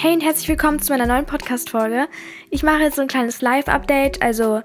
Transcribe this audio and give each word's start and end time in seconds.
Hey 0.00 0.14
und 0.14 0.20
herzlich 0.20 0.48
willkommen 0.48 0.80
zu 0.80 0.92
meiner 0.92 1.06
neuen 1.06 1.26
Podcast-Folge. 1.26 2.06
Ich 2.50 2.62
mache 2.62 2.82
jetzt 2.82 2.94
so 2.94 3.02
ein 3.02 3.08
kleines 3.08 3.42
Live-Update, 3.42 4.22
also 4.22 4.62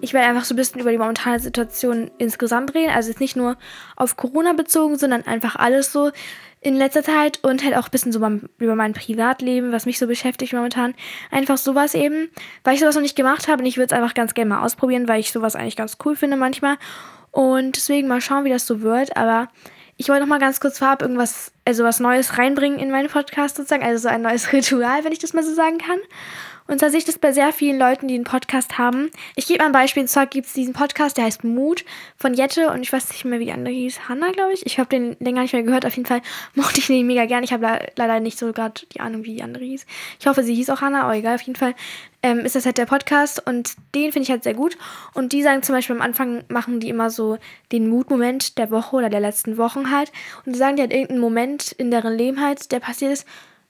ich 0.00 0.12
werde 0.12 0.28
einfach 0.28 0.44
so 0.44 0.54
ein 0.54 0.56
bisschen 0.56 0.80
über 0.80 0.92
die 0.92 0.98
momentane 0.98 1.40
Situation 1.40 2.08
insgesamt 2.18 2.72
reden. 2.72 2.92
Also 2.94 3.08
jetzt 3.08 3.18
nicht 3.18 3.34
nur 3.34 3.56
auf 3.96 4.14
Corona 4.14 4.52
bezogen, 4.52 4.96
sondern 4.96 5.26
einfach 5.26 5.56
alles 5.56 5.90
so 5.90 6.12
in 6.60 6.76
letzter 6.76 7.02
Zeit 7.02 7.42
und 7.42 7.64
halt 7.64 7.76
auch 7.76 7.86
ein 7.86 7.90
bisschen 7.90 8.12
so 8.12 8.20
über 8.58 8.76
mein 8.76 8.92
Privatleben, 8.92 9.72
was 9.72 9.86
mich 9.86 9.98
so 9.98 10.06
beschäftigt 10.06 10.52
momentan. 10.52 10.94
Einfach 11.32 11.58
sowas 11.58 11.94
eben, 11.94 12.30
weil 12.62 12.74
ich 12.74 12.80
sowas 12.80 12.94
noch 12.94 13.02
nicht 13.02 13.16
gemacht 13.16 13.48
habe 13.48 13.62
und 13.62 13.66
ich 13.66 13.78
würde 13.78 13.92
es 13.92 14.00
einfach 14.00 14.14
ganz 14.14 14.34
gerne 14.34 14.50
mal 14.50 14.62
ausprobieren, 14.62 15.08
weil 15.08 15.18
ich 15.18 15.32
sowas 15.32 15.56
eigentlich 15.56 15.74
ganz 15.74 15.98
cool 16.04 16.14
finde 16.14 16.36
manchmal. 16.36 16.76
Und 17.32 17.74
deswegen 17.74 18.06
mal 18.06 18.20
schauen, 18.20 18.44
wie 18.44 18.50
das 18.50 18.68
so 18.68 18.82
wird. 18.82 19.16
Aber 19.16 19.48
ich 19.96 20.08
wollte 20.08 20.20
noch 20.22 20.28
mal 20.28 20.38
ganz 20.38 20.60
kurz 20.60 20.78
vorab 20.78 21.02
irgendwas, 21.02 21.52
also 21.64 21.84
was 21.84 22.00
Neues 22.00 22.38
reinbringen 22.38 22.78
in 22.78 22.90
meinen 22.90 23.08
Podcast 23.08 23.56
sozusagen, 23.56 23.82
also 23.82 24.02
so 24.02 24.08
ein 24.08 24.22
neues 24.22 24.52
Ritual, 24.52 25.04
wenn 25.04 25.12
ich 25.12 25.18
das 25.18 25.32
mal 25.32 25.42
so 25.42 25.54
sagen 25.54 25.78
kann. 25.78 25.98
Und 26.68 26.80
zwar 26.80 26.90
sehe 26.90 26.98
ich 26.98 27.04
das 27.04 27.18
bei 27.18 27.32
sehr 27.32 27.52
vielen 27.52 27.78
Leuten, 27.78 28.08
die 28.08 28.14
einen 28.14 28.24
Podcast 28.24 28.76
haben. 28.76 29.10
Ich 29.36 29.46
gebe 29.46 29.60
mal 29.60 29.66
ein 29.66 29.72
Beispiel. 29.72 30.02
Und 30.02 30.08
zwar 30.08 30.26
gibt 30.26 30.48
es 30.48 30.52
diesen 30.52 30.74
Podcast, 30.74 31.16
der 31.16 31.24
heißt 31.24 31.44
Mut 31.44 31.84
von 32.16 32.34
Jette. 32.34 32.70
Und 32.70 32.82
ich 32.82 32.92
weiß 32.92 33.08
nicht 33.08 33.24
mehr, 33.24 33.38
wie 33.38 33.44
die 33.46 33.52
andere 33.52 33.72
hieß. 33.72 34.08
Hanna, 34.08 34.32
glaube 34.32 34.52
ich. 34.52 34.66
Ich 34.66 34.78
habe 34.78 34.88
den 34.88 35.16
länger 35.20 35.42
nicht 35.42 35.52
mehr 35.52 35.62
gehört. 35.62 35.86
Auf 35.86 35.96
jeden 35.96 36.08
Fall 36.08 36.22
mochte 36.54 36.80
ich 36.80 36.88
den 36.88 37.06
mega 37.06 37.26
gern. 37.26 37.44
Ich 37.44 37.52
habe 37.52 37.86
leider 37.94 38.20
nicht 38.20 38.38
so 38.38 38.52
gerade 38.52 38.80
die 38.92 39.00
Ahnung, 39.00 39.24
wie 39.24 39.36
die 39.36 39.42
andere 39.42 39.64
hieß. 39.64 39.86
Ich 40.18 40.26
hoffe, 40.26 40.42
sie 40.42 40.54
hieß 40.54 40.70
auch 40.70 40.80
Hanna, 40.80 41.02
aber 41.02 41.14
egal. 41.14 41.36
Auf 41.36 41.42
jeden 41.42 41.58
Fall 41.58 41.74
ähm, 42.26 42.40
ist 42.40 42.56
das 42.56 42.66
halt 42.66 42.78
der 42.78 42.86
Podcast. 42.86 43.46
Und 43.46 43.74
den 43.94 44.12
finde 44.12 44.24
ich 44.24 44.30
halt 44.30 44.42
sehr 44.42 44.54
gut. 44.54 44.76
Und 45.14 45.32
die 45.32 45.42
sagen 45.42 45.62
zum 45.62 45.74
Beispiel 45.74 45.96
am 45.96 46.02
Anfang, 46.02 46.44
machen 46.48 46.80
die 46.80 46.88
immer 46.88 47.10
so 47.10 47.38
den 47.72 47.88
Mutmoment 47.88 48.58
der 48.58 48.70
Woche 48.70 48.96
oder 48.96 49.08
der 49.08 49.20
letzten 49.20 49.56
Wochen 49.56 49.90
halt. 49.90 50.10
Und 50.44 50.54
die 50.54 50.58
sagen 50.58 50.76
die 50.76 50.82
halt 50.82 50.92
irgendeinen 50.92 51.20
Moment 51.20 51.72
in 51.72 51.90
deren 51.90 52.16
Leben 52.16 52.42
halt, 52.42 52.72
der 52.72 52.80
passiert 52.80 53.12
ist 53.12 53.26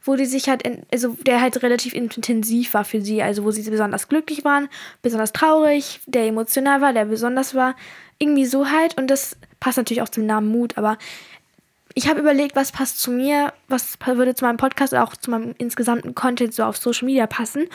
wo 0.09 0.15
die 0.15 0.27
sich 0.27 0.49
halt, 0.49 0.63
in, 0.63 0.85
also 0.93 1.17
der 1.27 1.41
halt 1.41 1.61
relativ 1.65 1.93
intensiv 1.93 2.75
war 2.75 2.85
für 2.85 3.01
sie, 3.01 3.25
also 3.25 3.43
wo 3.43 3.51
sie 3.51 3.69
besonders 3.69 4.07
glücklich 4.07 4.45
waren, 4.45 4.69
besonders 5.03 5.33
traurig, 5.33 6.01
der 6.07 6.27
emotional 6.27 6.81
war, 6.81 6.93
der 6.93 7.07
besonders 7.07 7.57
war, 7.57 7.75
irgendwie 8.21 8.47
so 8.47 8.71
halt 8.71 8.97
und 8.97 9.09
das 9.09 9.37
passt 9.59 9.79
natürlich 9.79 10.03
auch 10.03 10.09
zum 10.09 10.25
Namen 10.25 10.47
Mut, 10.47 10.79
aber 10.79 10.97
ich 11.95 12.09
habe 12.09 12.21
überlegt, 12.21 12.55
was 12.55 12.71
passt 12.71 13.01
zu 13.01 13.11
mir, 13.11 13.53
was 13.67 13.99
würde 14.05 14.37
zu 14.37 14.45
meinem 14.45 14.59
Podcast 14.59 14.95
auch 14.95 15.17
zu 15.17 15.31
meinem 15.31 15.57
insgesamten 15.59 16.15
Content 16.15 16.55
so 16.55 16.63
auf 16.63 16.77
Social 16.77 17.07
Media 17.07 17.27
passen 17.27 17.69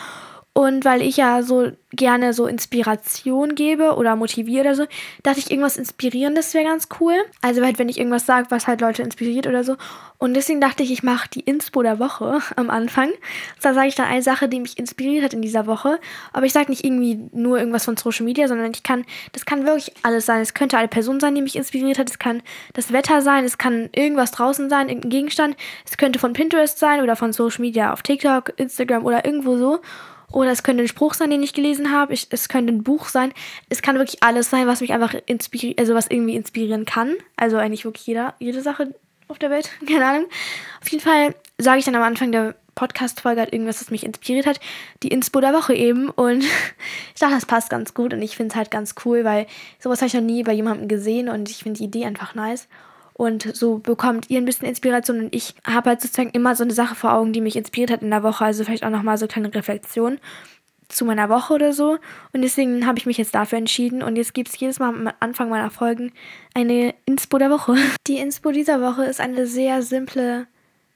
und 0.53 0.83
weil 0.83 1.01
ich 1.01 1.15
ja 1.15 1.43
so 1.43 1.71
gerne 1.93 2.33
so 2.33 2.45
Inspiration 2.45 3.55
gebe 3.55 3.95
oder 3.95 4.17
motiviere 4.17 4.61
oder 4.61 4.75
so, 4.75 4.85
dachte 5.23 5.39
ich, 5.39 5.49
irgendwas 5.49 5.77
Inspirierendes 5.77 6.53
wäre 6.53 6.65
ganz 6.65 6.89
cool. 6.99 7.15
Also 7.41 7.63
halt, 7.63 7.79
wenn 7.79 7.87
ich 7.87 7.97
irgendwas 7.97 8.25
sage, 8.25 8.47
was 8.49 8.67
halt 8.67 8.81
Leute 8.81 9.01
inspiriert 9.01 9.47
oder 9.47 9.63
so. 9.63 9.77
Und 10.17 10.33
deswegen 10.33 10.59
dachte 10.59 10.83
ich, 10.83 10.91
ich 10.91 11.03
mache 11.03 11.29
die 11.29 11.39
Inspo 11.39 11.81
der 11.83 11.99
Woche 11.99 12.39
am 12.57 12.69
Anfang. 12.69 13.11
Da 13.61 13.73
sage 13.73 13.87
ich 13.87 13.95
dann 13.95 14.07
eine 14.07 14.21
Sache, 14.21 14.49
die 14.49 14.59
mich 14.59 14.77
inspiriert 14.77 15.23
hat 15.23 15.33
in 15.33 15.41
dieser 15.41 15.67
Woche. 15.67 15.99
Aber 16.33 16.45
ich 16.45 16.51
sage 16.51 16.69
nicht 16.69 16.83
irgendwie 16.83 17.17
nur 17.31 17.57
irgendwas 17.57 17.85
von 17.85 17.95
Social 17.95 18.25
Media, 18.25 18.49
sondern 18.49 18.71
ich 18.71 18.83
kann, 18.83 19.05
das 19.31 19.45
kann 19.45 19.65
wirklich 19.65 19.93
alles 20.03 20.25
sein. 20.25 20.41
Es 20.41 20.53
könnte 20.53 20.77
eine 20.77 20.89
Person 20.89 21.21
sein, 21.21 21.33
die 21.33 21.41
mich 21.41 21.55
inspiriert 21.55 21.97
hat. 21.97 22.09
Es 22.09 22.19
kann 22.19 22.43
das 22.73 22.91
Wetter 22.91 23.21
sein. 23.21 23.45
Es 23.45 23.57
kann 23.57 23.89
irgendwas 23.95 24.31
draußen 24.31 24.69
sein, 24.69 24.89
irgendein 24.89 25.11
Gegenstand. 25.11 25.55
Es 25.89 25.95
könnte 25.95 26.19
von 26.19 26.33
Pinterest 26.33 26.77
sein 26.77 27.01
oder 27.01 27.15
von 27.15 27.31
Social 27.31 27.61
Media 27.61 27.93
auf 27.93 28.01
TikTok, 28.01 28.51
Instagram 28.57 29.05
oder 29.05 29.23
irgendwo 29.25 29.57
so. 29.57 29.79
Oder 30.31 30.51
es 30.51 30.63
könnte 30.63 30.83
ein 30.83 30.87
Spruch 30.87 31.13
sein, 31.13 31.29
den 31.29 31.43
ich 31.43 31.53
gelesen 31.53 31.91
habe. 31.91 32.13
Ich, 32.13 32.27
es 32.29 32.49
könnte 32.49 32.73
ein 32.73 32.83
Buch 32.83 33.09
sein. 33.09 33.33
Es 33.69 33.81
kann 33.81 33.97
wirklich 33.97 34.23
alles 34.23 34.49
sein, 34.49 34.67
was 34.67 34.81
mich 34.81 34.93
einfach 34.93 35.13
inspiriert, 35.25 35.79
also 35.79 35.93
was 35.93 36.07
irgendwie 36.07 36.35
inspirieren 36.35 36.85
kann. 36.85 37.15
Also 37.37 37.57
eigentlich 37.57 37.85
wirklich 37.85 38.07
jeder, 38.07 38.35
jede 38.39 38.61
Sache 38.61 38.93
auf 39.27 39.39
der 39.39 39.49
Welt. 39.49 39.69
Keine 39.87 40.05
Ahnung. 40.05 40.25
Auf 40.81 40.89
jeden 40.89 41.03
Fall 41.03 41.35
sage 41.57 41.79
ich 41.79 41.85
dann 41.85 41.95
am 41.95 42.03
Anfang 42.03 42.31
der 42.31 42.55
Podcast-Folge 42.75 43.41
halt 43.41 43.53
irgendwas, 43.53 43.79
das 43.79 43.91
mich 43.91 44.05
inspiriert 44.05 44.45
hat. 44.45 44.59
Die 45.03 45.09
Inspo 45.09 45.41
der 45.41 45.53
Woche 45.53 45.73
eben. 45.73 46.09
Und 46.09 46.43
ich 47.13 47.19
dachte, 47.19 47.35
das 47.35 47.45
passt 47.45 47.69
ganz 47.69 47.93
gut. 47.93 48.13
Und 48.13 48.21
ich 48.21 48.37
finde 48.37 48.51
es 48.51 48.55
halt 48.55 48.71
ganz 48.71 48.95
cool, 49.05 49.23
weil 49.23 49.47
sowas 49.79 49.99
habe 49.99 50.07
ich 50.07 50.13
noch 50.13 50.21
nie 50.21 50.43
bei 50.43 50.53
jemandem 50.53 50.87
gesehen. 50.87 51.29
Und 51.29 51.49
ich 51.49 51.63
finde 51.63 51.79
die 51.79 51.85
Idee 51.85 52.05
einfach 52.05 52.35
nice. 52.35 52.67
Und 53.21 53.55
so 53.55 53.77
bekommt 53.77 54.31
ihr 54.31 54.39
ein 54.39 54.45
bisschen 54.45 54.67
Inspiration. 54.67 55.19
Und 55.19 55.35
ich 55.35 55.53
habe 55.63 55.91
halt 55.91 56.01
sozusagen 56.01 56.31
immer 56.31 56.55
so 56.55 56.63
eine 56.63 56.73
Sache 56.73 56.95
vor 56.95 57.13
Augen, 57.13 57.33
die 57.33 57.41
mich 57.41 57.55
inspiriert 57.55 57.91
hat 57.91 58.01
in 58.01 58.09
der 58.09 58.23
Woche. 58.23 58.43
Also 58.43 58.63
vielleicht 58.63 58.83
auch 58.83 58.89
nochmal 58.89 59.19
so 59.19 59.27
kleine 59.27 59.53
Reflexion 59.53 60.17
zu 60.89 61.05
meiner 61.05 61.29
Woche 61.29 61.53
oder 61.53 61.71
so. 61.71 61.99
Und 62.33 62.41
deswegen 62.41 62.87
habe 62.87 62.97
ich 62.97 63.05
mich 63.05 63.19
jetzt 63.19 63.35
dafür 63.35 63.59
entschieden. 63.59 64.01
Und 64.01 64.15
jetzt 64.15 64.33
gibt 64.33 64.49
es 64.49 64.59
jedes 64.59 64.79
Mal 64.79 64.89
am 64.89 65.13
Anfang 65.19 65.49
meiner 65.49 65.69
Folgen 65.69 66.13
eine 66.55 66.95
Inspo 67.05 67.37
der 67.37 67.51
Woche. 67.51 67.75
Die 68.07 68.17
Inspo 68.17 68.51
dieser 68.51 68.81
Woche 68.81 69.03
ist 69.03 69.21
eine 69.21 69.45
sehr 69.45 69.83
simple 69.83 70.47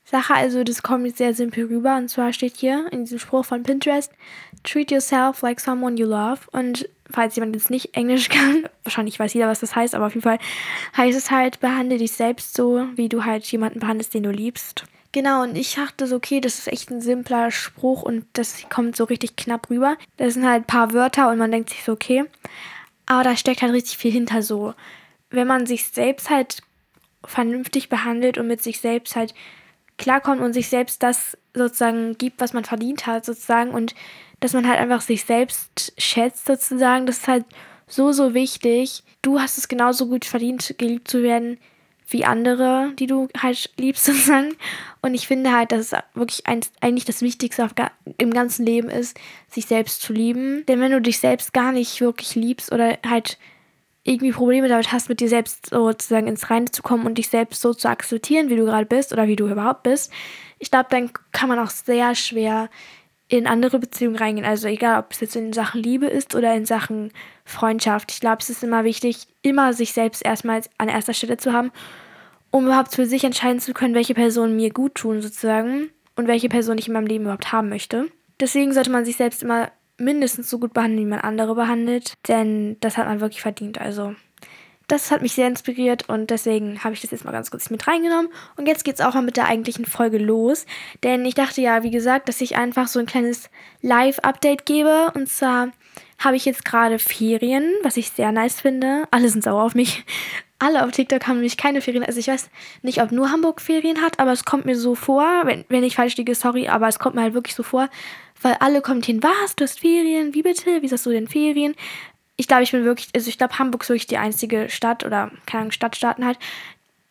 Sache. 0.04 0.34
Also 0.34 0.64
das 0.64 0.82
kommt 0.82 1.16
sehr 1.16 1.36
simpel 1.36 1.66
rüber. 1.66 1.96
Und 1.96 2.10
zwar 2.10 2.34
steht 2.34 2.58
hier 2.58 2.88
in 2.92 3.02
diesem 3.04 3.20
Spruch 3.20 3.46
von 3.46 3.62
Pinterest, 3.62 4.12
Treat 4.64 4.90
yourself 4.90 5.44
like 5.44 5.60
someone 5.60 5.96
you 5.96 6.08
love. 6.08 6.40
Und 6.52 6.90
falls 7.12 7.36
jemand 7.36 7.56
jetzt 7.56 7.70
nicht 7.70 7.96
Englisch 7.96 8.30
kann, 8.30 8.68
wahrscheinlich 8.84 9.20
weiß 9.20 9.34
jeder, 9.34 9.48
was 9.48 9.60
das 9.60 9.76
heißt, 9.76 9.96
aber 9.96 10.08
auf 10.08 10.14
jeden 10.14 10.24
Fall 10.24 10.40
heißt 10.98 11.18
es 11.18 11.32
halt, 11.32 11.60
behandle 11.60 11.98
dich 11.98 12.12
selbst 12.12 12.56
so, 12.56 12.88
wie 12.96 13.10
du 13.10 13.26
halt 13.26 13.46
jemanden 13.46 13.80
behandelst, 13.80 14.14
den 14.14 14.24
du 14.24 14.32
liebst. 14.32 14.86
Genau, 15.12 15.44
und 15.44 15.56
ich 15.56 15.76
dachte 15.76 16.08
so, 16.08 16.18
okay, 16.18 16.42
das 16.42 16.60
ist 16.60 16.68
echt 16.68 16.92
ein 16.92 17.00
simpler 17.00 17.50
Spruch 17.50 18.02
und 18.02 18.26
das 18.34 18.68
kommt 18.70 18.98
so 18.98 19.06
richtig 19.06 19.38
knapp 19.38 19.70
rüber. 19.70 19.96
Das 20.18 20.34
sind 20.34 20.46
halt 20.46 20.64
ein 20.64 20.68
paar 20.68 20.92
Wörter 20.92 21.30
und 21.30 21.38
man 21.38 21.52
denkt 21.52 21.70
sich 21.70 21.86
so, 21.86 21.94
okay. 21.94 22.26
Aber 23.06 23.24
da 23.24 23.38
steckt 23.38 23.62
halt 23.62 23.72
richtig 23.72 23.98
viel 23.98 24.12
hinter 24.12 24.42
so. 24.42 24.74
Wenn 25.30 25.48
man 25.48 25.66
sich 25.66 25.88
selbst 25.88 26.30
halt 26.30 26.64
vernünftig 27.24 27.88
behandelt 27.88 28.38
und 28.38 28.48
mit 28.48 28.62
sich 28.62 28.82
selbst 28.82 29.16
halt 29.16 29.34
klarkommt 29.98 30.42
und 30.42 30.52
sich 30.52 30.68
selbst 30.68 31.02
das 31.02 31.38
sozusagen 31.54 32.18
gibt, 32.18 32.42
was 32.42 32.52
man 32.52 32.66
verdient 32.66 33.08
hat, 33.08 33.24
sozusagen, 33.26 33.72
und 33.72 33.96
dass 34.46 34.54
man 34.54 34.68
halt 34.68 34.80
einfach 34.80 35.02
sich 35.02 35.26
selbst 35.26 35.94
schätzt, 35.98 36.46
sozusagen. 36.46 37.08
Das 37.08 37.18
ist 37.18 37.28
halt 37.28 37.46
so, 37.88 38.12
so 38.12 38.36
wichtig. 38.36 39.04
Du 39.24 39.40
hast 39.40 39.58
es 39.58 39.68
genauso 39.68 40.06
gut 40.06 40.24
verdient, 40.24 40.76
geliebt 40.78 41.08
zu 41.08 41.24
werden 41.24 41.58
wie 42.08 42.26
andere, 42.26 42.92
die 43.00 43.08
du 43.08 43.28
halt 43.36 43.72
liebst, 43.78 44.06
sozusagen. 44.06 44.56
Und 45.02 45.16
ich 45.16 45.26
finde 45.26 45.52
halt, 45.52 45.72
dass 45.72 45.92
es 45.92 46.00
wirklich 46.14 46.46
ein, 46.46 46.62
eigentlich 46.80 47.06
das 47.06 47.24
Wichtigste 47.24 47.68
im 48.20 48.32
ganzen 48.32 48.68
Leben 48.68 48.90
ist, 48.90 49.20
sich 49.50 49.66
selbst 49.66 50.04
zu 50.04 50.14
lieben. 50.14 50.64
Denn 50.68 50.80
wenn 50.80 50.92
du 50.92 51.02
dich 51.02 51.18
selbst 51.18 51.52
gar 51.52 51.72
nicht 51.72 52.00
wirklich 52.00 52.36
liebst 52.36 52.72
oder 52.72 53.00
halt 53.04 53.40
irgendwie 54.04 54.32
Probleme 54.32 54.68
damit 54.68 54.92
hast, 54.92 55.10
mit 55.10 55.22
dir 55.22 55.30
selbst 55.30 55.72
sozusagen 55.72 56.28
ins 56.28 56.52
Reine 56.52 56.70
zu 56.70 56.84
kommen 56.84 57.08
und 57.08 57.18
dich 57.18 57.30
selbst 57.30 57.62
so 57.62 57.74
zu 57.74 57.90
akzeptieren, 57.90 58.50
wie 58.50 58.56
du 58.56 58.66
gerade 58.66 58.86
bist 58.86 59.12
oder 59.12 59.28
wie 59.28 59.36
du 59.36 59.48
überhaupt 59.48 59.82
bist, 59.82 60.12
ich 60.60 60.70
glaube, 60.70 60.88
dann 60.92 61.10
kann 61.32 61.50
man 61.50 61.58
auch 61.58 61.72
sehr 61.72 62.14
schwer 62.14 62.70
in 63.38 63.48
andere 63.48 63.80
Beziehungen 63.80 64.16
reingehen. 64.16 64.46
Also 64.46 64.68
egal, 64.68 65.00
ob 65.00 65.12
es 65.12 65.20
jetzt 65.20 65.36
in 65.36 65.54
Sachen 65.54 65.82
Liebe 65.82 66.08
ist 66.08 66.36
oder 66.36 66.54
in 66.56 66.66
Sachen 66.66 67.12
Freundschaft. 67.46 68.12
Ich 68.12 68.20
glaube, 68.20 68.38
es 68.42 68.50
ist 68.50 68.64
immer 68.64 68.84
wichtig, 68.84 69.28
immer 69.42 69.74
sich 69.74 69.94
selbst 69.94 70.26
erstmal 70.26 70.62
an 70.78 70.90
erster 70.90 71.14
Stelle 71.14 71.38
zu 71.38 71.54
haben, 71.54 71.72
um 72.52 72.66
überhaupt 72.66 72.94
für 72.96 73.06
sich 73.06 73.24
entscheiden 73.24 73.60
zu 73.60 73.74
können, 73.74 73.96
welche 73.96 74.14
Personen 74.14 74.56
mir 74.56 74.72
gut 74.72 74.96
tun 74.96 75.22
sozusagen 75.22 75.90
und 76.16 76.28
welche 76.28 76.50
Person 76.50 76.78
ich 76.78 76.88
in 76.88 76.94
meinem 76.94 77.08
Leben 77.08 77.26
überhaupt 77.26 77.52
haben 77.52 77.70
möchte. 77.70 78.08
Deswegen 78.40 78.74
sollte 78.74 78.92
man 78.92 79.06
sich 79.06 79.18
selbst 79.18 79.44
immer 79.44 79.72
mindestens 79.98 80.50
so 80.50 80.60
gut 80.60 80.74
behandeln, 80.74 81.06
wie 81.06 81.10
man 81.10 81.20
andere 81.20 81.56
behandelt, 81.56 82.14
denn 82.28 82.78
das 82.82 82.98
hat 82.98 83.08
man 83.08 83.22
wirklich 83.22 83.42
verdient. 83.42 83.80
Also 83.80 84.16
das 84.88 85.12
hat 85.12 85.22
mich 85.22 85.34
sehr 85.34 85.48
inspiriert 85.48 86.08
und 86.10 86.30
deswegen 86.30 86.84
habe 86.84 86.94
ich 86.94 87.02
das 87.02 87.12
jetzt 87.12 87.26
mal 87.26 87.32
ganz 87.32 87.50
kurz 87.50 87.70
mit 87.70 87.88
reingenommen. 87.88 88.32
Und 88.56 88.68
jetzt 88.68 88.84
geht 88.84 88.96
es 88.96 89.02
auch 89.02 89.14
mal 89.14 89.24
mit 89.24 89.38
der 89.38 89.48
eigentlichen 89.48 89.86
Folge 89.86 90.18
los. 90.18 90.66
Denn 91.04 91.26
ich 91.26 91.34
dachte 91.34 91.62
ja, 91.62 91.84
wie 91.84 91.92
gesagt, 91.92 92.30
dass 92.30 92.42
ich 92.42 92.56
einfach 92.56 92.88
so 92.88 93.00
ein 93.00 93.06
kleines 93.06 93.50
Live-Update 93.82 94.66
gebe. 94.66 95.12
Und 95.16 95.28
zwar 95.30 95.70
habe 96.20 96.36
ich 96.36 96.46
jetzt 96.46 96.66
gerade 96.66 97.00
Ferien, 97.00 97.74
was 97.84 97.98
ich 97.98 98.12
sehr 98.12 98.32
nice 98.32 98.62
finde. 98.62 99.08
Alle 99.12 99.30
sind 99.30 99.44
sauer 99.44 99.64
auf 99.64 99.76
mich. 99.76 100.04
Alle 100.58 100.86
auf 100.86 100.92
TikTok 100.92 101.28
haben 101.28 101.36
nämlich 101.36 101.58
keine 101.58 101.82
Ferien. 101.82 102.06
Also 102.06 102.20
ich 102.20 102.28
weiß 102.28 102.50
nicht, 102.82 103.02
ob 103.02 103.12
nur 103.12 103.30
Hamburg 103.30 103.60
Ferien 103.60 104.02
hat, 104.02 104.20
aber 104.20 104.32
es 104.32 104.46
kommt 104.46 104.66
mir 104.66 104.78
so 104.78 104.96
vor, 104.96 105.26
wenn, 105.44 105.66
wenn 105.68 105.84
ich 105.84 105.98
falsch 105.98 106.16
liege, 106.16 106.34
sorry, 106.34 106.70
aber 106.70 106.88
es 106.88 106.98
kommt 106.98 107.16
mir 107.16 107.24
halt 107.24 107.34
wirklich 107.34 107.56
so 107.56 107.62
vor, 107.62 107.90
weil 108.42 108.56
alle 108.62 108.82
kommentieren, 108.82 109.22
was, 109.22 109.58
du 109.58 109.66
hast 109.66 109.82
Ferien, 109.82 110.34
wie 110.34 110.44
bitte, 110.44 110.82
wie 110.82 110.90
hast 110.90 111.06
du 111.06 111.10
denn 111.10 111.28
Ferien? 111.28 111.76
Ich 112.38 112.48
glaube, 112.48 112.64
ich 112.64 112.72
bin 112.72 112.84
wirklich, 112.84 113.10
also 113.16 113.30
ich 113.30 113.38
glaube, 113.38 113.58
Hamburg 113.60 113.84
ist 113.84 113.90
wirklich 113.90 114.08
die 114.08 114.18
einzige 114.18 114.70
Stadt 114.70 115.06
oder 115.06 115.32
keine 115.46 115.72
Stadtstaaten 115.72 116.26
halt, 116.26 116.38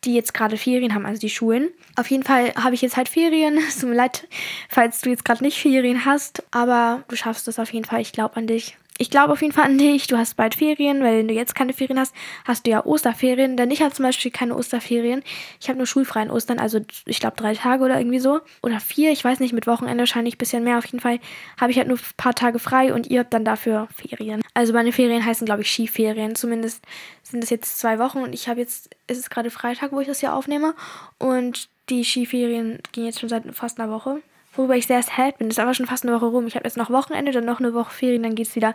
die 0.03 0.13
jetzt 0.13 0.33
gerade 0.33 0.57
Ferien 0.57 0.93
haben, 0.93 1.05
also 1.05 1.19
die 1.19 1.29
Schulen. 1.29 1.69
Auf 1.95 2.11
jeden 2.11 2.23
Fall 2.23 2.53
habe 2.55 2.75
ich 2.75 2.81
jetzt 2.81 2.97
halt 2.97 3.09
Ferien. 3.09 3.57
Es 3.67 3.79
tut 3.79 3.89
mir 3.89 3.95
leid, 3.95 4.27
falls 4.69 5.01
du 5.01 5.09
jetzt 5.09 5.25
gerade 5.25 5.43
nicht 5.43 5.59
Ferien 5.59 6.05
hast, 6.05 6.43
aber 6.51 7.03
du 7.07 7.15
schaffst 7.15 7.47
das 7.47 7.59
auf 7.59 7.73
jeden 7.73 7.85
Fall. 7.85 8.01
Ich 8.01 8.11
glaube 8.11 8.37
an 8.37 8.47
dich 8.47 8.77
ich 8.97 9.09
glaube 9.09 9.33
auf 9.33 9.41
jeden 9.41 9.53
Fall 9.53 9.65
an 9.65 9.77
dich. 9.77 10.07
Du 10.07 10.17
hast 10.17 10.35
bald 10.35 10.55
Ferien, 10.55 11.03
weil 11.03 11.19
wenn 11.19 11.27
du 11.27 11.33
jetzt 11.33 11.53
keine 11.53 11.73
Ferien 11.73 11.99
hast, 11.99 12.15
hast 12.45 12.65
du 12.65 12.71
ja 12.71 12.85
Osterferien. 12.85 13.57
Denn 13.57 13.69
ich 13.71 13.81
habe 13.81 13.93
zum 13.93 14.03
Beispiel 14.03 14.31
keine 14.31 14.55
Osterferien. 14.55 15.21
Ich 15.59 15.67
habe 15.67 15.77
nur 15.77 15.85
schulfreien 15.85 16.31
Ostern, 16.31 16.59
also 16.59 16.79
ich 17.05 17.19
glaube 17.19 17.35
drei 17.35 17.53
Tage 17.55 17.83
oder 17.83 17.97
irgendwie 17.99 18.19
so. 18.19 18.39
Oder 18.61 18.79
vier, 18.79 19.11
ich 19.11 19.23
weiß 19.23 19.39
nicht, 19.41 19.53
mit 19.53 19.67
Wochenende 19.67 19.99
wahrscheinlich 19.99 20.35
ein 20.35 20.37
bisschen 20.37 20.63
mehr. 20.63 20.77
Auf 20.77 20.85
jeden 20.85 21.01
Fall 21.01 21.19
habe 21.59 21.71
ich 21.71 21.77
halt 21.77 21.87
nur 21.87 21.97
ein 21.97 22.03
paar 22.15 22.35
Tage 22.35 22.59
frei 22.59 22.93
und 22.93 23.07
ihr 23.07 23.19
habt 23.19 23.33
dann 23.33 23.43
dafür 23.43 23.87
Ferien. 23.95 24.41
Also 24.53 24.71
meine 24.71 24.93
Ferien 24.93 25.25
heißen, 25.25 25.45
glaube 25.45 25.63
ich, 25.63 25.71
Skiferien. 25.71 26.35
Zumindest 26.35 26.83
sind 27.23 27.43
es 27.43 27.49
jetzt 27.49 27.79
zwei 27.79 27.99
Wochen 27.99 28.19
und 28.19 28.33
ich 28.33 28.47
habe 28.47 28.61
jetzt, 28.61 28.95
es 29.07 29.17
ist 29.17 29.29
gerade 29.29 29.49
Freitag, 29.49 29.91
wo 29.91 29.99
ich 29.99 30.07
das 30.07 30.21
hier 30.21 30.33
aufnehme. 30.33 30.73
Und 31.19 31.67
die 31.89 32.05
Skiferien 32.05 32.79
gehen 32.93 33.05
jetzt 33.05 33.19
schon 33.19 33.29
seit 33.29 33.43
fast 33.53 33.79
einer 33.79 33.91
Woche 33.91 34.21
worüber 34.57 34.75
ich 34.75 34.87
sehr 34.87 35.01
sad 35.03 35.37
bin. 35.37 35.49
Das 35.49 35.57
ist 35.57 35.63
aber 35.63 35.73
schon 35.73 35.85
fast 35.85 36.05
eine 36.05 36.15
Woche 36.15 36.25
rum. 36.25 36.47
Ich 36.47 36.55
habe 36.55 36.65
jetzt 36.65 36.77
noch 36.77 36.89
Wochenende, 36.89 37.31
dann 37.31 37.45
noch 37.45 37.59
eine 37.59 37.73
Woche 37.73 37.93
Ferien, 37.93 38.23
dann 38.23 38.35
geht 38.35 38.47
es 38.47 38.55
wieder 38.55 38.73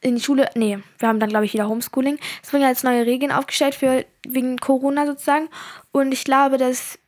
in 0.00 0.16
die 0.16 0.22
Schule. 0.22 0.50
Nee, 0.54 0.78
wir 0.98 1.08
haben 1.08 1.20
dann, 1.20 1.28
glaube 1.28 1.44
ich, 1.44 1.52
wieder 1.52 1.68
Homeschooling. 1.68 2.18
Es 2.42 2.52
wurden 2.52 2.62
jetzt 2.62 2.84
neue 2.84 3.06
Regeln 3.06 3.32
aufgestellt 3.32 3.74
für 3.74 4.04
wegen 4.26 4.58
Corona 4.58 5.06
sozusagen. 5.06 5.48
Und 5.92 6.12
ich 6.12 6.24
glaube, 6.24 6.58
dass 6.58 6.98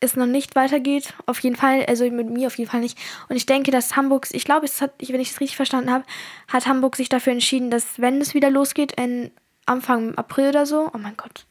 es 0.00 0.16
noch 0.16 0.26
nicht 0.26 0.54
weitergeht. 0.54 1.14
Auf 1.26 1.38
jeden 1.40 1.56
Fall, 1.56 1.86
also 1.86 2.08
mit 2.10 2.28
mir 2.28 2.48
auf 2.48 2.58
jeden 2.58 2.70
Fall 2.70 2.80
nicht. 2.80 2.98
Und 3.28 3.36
ich 3.36 3.46
denke, 3.46 3.70
dass 3.70 3.96
Hamburg, 3.96 4.28
ich 4.32 4.44
glaube, 4.44 4.66
es 4.66 4.80
hat, 4.80 4.92
wenn 5.00 5.20
ich 5.20 5.30
es 5.30 5.40
richtig 5.40 5.56
verstanden 5.56 5.90
habe, 5.90 6.04
hat 6.48 6.66
Hamburg 6.66 6.96
sich 6.96 7.08
dafür 7.08 7.32
entschieden, 7.32 7.70
dass 7.70 8.00
wenn 8.00 8.20
es 8.20 8.34
wieder 8.34 8.50
losgeht, 8.50 8.92
in 9.00 9.30
Anfang 9.64 10.14
April 10.16 10.48
oder 10.48 10.66
so, 10.66 10.90
oh 10.92 10.98
mein 10.98 11.16
Gott. 11.16 11.46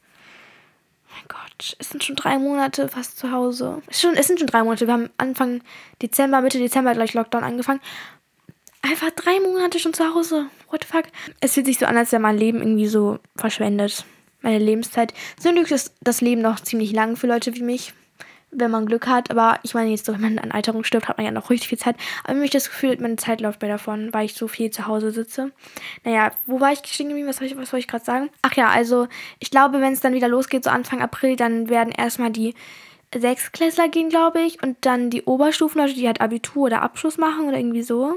Mein 1.21 1.27
Gott, 1.27 1.75
es 1.77 1.89
sind 1.89 2.03
schon 2.03 2.15
drei 2.15 2.39
Monate 2.39 2.87
fast 2.87 3.17
zu 3.17 3.31
Hause. 3.31 3.81
Es, 3.87 4.01
schon, 4.01 4.15
es 4.15 4.27
sind 4.27 4.39
schon 4.39 4.47
drei 4.47 4.63
Monate. 4.63 4.87
Wir 4.87 4.93
haben 4.93 5.09
Anfang 5.17 5.61
Dezember, 6.01 6.41
Mitte 6.41 6.57
Dezember 6.57 6.93
gleich 6.93 7.13
Lockdown 7.13 7.43
angefangen. 7.43 7.81
Einfach 8.81 9.11
drei 9.11 9.39
Monate 9.39 9.77
schon 9.77 9.93
zu 9.93 10.03
Hause. 10.13 10.47
What 10.69 10.83
the 10.83 10.89
fuck? 10.89 11.05
Es 11.39 11.53
fühlt 11.53 11.67
sich 11.67 11.77
so 11.77 11.85
an, 11.85 11.97
als 11.97 12.11
wäre 12.11 12.21
mein 12.21 12.37
Leben 12.37 12.59
irgendwie 12.59 12.87
so 12.87 13.19
verschwendet. 13.35 14.05
Meine 14.41 14.57
Lebenszeit. 14.57 15.13
Zum 15.39 15.53
Glück 15.53 15.69
ist 15.69 15.93
das 16.01 16.21
Leben 16.21 16.41
noch 16.41 16.59
ziemlich 16.59 16.91
lang 16.91 17.15
für 17.15 17.27
Leute 17.27 17.53
wie 17.55 17.61
mich 17.61 17.93
wenn 18.51 18.71
man 18.71 18.85
Glück 18.85 19.07
hat. 19.07 19.31
Aber 19.31 19.59
ich 19.63 19.73
meine, 19.73 19.89
jetzt 19.89 20.07
wenn 20.07 20.21
man 20.21 20.39
an 20.39 20.51
Alterung 20.51 20.83
stirbt, 20.83 21.07
hat 21.07 21.17
man 21.17 21.25
ja 21.25 21.31
noch 21.31 21.49
richtig 21.49 21.69
viel 21.69 21.77
Zeit. 21.77 21.95
Aber 22.23 22.33
mir 22.33 22.49
das 22.49 22.69
Gefühl, 22.69 22.97
meine 22.99 23.15
Zeit 23.15 23.41
läuft 23.41 23.61
mir 23.61 23.67
davon, 23.67 24.13
weil 24.13 24.25
ich 24.25 24.33
so 24.33 24.47
viel 24.47 24.71
zu 24.71 24.87
Hause 24.87 25.11
sitze. 25.11 25.51
Naja, 26.03 26.31
wo 26.45 26.59
war 26.59 26.71
ich 26.71 26.83
geblieben? 26.83 27.27
Was, 27.27 27.41
ich, 27.41 27.57
was 27.57 27.71
wollte 27.71 27.79
ich 27.79 27.87
gerade 27.87 28.05
sagen? 28.05 28.29
Ach 28.41 28.53
ja, 28.53 28.69
also 28.69 29.07
ich 29.39 29.51
glaube, 29.51 29.81
wenn 29.81 29.93
es 29.93 30.01
dann 30.01 30.13
wieder 30.13 30.27
losgeht, 30.27 30.63
so 30.63 30.69
Anfang 30.69 31.01
April, 31.01 31.35
dann 31.35 31.69
werden 31.69 31.93
erstmal 31.95 32.31
die 32.31 32.53
Sechsklässler 33.15 33.89
gehen, 33.89 34.09
glaube 34.09 34.41
ich. 34.41 34.61
Und 34.61 34.77
dann 34.81 35.09
die 35.09 35.23
Oberstufenleute, 35.23 35.93
die 35.93 36.07
halt 36.07 36.21
Abitur 36.21 36.63
oder 36.63 36.81
Abschluss 36.81 37.17
machen 37.17 37.47
oder 37.47 37.57
irgendwie 37.57 37.83
so. 37.83 38.15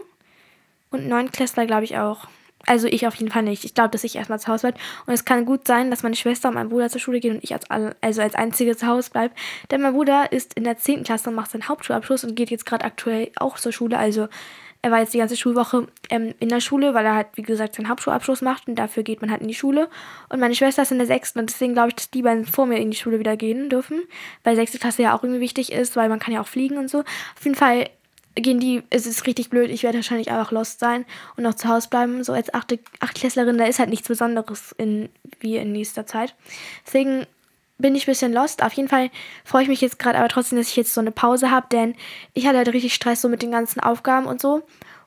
Und 0.90 1.08
Neunklässler, 1.08 1.66
glaube 1.66 1.84
ich, 1.84 1.96
auch. 1.98 2.28
Also 2.66 2.86
ich 2.86 3.06
auf 3.06 3.14
jeden 3.16 3.30
Fall 3.30 3.42
nicht. 3.42 3.64
Ich 3.64 3.74
glaube, 3.74 3.90
dass 3.90 4.04
ich 4.04 4.16
erstmal 4.16 4.40
zu 4.40 4.48
Hause 4.48 4.68
bleibe. 4.68 4.78
Und 5.06 5.14
es 5.14 5.24
kann 5.24 5.44
gut 5.44 5.66
sein, 5.66 5.90
dass 5.90 6.02
meine 6.02 6.16
Schwester 6.16 6.48
und 6.48 6.54
mein 6.54 6.68
Bruder 6.68 6.88
zur 6.88 7.00
Schule 7.00 7.20
gehen 7.20 7.36
und 7.36 7.44
ich 7.44 7.52
als, 7.52 7.66
also 8.00 8.22
als 8.22 8.34
Einzige 8.34 8.76
zu 8.76 8.86
Hause 8.86 9.10
bleibe. 9.10 9.34
Denn 9.70 9.82
mein 9.82 9.94
Bruder 9.94 10.32
ist 10.32 10.54
in 10.54 10.64
der 10.64 10.78
10. 10.78 11.04
Klasse 11.04 11.30
und 11.30 11.36
macht 11.36 11.50
seinen 11.50 11.68
Hauptschulabschluss 11.68 12.24
und 12.24 12.34
geht 12.34 12.50
jetzt 12.50 12.66
gerade 12.66 12.84
aktuell 12.84 13.30
auch 13.36 13.58
zur 13.58 13.72
Schule. 13.72 13.98
Also 13.98 14.28
er 14.84 14.90
war 14.90 15.00
jetzt 15.00 15.14
die 15.14 15.18
ganze 15.18 15.38
Schulwoche 15.38 15.88
ähm, 16.10 16.34
in 16.40 16.50
der 16.50 16.60
Schule, 16.60 16.92
weil 16.92 17.06
er 17.06 17.14
halt, 17.14 17.28
wie 17.36 17.42
gesagt, 17.42 17.74
seinen 17.74 17.88
Hauptschulabschluss 17.88 18.42
macht 18.42 18.68
und 18.68 18.74
dafür 18.74 19.02
geht 19.02 19.22
man 19.22 19.30
halt 19.30 19.40
in 19.40 19.48
die 19.48 19.54
Schule. 19.54 19.88
Und 20.28 20.40
meine 20.40 20.54
Schwester 20.54 20.82
ist 20.82 20.92
in 20.92 20.98
der 20.98 21.06
6. 21.06 21.36
und 21.36 21.48
deswegen 21.48 21.72
glaube 21.72 21.88
ich, 21.88 21.94
dass 21.94 22.10
die 22.10 22.20
beiden 22.20 22.44
vor 22.44 22.66
mir 22.66 22.78
in 22.78 22.90
die 22.90 22.96
Schule 22.98 23.18
wieder 23.18 23.34
gehen 23.38 23.70
dürfen. 23.70 24.02
Weil 24.42 24.56
6. 24.56 24.78
Klasse 24.78 25.02
ja 25.02 25.16
auch 25.16 25.22
irgendwie 25.22 25.40
wichtig 25.40 25.72
ist, 25.72 25.96
weil 25.96 26.10
man 26.10 26.18
kann 26.18 26.34
ja 26.34 26.42
auch 26.42 26.46
fliegen 26.46 26.76
und 26.76 26.90
so. 26.90 26.98
Auf 26.98 27.44
jeden 27.44 27.56
Fall 27.56 27.88
gehen 28.36 28.60
die, 28.60 28.82
es 28.90 29.06
ist 29.06 29.26
richtig 29.26 29.50
blöd, 29.50 29.70
ich 29.70 29.82
werde 29.82 29.98
wahrscheinlich 29.98 30.30
einfach 30.30 30.50
lost 30.50 30.80
sein 30.80 31.04
und 31.36 31.44
noch 31.44 31.54
zu 31.54 31.68
Hause 31.68 31.88
bleiben. 31.88 32.24
So 32.24 32.32
als 32.32 32.52
achte, 32.52 32.78
Achtklässlerin, 33.00 33.58
da 33.58 33.64
ist 33.64 33.78
halt 33.78 33.90
nichts 33.90 34.08
Besonderes 34.08 34.74
in, 34.76 35.08
wie 35.40 35.56
in 35.56 35.72
nächster 35.72 36.06
Zeit. 36.06 36.34
Deswegen 36.86 37.26
bin 37.78 37.94
ich 37.94 38.04
ein 38.04 38.12
bisschen 38.12 38.32
lost. 38.32 38.62
Auf 38.62 38.72
jeden 38.72 38.88
Fall 38.88 39.10
freue 39.44 39.62
ich 39.62 39.68
mich 39.68 39.80
jetzt 39.80 39.98
gerade 39.98 40.18
aber 40.18 40.28
trotzdem, 40.28 40.58
dass 40.58 40.68
ich 40.68 40.76
jetzt 40.76 40.94
so 40.94 41.00
eine 41.00 41.12
Pause 41.12 41.50
habe, 41.50 41.66
denn 41.70 41.94
ich 42.32 42.46
hatte 42.46 42.58
halt 42.58 42.72
richtig 42.72 42.94
Stress 42.94 43.20
so 43.20 43.28
mit 43.28 43.42
den 43.42 43.50
ganzen 43.50 43.80
Aufgaben 43.80 44.26
und 44.26 44.40
so. 44.40 44.62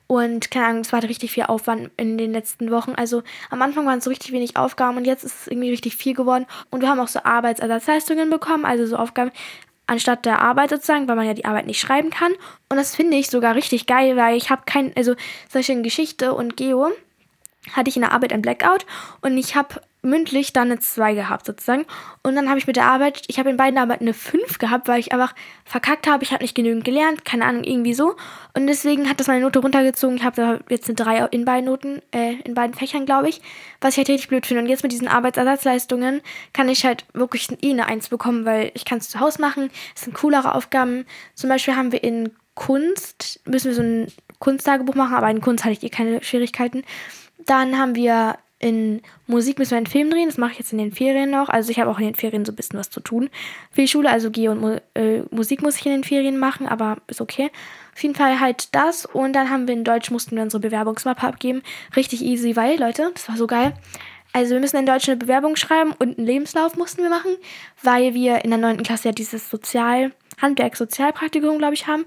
Und 0.08 0.52
keine 0.52 0.68
Ahnung, 0.68 0.82
es 0.82 0.94
war 0.94 1.02
halt 1.02 1.10
richtig 1.10 1.34
viel 1.34 1.44
Aufwand 1.44 1.92
in 1.98 2.18
den 2.18 2.32
letzten 2.32 2.72
Wochen. 2.72 2.94
Also 2.96 3.24
am 3.50 3.62
Anfang 3.62 3.86
waren 3.86 3.98
es 3.98 4.06
so 4.06 4.10
richtig 4.10 4.32
wenig 4.32 4.56
Aufgaben 4.56 4.96
und 4.96 5.06
jetzt 5.06 5.26
ist 5.26 5.42
es 5.42 5.48
irgendwie 5.48 5.70
richtig 5.70 5.98
viel 5.98 6.14
geworden. 6.14 6.46
Und 6.70 6.80
wir 6.82 6.88
haben 6.88 7.02
auch 7.02 7.10
so 7.10 7.20
Arbeitsersatzleistungen 7.24 8.30
bekommen, 8.30 8.64
also 8.64 8.86
so 8.86 8.96
Aufgaben, 8.96 9.32
anstatt 9.88 10.26
der 10.26 10.42
Arbeit 10.42 10.70
sozusagen, 10.70 11.08
weil 11.08 11.16
man 11.16 11.26
ja 11.26 11.34
die 11.34 11.46
Arbeit 11.46 11.66
nicht 11.66 11.80
schreiben 11.80 12.10
kann. 12.10 12.34
Und 12.70 12.78
das 12.78 12.96
finde 12.96 13.18
ich 13.18 13.30
sogar 13.30 13.56
richtig 13.56 13.88
geil, 13.88 14.16
weil 14.18 14.38
ich 14.38 14.50
habe 14.50 14.64
kein, 14.66 14.96
also 14.96 15.16
solche 15.50 15.82
Geschichte 15.82 16.34
und 16.34 16.58
Geo 16.58 16.92
hatte 17.74 17.90
ich 17.90 17.96
in 17.96 18.02
der 18.02 18.12
Arbeit 18.12 18.34
ein 18.34 18.42
Blackout 18.42 18.86
und 19.22 19.38
ich 19.38 19.56
habe 19.56 19.82
mündlich 20.08 20.54
dann 20.54 20.72
eine 20.72 20.80
2 20.80 21.14
gehabt 21.14 21.46
sozusagen. 21.46 21.86
Und 22.24 22.36
dann 22.36 22.50
habe 22.50 22.58
ich 22.58 22.68
mit 22.68 22.76
der 22.76 22.86
Arbeit, 22.86 23.24
ich 23.28 23.40
habe 23.40 23.50
in 23.50 23.58
beiden 23.58 23.78
Arbeiten 23.78 24.06
eine 24.06 24.14
5 24.14 24.58
gehabt, 24.58 24.88
weil 24.88 25.00
ich 25.00 25.12
einfach 25.12 25.36
verkackt 25.66 26.08
habe. 26.08 26.24
Ich 26.24 26.32
habe 26.32 26.44
nicht 26.44 26.56
genügend 26.56 26.84
gelernt, 26.84 27.26
keine 27.26 27.46
Ahnung, 27.46 27.64
irgendwie 27.64 27.94
so. 27.94 28.16
Und 28.56 28.68
deswegen 28.68 29.10
hat 29.10 29.20
das 29.20 29.28
meine 29.28 29.42
Note 29.42 29.60
runtergezogen. 29.60 30.18
Ich 30.18 30.24
habe 30.24 30.62
jetzt 30.70 30.88
eine 30.88 30.96
3 30.96 31.26
in 31.32 31.46
beiden 31.46 31.66
Noten, 31.66 32.02
äh, 32.12 32.34
in 32.44 32.54
beiden 32.54 32.74
Fächern, 32.74 33.06
glaube 33.06 33.30
ich. 33.30 33.42
Was 33.82 33.94
ich 33.94 33.98
halt 34.00 34.10
richtig 34.10 34.30
blöd 34.30 34.46
finde. 34.46 34.64
Und 34.64 34.70
jetzt 34.70 34.84
mit 34.84 34.92
diesen 34.92 35.08
Arbeitsersatzleistungen 35.08 36.22
kann 36.54 36.70
ich 36.70 36.86
halt 36.86 37.06
wirklich 37.14 37.50
eh 37.62 37.72
eine 37.72 37.86
1 37.86 38.10
bekommen, 38.10 38.46
weil 38.46 38.72
ich 38.74 38.86
kann 38.86 38.98
es 38.98 39.10
zu 39.10 39.20
Hause 39.20 39.42
machen. 39.42 39.70
Es 39.96 40.02
sind 40.04 40.16
coolere 40.16 40.56
Aufgaben. 40.56 41.06
Zum 41.36 41.50
Beispiel 41.50 41.76
haben 41.76 41.92
wir 41.92 42.04
in 42.04 42.32
Kunst, 42.56 43.40
müssen 43.46 43.68
wir 43.68 43.76
so 43.76 43.84
ein 43.84 44.12
Kunsttagebuch 44.40 44.96
machen, 44.96 45.16
aber 45.16 45.30
in 45.30 45.42
Kunst 45.42 45.64
hatte 45.64 45.74
ich 45.74 45.84
eh 45.84 45.90
keine 45.90 46.24
Schwierigkeiten. 46.24 46.84
Dann 47.46 47.78
haben 47.78 47.96
wir 47.96 48.38
in 48.60 49.02
Musik 49.28 49.60
müssen 49.60 49.72
wir 49.72 49.78
einen 49.78 49.86
Film 49.86 50.10
drehen. 50.10 50.28
Das 50.28 50.38
mache 50.38 50.54
ich 50.54 50.60
jetzt 50.60 50.72
in 50.72 50.80
den 50.80 50.92
Ferien 50.92 51.30
noch. 51.30 51.50
Also 51.50 51.70
ich 51.70 51.80
habe 51.80 51.92
auch 51.92 52.00
in 52.00 52.06
den 52.06 52.16
Ferien 52.16 52.46
so 52.46 52.52
ein 52.52 52.56
bisschen 52.56 52.80
was 52.80 52.90
zu 52.90 53.00
tun 53.00 53.30
für 53.72 53.82
die 53.82 53.88
Schule. 53.88 54.10
Also 54.10 54.32
Geo 54.32 54.52
und 54.52 54.62
Mu 54.62 54.78
äh, 54.96 55.22
Musik 55.30 55.62
muss 55.62 55.78
ich 55.78 55.86
in 55.86 55.92
den 55.92 56.04
Ferien 56.04 56.38
machen, 56.38 56.68
aber 56.68 56.98
ist 57.08 57.22
okay. 57.22 57.52
Auf 57.94 58.02
jeden 58.02 58.16
Fall 58.16 58.40
halt 58.40 58.74
das. 58.74 59.06
Und 59.06 59.34
dann 59.34 59.50
haben 59.50 59.68
wir 59.68 59.74
in 59.74 59.84
Deutsch 59.84 60.10
mussten 60.10 60.36
wir 60.36 60.44
unsere 60.44 60.62
Bewerbungsmappe 60.62 61.28
abgeben. 61.28 61.62
Richtig 61.96 62.24
easy, 62.24 62.56
weil, 62.56 62.80
Leute, 62.80 63.12
das 63.14 63.30
war 63.30 63.38
so 63.38 63.48
geil. 63.48 63.74
Also 64.34 64.54
wir 64.54 64.60
müssen 64.60 64.78
in 64.78 64.86
Deutsch 64.86 65.08
eine 65.08 65.18
Bewerbung 65.18 65.56
schreiben 65.56 65.94
und 65.98 66.18
einen 66.18 66.28
Lebenslauf 66.28 66.76
mussten 66.76 67.02
wir 67.02 67.10
machen, 67.10 67.32
weil 67.82 68.14
wir 68.14 68.44
in 68.44 68.52
der 68.52 68.60
9. 68.60 68.84
Klasse 68.84 69.10
ja 69.10 69.12
dieses 69.12 69.50
Sozial, 69.50 70.12
Handwerk-Sozialpraktikum, 70.42 71.58
glaube 71.58 71.74
ich, 71.74 71.88
haben. 71.88 72.06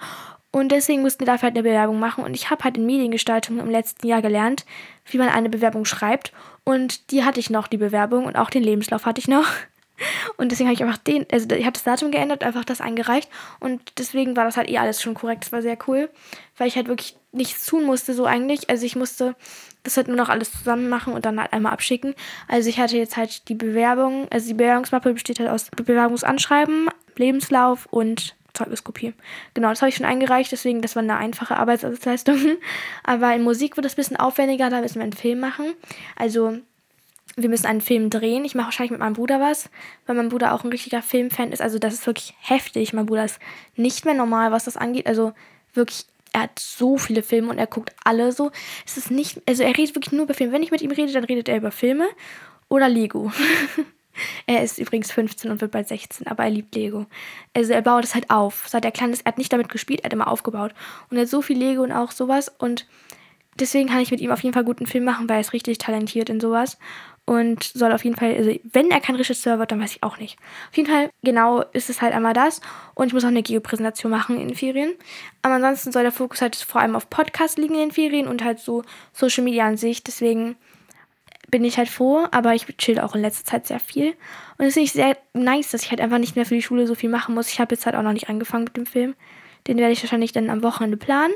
Und 0.52 0.73
deswegen 0.73 1.02
mussten 1.02 1.20
wir 1.20 1.26
dafür 1.26 1.49
halt 1.49 1.56
eine 1.56 1.62
Bewerbung 1.62 1.99
machen. 1.99 2.25
Und 2.25 2.35
ich 2.35 2.50
habe 2.50 2.64
halt 2.64 2.76
in 2.76 2.87
Mediengestaltung 2.87 3.61
im 3.61 3.70
letzten 3.70 4.06
Jahr 4.06 4.20
gelernt, 4.20 4.64
wie 5.06 5.19
man 5.19 5.29
eine 5.29 5.49
Bewerbung 5.49 5.85
schreibt. 5.85 6.32
Und 6.64 7.11
die 7.12 7.25
hatte 7.25 7.41
ich 7.41 7.50
noch, 7.50 7.69
die 7.69 7.76
Bewerbung. 7.76 8.25
Und 8.25 8.37
auch 8.37 8.50
den 8.50 8.62
Lebenslauf 8.62 9.06
hatte 9.06 9.20
ich 9.20 9.29
noch. 9.29 9.47
Und 10.37 10.50
deswegen 10.50 10.69
habe 10.69 10.75
ich 10.75 10.82
einfach 10.82 10.99
den, 10.99 11.26
also 11.31 11.47
ich 11.50 11.67
habe 11.67 11.75
das 11.75 11.85
Datum 11.85 12.11
geändert, 12.11 12.43
einfach 12.43 12.64
das 12.64 12.81
eingereicht. 12.81 13.29
Und 13.61 13.81
deswegen 13.99 14.35
war 14.35 14.44
das 14.44 14.56
halt 14.56 14.69
eh 14.69 14.79
alles 14.79 15.02
schon 15.02 15.14
korrekt. 15.14 15.44
Das 15.44 15.52
war 15.52 15.62
sehr 15.62 15.79
cool, 15.87 16.08
weil 16.56 16.69
ich 16.69 16.76
halt 16.76 16.88
wirklich 16.88 17.17
nichts 17.32 17.67
tun 17.67 17.85
musste, 17.85 18.14
so 18.14 18.25
eigentlich. 18.25 18.70
Also 18.70 18.87
ich 18.87 18.97
musste 18.97 19.37
das 19.82 19.97
halt 19.97 20.08
nur 20.08 20.17
noch 20.17 20.29
alles 20.29 20.52
zusammen 20.52 20.88
machen 20.88 21.12
und 21.12 21.25
dann 21.25 21.41
halt 21.41 21.52
einmal 21.52 21.73
abschicken. 21.73 22.14
Also 22.49 22.69
ich 22.69 22.79
hatte 22.81 22.97
jetzt 22.97 23.17
halt 23.17 23.49
die 23.49 23.55
Bewerbung, 23.55 24.26
also 24.31 24.49
die 24.49 24.55
Bewerbungsmappe 24.55 25.12
besteht 25.12 25.38
halt 25.38 25.50
aus 25.50 25.70
Bewerbungsanschreiben, 25.70 26.88
Lebenslauf 27.17 27.87
und 27.91 28.35
Zeugniskopie. 28.65 29.15
Genau, 29.55 29.69
das 29.69 29.81
habe 29.83 29.89
ich 29.89 29.97
schon 29.97 30.07
eingereicht, 30.07 30.53
deswegen, 30.53 30.83
das 30.83 30.97
war 30.97 31.02
eine 31.02 31.17
einfache 31.17 31.57
Arbeitsersatzleistung. 31.57 32.38
Aber 33.05 33.35
in 33.35 33.43
Musik 33.43 33.76
wird 33.76 33.87
es 33.87 33.95
ein 33.95 33.97
bisschen 33.97 34.17
aufwendiger, 34.17 34.71
da 34.71 34.81
müssen 34.81 34.97
wir 34.97 35.02
einen 35.02 35.12
Film 35.12 35.40
machen. 35.40 35.73
Also, 36.17 36.59
wir 37.37 37.49
müssen 37.49 37.67
einen 37.67 37.81
Film 37.81 38.11
drehen. 38.11 38.45
Ich 38.45 38.55
mache 38.55 38.67
wahrscheinlich 38.67 38.90
mit 38.90 39.00
meinem 39.00 39.14
Bruder 39.14 39.40
was, 39.40 39.71
weil 40.07 40.17
mein 40.17 40.29
Bruder 40.29 40.52
auch 40.52 40.64
ein 40.64 40.71
richtiger 40.71 41.02
Filmfan 41.02 41.52
ist. 41.52 41.62
Also, 41.62 41.79
das 41.79 41.95
ist 41.95 42.07
wirklich 42.07 42.35
heftig. 42.40 42.93
Mein 42.93 43.07
Bruder 43.07 43.25
ist 43.25 43.38
nicht 43.76 44.05
mehr 44.05 44.14
normal, 44.14 44.52
was 44.52 44.64
das 44.64 44.76
angeht. 44.76 45.07
Also, 45.07 45.33
wirklich 45.73 46.07
er 46.33 46.43
hat 46.43 46.59
so 46.59 46.97
viele 46.97 47.23
Filme 47.23 47.50
und 47.50 47.59
er 47.59 47.67
guckt 47.67 47.93
alle 48.05 48.31
so. 48.33 48.52
Es 48.87 48.97
ist 48.97 49.11
nicht, 49.11 49.43
also 49.49 49.64
er 49.64 49.76
redet 49.76 49.97
wirklich 49.97 50.12
nur 50.12 50.25
über 50.25 50.35
Filme. 50.35 50.52
Wenn 50.52 50.62
ich 50.62 50.71
mit 50.71 50.81
ihm 50.81 50.93
rede, 50.93 51.12
dann 51.12 51.25
redet 51.25 51.49
er 51.49 51.57
über 51.57 51.73
Filme 51.73 52.07
oder 52.69 52.88
Lego. 52.88 53.33
Er 54.47 54.62
ist 54.62 54.79
übrigens 54.79 55.12
15 55.12 55.50
und 55.50 55.61
wird 55.61 55.73
bald 55.73 55.89
16, 55.89 56.27
aber 56.27 56.45
er 56.45 56.50
liebt 56.50 56.75
Lego. 56.75 57.07
Also 57.55 57.73
er 57.73 57.83
baut 57.83 58.05
es 58.05 58.15
halt 58.15 58.31
auf. 58.31 58.67
Seit 58.69 58.85
er 58.85 58.93
klein 58.93 59.12
ist, 59.12 59.23
er 59.23 59.33
hat 59.33 59.39
nicht 59.39 59.53
damit 59.53 59.69
gespielt, 59.69 60.00
er 60.00 60.07
hat 60.07 60.12
immer 60.12 60.29
aufgebaut. 60.29 60.73
Und 61.11 61.17
er 61.17 61.23
hat 61.23 61.29
so 61.29 61.43
viel 61.43 61.59
Lego 61.59 61.83
und 61.83 61.93
auch 61.93 62.11
sowas. 62.11 62.53
Und 62.59 62.87
deswegen 63.59 63.89
kann 63.89 64.00
ich 64.00 64.11
mit 64.11 64.21
ihm 64.21 64.31
auf 64.31 64.43
jeden 64.43 64.55
Fall 64.55 64.65
guten 64.65 64.87
Film 64.87 65.05
machen, 65.05 65.29
weil 65.29 65.37
er 65.37 65.41
ist 65.41 65.53
richtig 65.53 65.79
talentiert 65.79 66.29
in 66.31 66.41
sowas. 66.41 66.79
Und 67.27 67.62
soll 67.62 67.93
auf 67.93 68.03
jeden 68.05 68.17
Fall, 68.17 68.35
also 68.35 68.59
wenn 68.73 68.91
er 68.91 69.00
kein 69.00 69.15
Regisseur 69.15 69.61
wird, 69.61 69.71
dann 69.71 69.81
weiß 69.81 69.93
ich 69.93 70.03
auch 70.03 70.19
nicht. 70.19 70.37
Auf 70.71 70.77
jeden 70.77 70.91
Fall, 70.91 71.11
genau, 71.23 71.62
ist 71.73 71.89
es 71.89 72.03
halt 72.03 72.12
einmal 72.12 72.33
das. 72.33 72.61
Und 72.95 73.07
ich 73.07 73.12
muss 73.12 73.23
auch 73.23 73.29
eine 73.29 73.45
Geo-Präsentation 73.45 74.11
machen 74.11 74.41
in 74.41 74.49
den 74.49 74.57
Ferien. 74.57 74.95
Aber 75.43 75.55
ansonsten 75.55 75.93
soll 75.93 76.03
der 76.03 76.11
Fokus 76.11 76.43
halt 76.43 76.57
vor 76.57 76.81
allem 76.81 76.97
auf 76.97 77.09
Podcast 77.09 77.57
liegen 77.57 77.75
in 77.75 77.81
den 77.81 77.93
Ferien 77.93 78.27
und 78.27 78.43
halt 78.43 78.59
so 78.59 78.83
Social 79.12 79.45
Media 79.45 79.65
an 79.65 79.77
sich. 79.77 80.03
Deswegen 80.03 80.57
bin 81.50 81.64
ich 81.64 81.78
halt 81.78 81.88
froh, 81.88 82.26
aber 82.30 82.54
ich 82.54 82.66
chill 82.78 83.00
auch 83.00 83.14
in 83.14 83.23
letzter 83.23 83.45
Zeit 83.45 83.66
sehr 83.66 83.80
viel. 83.80 84.14
Und 84.59 84.66
es 84.66 84.76
ist 84.76 84.95
sehr 84.95 85.16
nice, 85.35 85.71
dass 85.71 85.83
ich 85.83 85.90
halt 85.90 86.00
einfach 86.00 86.19
nicht 86.19 86.37
mehr 86.37 86.47
für 86.47 86.54
die 86.54 86.62
Schule 86.62 86.87
so 86.87 86.95
viel 86.95 87.11
machen 87.11 87.35
muss. 87.35 87.49
Ich 87.49 87.61
habe 87.61 87.75
jetzt 87.75 87.87
halt 87.87 87.97
auch 87.97 88.02
noch 88.02 88.12
nicht 88.12 88.28
angefangen 88.28 88.64
mit 88.64 88.76
dem 88.76 88.87
Film. 88.87 89.14
Den 89.66 89.78
werde 89.78 89.92
ich 89.92 90.02
wahrscheinlich 90.02 90.33
dann 90.33 90.50
am 90.50 90.62
Wochenende 90.62 90.97
planen 90.97 91.35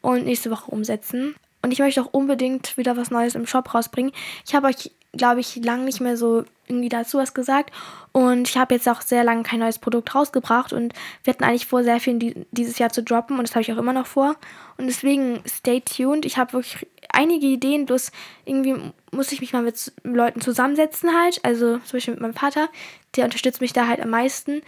und 0.00 0.24
nächste 0.24 0.50
Woche 0.50 0.70
umsetzen. 0.70 1.34
Und 1.62 1.72
ich 1.72 1.78
möchte 1.80 2.00
auch 2.00 2.12
unbedingt 2.12 2.76
wieder 2.76 2.96
was 2.96 3.10
Neues 3.10 3.34
im 3.34 3.46
Shop 3.46 3.74
rausbringen. 3.74 4.12
Ich 4.46 4.54
habe 4.54 4.68
euch, 4.68 4.92
glaube 5.12 5.40
ich, 5.40 5.56
lange 5.56 5.84
nicht 5.84 6.00
mehr 6.00 6.16
so 6.16 6.44
irgendwie 6.68 6.88
dazu 6.88 7.18
was 7.18 7.34
gesagt. 7.34 7.72
Und 8.12 8.48
ich 8.48 8.56
habe 8.56 8.74
jetzt 8.74 8.88
auch 8.88 9.00
sehr 9.00 9.24
lange 9.24 9.42
kein 9.42 9.60
neues 9.60 9.78
Produkt 9.78 10.14
rausgebracht. 10.14 10.72
Und 10.72 10.94
wir 11.24 11.32
hatten 11.32 11.44
eigentlich 11.44 11.66
vor, 11.66 11.82
sehr 11.82 11.98
viel 11.98 12.46
dieses 12.52 12.78
Jahr 12.78 12.90
zu 12.90 13.02
droppen. 13.02 13.38
Und 13.38 13.48
das 13.48 13.54
habe 13.54 13.62
ich 13.62 13.72
auch 13.72 13.78
immer 13.78 13.92
noch 13.92 14.06
vor. 14.06 14.36
Und 14.76 14.86
deswegen 14.86 15.40
stay 15.46 15.80
tuned. 15.80 16.24
Ich 16.24 16.38
habe 16.38 16.52
wirklich 16.52 16.86
einige 17.16 17.46
Ideen, 17.46 17.86
bloß 17.86 18.12
irgendwie 18.44 18.76
muss 19.10 19.32
ich 19.32 19.40
mich 19.40 19.52
mal 19.52 19.62
mit 19.62 19.92
Leuten 20.04 20.40
zusammensetzen 20.40 21.10
halt. 21.18 21.40
Also 21.44 21.78
zum 21.78 21.92
Beispiel 21.92 22.14
mit 22.14 22.22
meinem 22.22 22.34
Vater, 22.34 22.68
der 23.16 23.24
unterstützt 23.24 23.60
mich 23.60 23.72
da 23.72 23.88
halt 23.88 24.00
am 24.00 24.10
meisten. 24.10 24.62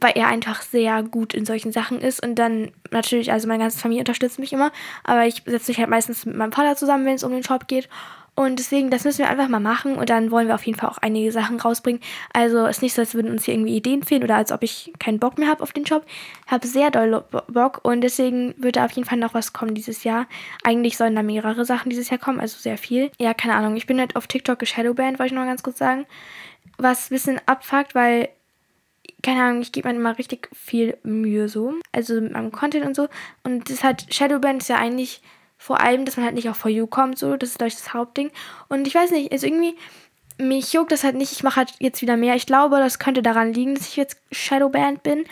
weil 0.00 0.12
er 0.16 0.26
einfach 0.28 0.62
sehr 0.62 1.02
gut 1.02 1.34
in 1.34 1.44
solchen 1.44 1.72
Sachen 1.72 2.00
ist 2.00 2.22
und 2.22 2.34
dann 2.36 2.72
natürlich, 2.90 3.32
also 3.32 3.46
meine 3.48 3.62
ganze 3.62 3.78
Familie 3.78 4.02
unterstützt 4.02 4.38
mich 4.38 4.52
immer, 4.52 4.72
aber 5.04 5.26
ich 5.26 5.42
setze 5.46 5.70
mich 5.70 5.78
halt 5.78 5.88
meistens 5.88 6.26
mit 6.26 6.36
meinem 6.36 6.52
Vater 6.52 6.76
zusammen, 6.76 7.06
wenn 7.06 7.14
es 7.14 7.24
um 7.24 7.32
den 7.32 7.44
Shop 7.44 7.66
geht 7.68 7.88
und 8.36 8.58
deswegen, 8.58 8.90
das 8.90 9.04
müssen 9.04 9.18
wir 9.18 9.28
einfach 9.28 9.48
mal 9.48 9.60
machen 9.60 9.94
und 9.94 10.10
dann 10.10 10.32
wollen 10.32 10.48
wir 10.48 10.56
auf 10.56 10.66
jeden 10.66 10.78
Fall 10.78 10.90
auch 10.90 10.98
einige 10.98 11.30
Sachen 11.30 11.60
rausbringen. 11.60 12.00
Also 12.32 12.66
es 12.66 12.78
ist 12.78 12.82
nicht 12.82 12.94
so, 12.94 13.02
als 13.02 13.14
würden 13.14 13.30
uns 13.30 13.44
hier 13.44 13.54
irgendwie 13.54 13.76
Ideen 13.76 14.02
fehlen 14.02 14.24
oder 14.24 14.36
als 14.36 14.50
ob 14.50 14.64
ich 14.64 14.92
keinen 14.98 15.20
Bock 15.20 15.38
mehr 15.38 15.48
habe 15.48 15.62
auf 15.62 15.72
den 15.72 15.84
Job. 15.84 16.04
Ich 16.46 16.50
habe 16.50 16.66
sehr 16.66 16.90
doll 16.90 17.24
Bock 17.46 17.80
und 17.84 18.00
deswegen 18.00 18.54
wird 18.58 18.74
da 18.76 18.86
auf 18.86 18.90
jeden 18.92 19.08
Fall 19.08 19.18
noch 19.18 19.34
was 19.34 19.52
kommen 19.52 19.74
dieses 19.76 20.02
Jahr. 20.02 20.26
Eigentlich 20.64 20.96
sollen 20.96 21.14
da 21.14 21.22
mehrere 21.22 21.64
Sachen 21.64 21.90
dieses 21.90 22.10
Jahr 22.10 22.18
kommen, 22.18 22.40
also 22.40 22.58
sehr 22.58 22.76
viel. 22.76 23.12
Ja, 23.20 23.34
keine 23.34 23.54
Ahnung. 23.54 23.76
Ich 23.76 23.86
bin 23.86 24.00
halt 24.00 24.16
auf 24.16 24.26
TikTok 24.26 24.58
geshadowbanned, 24.58 25.20
wollte 25.20 25.32
ich 25.34 25.38
noch 25.38 25.46
ganz 25.46 25.62
kurz 25.62 25.78
sagen. 25.78 26.04
Was 26.76 27.10
ein 27.10 27.14
bisschen 27.14 27.40
abfuckt, 27.46 27.94
weil 27.94 28.30
keine 29.22 29.42
Ahnung, 29.42 29.62
ich 29.62 29.70
gebe 29.70 29.88
mir 29.88 29.94
immer 29.94 30.18
richtig 30.18 30.48
viel 30.52 30.98
Mühe 31.04 31.48
so. 31.48 31.74
Also 31.92 32.20
mit 32.20 32.32
meinem 32.32 32.50
Content 32.50 32.84
und 32.84 32.96
so. 32.96 33.08
Und 33.44 33.70
das 33.70 33.84
hat 33.84 34.12
Shadowband 34.12 34.62
ist 34.62 34.68
ja 34.68 34.76
eigentlich 34.76 35.22
vor 35.64 35.80
allem, 35.80 36.04
dass 36.04 36.18
man 36.18 36.26
halt 36.26 36.34
nicht 36.34 36.50
auf 36.50 36.58
For 36.58 36.70
You 36.70 36.86
kommt, 36.86 37.18
so, 37.18 37.38
das 37.38 37.48
ist, 37.48 37.56
glaube 37.56 37.68
ich, 37.68 37.76
das 37.76 37.94
Hauptding. 37.94 38.30
Und 38.68 38.86
ich 38.86 38.94
weiß 38.94 39.12
nicht, 39.12 39.32
also 39.32 39.46
irgendwie, 39.46 39.74
mich 40.36 40.74
juckt 40.74 40.92
das 40.92 41.04
halt 41.04 41.14
nicht, 41.14 41.32
ich 41.32 41.42
mache 41.42 41.56
halt 41.56 41.72
jetzt 41.78 42.02
wieder 42.02 42.18
mehr. 42.18 42.34
Ich 42.34 42.44
glaube, 42.44 42.76
das 42.80 42.98
könnte 42.98 43.22
daran 43.22 43.54
liegen, 43.54 43.74
dass 43.74 43.88
ich 43.88 43.96
jetzt 43.96 44.18
Shadowband 44.30 45.02
bin, 45.02 45.24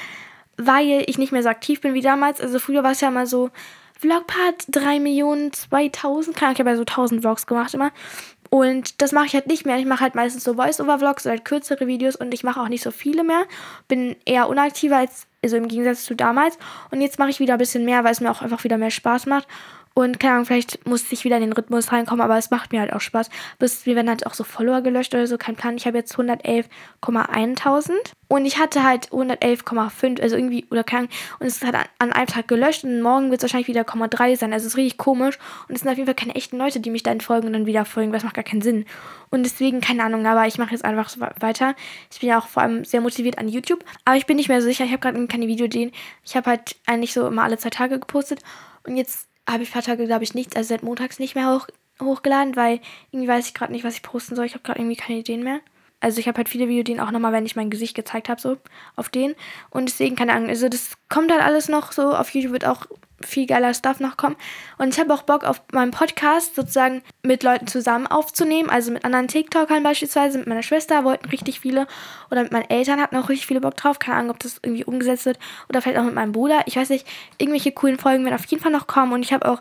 weil 0.57 1.05
ich 1.07 1.19
nicht 1.19 1.33
mehr 1.33 1.43
so 1.43 1.51
aktiv 1.51 1.83
bin 1.83 1.93
wie 1.93 2.01
damals. 2.01 2.41
Also 2.41 2.61
früher 2.61 2.83
war 2.83 2.93
es 2.93 3.03
ja 3.03 3.09
immer 3.09 3.27
so, 3.27 3.51
Vlogpart 4.01 4.65
3 4.69 5.01
Millionen 5.01 5.53
2000, 5.53 6.35
ich 6.35 6.43
habe 6.43 6.71
ja 6.71 6.77
so 6.77 6.83
1000 6.83 7.21
Vlogs 7.21 7.47
gemacht 7.47 7.75
immer. 7.75 7.91
Und 8.49 9.03
das 9.03 9.13
mache 9.13 9.27
ich 9.27 9.35
halt 9.35 9.49
nicht 9.49 9.67
mehr. 9.67 9.77
Ich 9.77 9.85
mache 9.85 10.01
halt 10.01 10.15
meistens 10.15 10.45
so 10.45 10.55
Voice-Over-Vlogs, 10.55 11.27
halt 11.27 11.45
kürzere 11.45 11.87
Videos 11.87 12.17
und 12.17 12.33
ich 12.33 12.43
mache 12.43 12.61
auch 12.61 12.69
nicht 12.69 12.83
so 12.83 12.91
viele 12.91 13.23
mehr. 13.23 13.45
Bin 13.87 14.17
eher 14.25 14.49
unaktiver 14.49 14.97
als, 14.97 15.27
also 15.45 15.59
im 15.59 15.69
Gegensatz 15.69 16.05
zu 16.05 16.15
damals. 16.15 16.57
Und 16.91 17.03
jetzt 17.03 17.19
mache 17.19 17.29
ich 17.29 17.39
wieder 17.39 17.55
ein 17.55 17.59
bisschen 17.59 17.85
mehr, 17.85 18.03
weil 18.03 18.13
es 18.13 18.21
mir 18.21 18.31
auch 18.31 18.41
einfach 18.41 18.65
wieder 18.65 18.79
mehr 18.79 18.91
Spaß 18.91 19.27
macht. 19.27 19.47
Und 19.95 20.19
keine 20.21 20.35
Ahnung, 20.35 20.47
vielleicht 20.47 20.87
muss 20.87 21.11
ich 21.13 21.25
wieder 21.25 21.37
in 21.37 21.43
den 21.43 21.53
Rhythmus 21.53 21.93
reinkommen, 21.93 22.23
aber 22.23 22.39
es 22.39 22.51
macht 22.51 22.73
mir 22.73 22.81
halt 22.81 22.93
auch 22.93 23.01
Spaß. 23.01 23.29
Bis 23.59 23.87
wir 23.87 23.97
werden 23.97 24.09
halt 24.09 24.27
auch 24.27 24.35
so 24.35 24.45
Follower 24.45 24.81
gelöscht 24.81 25.15
oder 25.15 25.27
so, 25.27 25.37
kein 25.39 25.57
Plan. 25.57 25.77
Ich 25.77 25.87
habe 25.87 25.99
jetzt 25.99 26.15
111,1000 26.17 27.91
und 28.29 28.47
ich 28.47 28.59
hatte 28.59 28.83
halt 28.83 29.11
111,5, 29.11 30.21
also 30.23 30.37
irgendwie, 30.37 30.67
oder 30.71 30.85
keine 30.85 31.01
Ahnung, 31.01 31.13
und 31.41 31.47
es 31.47 31.63
hat 31.63 31.75
an 31.99 32.13
einem 32.13 32.27
Tag 32.27 32.49
gelöscht 32.49 32.85
und 32.85 33.03
morgen 33.03 33.31
wird 33.31 33.41
es 33.41 33.43
wahrscheinlich 33.43 33.69
wieder 33.69 33.83
0,3 33.83 34.37
sein. 34.37 34.53
Also 34.55 34.67
es 34.67 34.73
ist 34.73 34.79
richtig 34.79 34.97
komisch 34.97 35.39
und 35.69 35.75
es 35.75 35.83
sind 35.83 35.91
auf 35.91 35.97
jeden 35.99 36.07
Fall 36.07 36.15
keine 36.15 36.35
echten 36.35 36.57
Leute, 36.57 36.81
die 36.81 36.91
mich 36.91 37.03
dann 37.03 37.21
folgen 37.21 37.49
und 37.49 37.53
dann 37.53 37.67
wieder 37.67 37.85
folgen, 37.85 38.11
weil 38.11 38.19
das 38.19 38.25
macht 38.25 38.37
gar 38.37 38.45
keinen 38.45 38.63
Sinn. 38.63 38.87
Und 39.29 39.43
deswegen, 39.43 39.83
keine 39.83 40.05
Ahnung, 40.05 40.27
aber 40.27 40.47
ich 40.47 40.57
mache 40.59 40.73
jetzt 40.73 40.85
einfach 40.85 41.11
so 41.11 41.21
weiter. 41.21 41.75
Ich 42.11 42.21
bin 42.21 42.31
ja 42.31 42.39
auch 42.39 42.47
vor 42.47 42.63
allem 42.63 42.85
sehr 42.85 43.01
motiviert 43.01 43.39
an 43.39 43.49
YouTube, 43.49 43.85
aber 44.05 44.17
ich 44.17 44.27
bin 44.27 44.37
nicht 44.37 44.49
mehr 44.49 44.61
so 44.61 44.67
sicher. 44.67 44.85
Ich 44.85 44.93
habe 44.93 45.01
gerade 45.01 45.27
keine 45.27 45.47
Videoideen. 45.47 45.93
Ich 46.25 46.37
habe 46.37 46.51
halt 46.51 46.77
eigentlich 46.87 47.13
so 47.13 47.27
immer 47.27 47.43
alle 47.43 47.59
zwei 47.59 47.71
Tage 47.71 47.99
gepostet 47.99 48.41
und 48.85 48.97
jetzt 48.97 49.29
habe 49.49 49.63
ich 49.63 49.71
ein 49.71 49.73
paar 49.73 49.83
Tage, 49.83 50.07
glaube 50.07 50.25
ich, 50.25 50.35
nichts, 50.35 50.57
also 50.57 50.69
seit 50.69 50.83
montags 50.83 51.19
nicht 51.19 51.35
mehr 51.35 51.55
hoch, 51.55 51.67
hochgeladen, 52.01 52.57
weil 52.57 52.81
irgendwie 53.11 53.29
weiß 53.29 53.47
ich 53.47 53.55
gerade 53.55 53.73
nicht, 53.73 53.85
was 53.85 53.97
ich 53.97 54.03
posten 54.03 54.37
soll. 54.37 54.47
Ich 54.47 54.55
habe 54.55 54.63
gerade 54.63 54.81
irgendwie 54.81 54.97
keine 54.97 55.21
Ideen 55.21 55.43
mehr. 55.43 55.61
Also 56.03 56.19
ich 56.19 56.29
habe 56.29 56.39
halt 56.39 56.49
viele 56.49 56.69
Videos, 56.69 56.99
auch 56.99 57.11
nochmal, 57.11 57.33
wenn 57.33 57.47
ich 57.47 57.57
mein 57.57 57.71
Gesicht 57.71 57.95
gezeigt 57.95 58.29
habe, 58.29 58.41
so 58.41 58.57
auf 58.97 59.09
den. 59.09 59.35
Und 59.71 59.89
deswegen, 59.89 60.17
keine 60.17 60.33
Ahnung, 60.33 60.49
also 60.49 60.69
das 60.69 60.93
kommt 61.09 61.31
halt 61.31 61.43
alles 61.43 61.69
noch 61.69 61.93
so. 61.93 62.15
Auf 62.15 62.31
YouTube 62.31 62.53
wird 62.53 62.67
auch 62.67 62.87
viel 63.27 63.47
geiler 63.47 63.73
Stuff 63.73 64.01
noch 64.01 64.17
kommen. 64.17 64.37
Und 64.79 64.89
ich 64.89 65.01
habe 65.01 65.13
auch 65.15 65.23
Bock 65.23 65.45
auf 65.45 65.63
meinem 65.73 65.93
Podcast 65.93 66.55
sozusagen 66.55 67.03
mit 67.23 67.43
Leuten 67.43 67.67
zusammen 67.67 68.07
aufzunehmen. 68.07 68.69
Also 68.69 68.91
mit 68.91 69.05
anderen 69.05 69.29
TikTokern 69.29 69.83
beispielsweise, 69.83 70.39
mit 70.39 70.47
meiner 70.47 70.63
Schwester 70.63 71.05
wollten 71.05 71.29
richtig 71.29 71.61
viele. 71.61 71.87
Oder 72.31 72.43
mit 72.43 72.53
meinen 72.53 72.69
Eltern 72.69 73.01
hatten 73.01 73.17
auch 73.17 73.29
richtig 73.29 73.47
viele 73.47 73.61
Bock 73.61 73.77
drauf. 73.77 73.99
Keine 73.99 74.19
Ahnung, 74.19 74.31
ob 74.31 74.41
das 74.41 74.59
irgendwie 74.63 74.85
umgesetzt 74.85 75.27
wird. 75.27 75.39
Oder 75.69 75.83
vielleicht 75.83 75.99
auch 75.99 76.05
mit 76.05 76.15
meinem 76.15 76.33
Bruder. 76.33 76.63
Ich 76.67 76.77
weiß 76.77 76.91
nicht, 76.91 77.07
irgendwelche 77.39 77.73
coolen 77.73 77.99
Folgen 77.99 78.25
werden 78.25 78.35
auf 78.35 78.47
jeden 78.47 78.63
Fall 78.63 78.73
noch 78.73 78.87
kommen. 78.87 79.13
Und 79.13 79.23
ich 79.23 79.33
habe 79.33 79.49
auch 79.49 79.61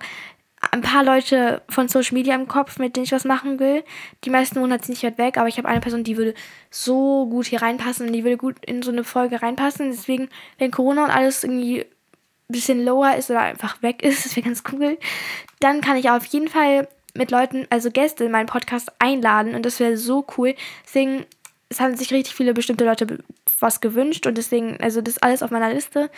ein 0.72 0.82
paar 0.82 1.04
Leute 1.04 1.62
von 1.68 1.90
Social 1.90 2.13
Media 2.13 2.34
im 2.34 2.48
Kopf, 2.48 2.80
mit 2.80 2.96
denen 2.96 3.04
ich 3.04 3.12
was 3.12 3.25
machen 3.25 3.60
will. 3.60 3.84
Die 4.24 4.30
meisten 4.30 4.60
wohnen 4.60 4.72
halt 4.72 4.88
nicht 4.88 5.04
weit 5.04 5.18
weg, 5.18 5.38
aber 5.38 5.50
ich 5.50 5.58
habe 5.58 5.68
eine 5.68 5.82
Person, 5.82 6.06
die 6.06 6.16
würde 6.16 6.34
so 6.70 7.28
gut 7.28 7.48
hier 7.48 7.62
reinpassen 7.62 8.08
und 8.08 8.13
die 8.13 8.24
würde 8.24 8.38
gut 8.38 8.56
in 8.66 8.82
so 8.82 8.90
eine 8.90 9.04
Folge 9.04 9.42
reinpassen. 9.42 9.92
Deswegen, 9.92 10.30
wenn 10.60 10.72
Corona 10.72 11.04
und 11.04 11.12
alles 11.12 11.44
irgendwie 11.44 11.82
ein 11.82 11.88
bisschen 12.48 12.86
lower 12.86 13.16
ist 13.18 13.30
oder 13.30 13.42
einfach 13.42 13.82
weg 13.82 14.01
ist, 14.04 14.25
das 14.25 14.36
wäre 14.38 14.46
ganz 14.46 14.63
cool, 14.72 14.98
dann 15.60 15.82
kann 15.82 15.98
ich 15.98 16.10
auf 16.10 16.24
jeden 16.25 16.48
Fall 16.48 16.88
mit 17.13 17.32
Leuten, 17.32 17.68
also 17.70 17.92
Gäste 17.92 18.24
in 18.24 18.32
meinen 18.32 18.46
Podcast 18.46 18.94
einladen 19.00 19.56
und 19.56 19.66
das 19.66 19.82
wäre 19.82 19.98
so 19.98 20.25
cool. 20.38 20.56
Deswegen, 20.86 21.25
es 21.68 21.82
haben 21.82 21.98
sich 21.98 22.13
richtig 22.13 22.34
viele 22.34 22.54
bestimmte 22.54 22.86
Leute 22.86 23.20
was 23.60 23.82
gewünscht 23.82 24.25
und 24.25 24.38
deswegen, 24.38 24.78
also 24.80 25.01
das 25.01 25.16
ist 25.16 25.24
alles 25.24 25.44
auf 25.44 25.51
meiner 25.51 25.74
Liste. 25.74 26.10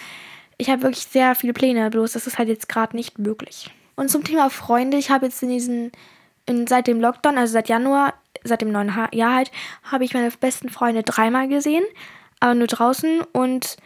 Ich 0.59 0.69
habe 0.69 0.83
wirklich 0.83 1.05
sehr 1.05 1.33
viele 1.33 1.53
Pläne, 1.53 1.89
bloß 1.89 2.11
das 2.11 2.27
ist 2.27 2.37
halt 2.37 2.49
jetzt 2.49 2.69
gerade 2.69 2.95
nicht 2.95 3.17
möglich. 3.17 3.71
Und 3.95 4.09
zum 4.09 4.23
Thema 4.23 4.49
Freunde, 4.49 4.97
ich 4.97 5.11
habe 5.11 5.25
jetzt 5.25 5.41
in 5.43 5.49
diesen, 5.49 5.91
in, 6.45 6.67
seit 6.67 6.87
dem 6.87 6.99
Lockdown, 6.99 7.37
also 7.37 7.53
seit 7.53 7.69
Januar, 7.69 8.13
seit 8.43 8.61
dem 8.61 8.71
neuen 8.71 8.91
Jahr 9.11 9.35
halt, 9.35 9.51
habe 9.83 10.03
ich 10.03 10.13
meine 10.13 10.31
besten 10.31 10.69
Freunde 10.69 11.03
dreimal 11.03 11.47
gesehen, 11.47 11.83
aber 12.39 12.55
nur 12.55 12.67
draußen. 12.67 13.21
Und 13.31 13.77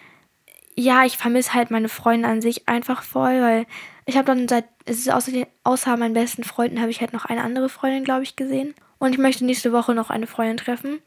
ja, 0.76 1.06
ich 1.06 1.18
vermisse 1.18 1.54
halt 1.54 1.72
meine 1.72 1.90
Freunde 1.90 2.28
an 2.30 2.42
sich 2.42 2.68
einfach 2.68 3.04
voll, 3.04 3.42
weil 3.42 3.66
ich 4.06 4.16
habe 4.16 4.28
dann 4.28 4.48
seit, 4.48 4.66
es 4.86 5.00
ist 5.00 5.12
außer, 5.12 5.32
außer 5.64 5.98
meinen 5.98 6.14
besten 6.14 6.44
Freunden, 6.44 6.80
habe 6.80 6.92
ich 6.92 7.02
halt 7.02 7.14
noch 7.14 7.26
eine 7.26 7.44
andere 7.44 7.68
Freundin, 7.68 8.04
glaube 8.06 8.24
ich, 8.24 8.36
gesehen. 8.36 8.74
Und 9.00 9.14
ich 9.14 9.18
möchte 9.18 9.46
nächste 9.46 9.74
Woche 9.74 9.94
noch 9.94 10.10
eine 10.10 10.28
Freundin 10.28 10.58
treffen. 10.58 11.00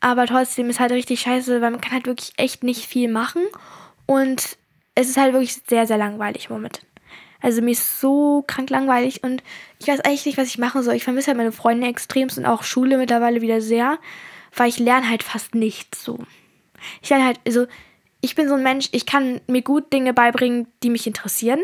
Aber 0.00 0.26
trotzdem 0.26 0.68
ist 0.70 0.80
halt 0.80 0.92
richtig 0.92 1.20
scheiße, 1.20 1.60
weil 1.60 1.70
man 1.70 1.80
kann 1.80 1.92
halt 1.92 2.06
wirklich 2.06 2.32
echt 2.36 2.64
nicht 2.64 2.86
viel 2.86 3.10
machen. 3.10 3.42
Und 4.06 4.56
es 4.94 5.08
ist 5.08 5.16
halt 5.16 5.32
wirklich 5.32 5.54
sehr, 5.66 5.86
sehr 5.86 5.98
langweilig 5.98 6.50
momentan. 6.50 6.84
Also 7.44 7.60
mir 7.60 7.72
ist 7.72 8.00
so 8.00 8.42
krank 8.46 8.70
langweilig 8.70 9.22
und 9.22 9.42
ich 9.78 9.86
weiß 9.86 10.00
eigentlich 10.00 10.24
nicht, 10.24 10.38
was 10.38 10.48
ich 10.48 10.56
machen 10.56 10.82
soll. 10.82 10.94
Ich 10.94 11.04
vermisse 11.04 11.26
halt 11.26 11.36
meine 11.36 11.52
Freunde 11.52 11.86
extremst 11.86 12.38
und 12.38 12.46
auch 12.46 12.62
Schule 12.62 12.96
mittlerweile 12.96 13.42
wieder 13.42 13.60
sehr, 13.60 13.98
weil 14.56 14.70
ich 14.70 14.78
lerne 14.78 15.10
halt 15.10 15.22
fast 15.22 15.54
nichts 15.54 16.02
so. 16.02 16.18
Ich 17.02 17.10
lerne 17.10 17.26
halt, 17.26 17.40
also 17.46 17.66
ich 18.22 18.34
bin 18.34 18.48
so 18.48 18.54
ein 18.54 18.62
Mensch, 18.62 18.88
ich 18.92 19.04
kann 19.04 19.42
mir 19.46 19.60
gut 19.60 19.92
Dinge 19.92 20.14
beibringen, 20.14 20.68
die 20.82 20.88
mich 20.88 21.06
interessieren. 21.06 21.60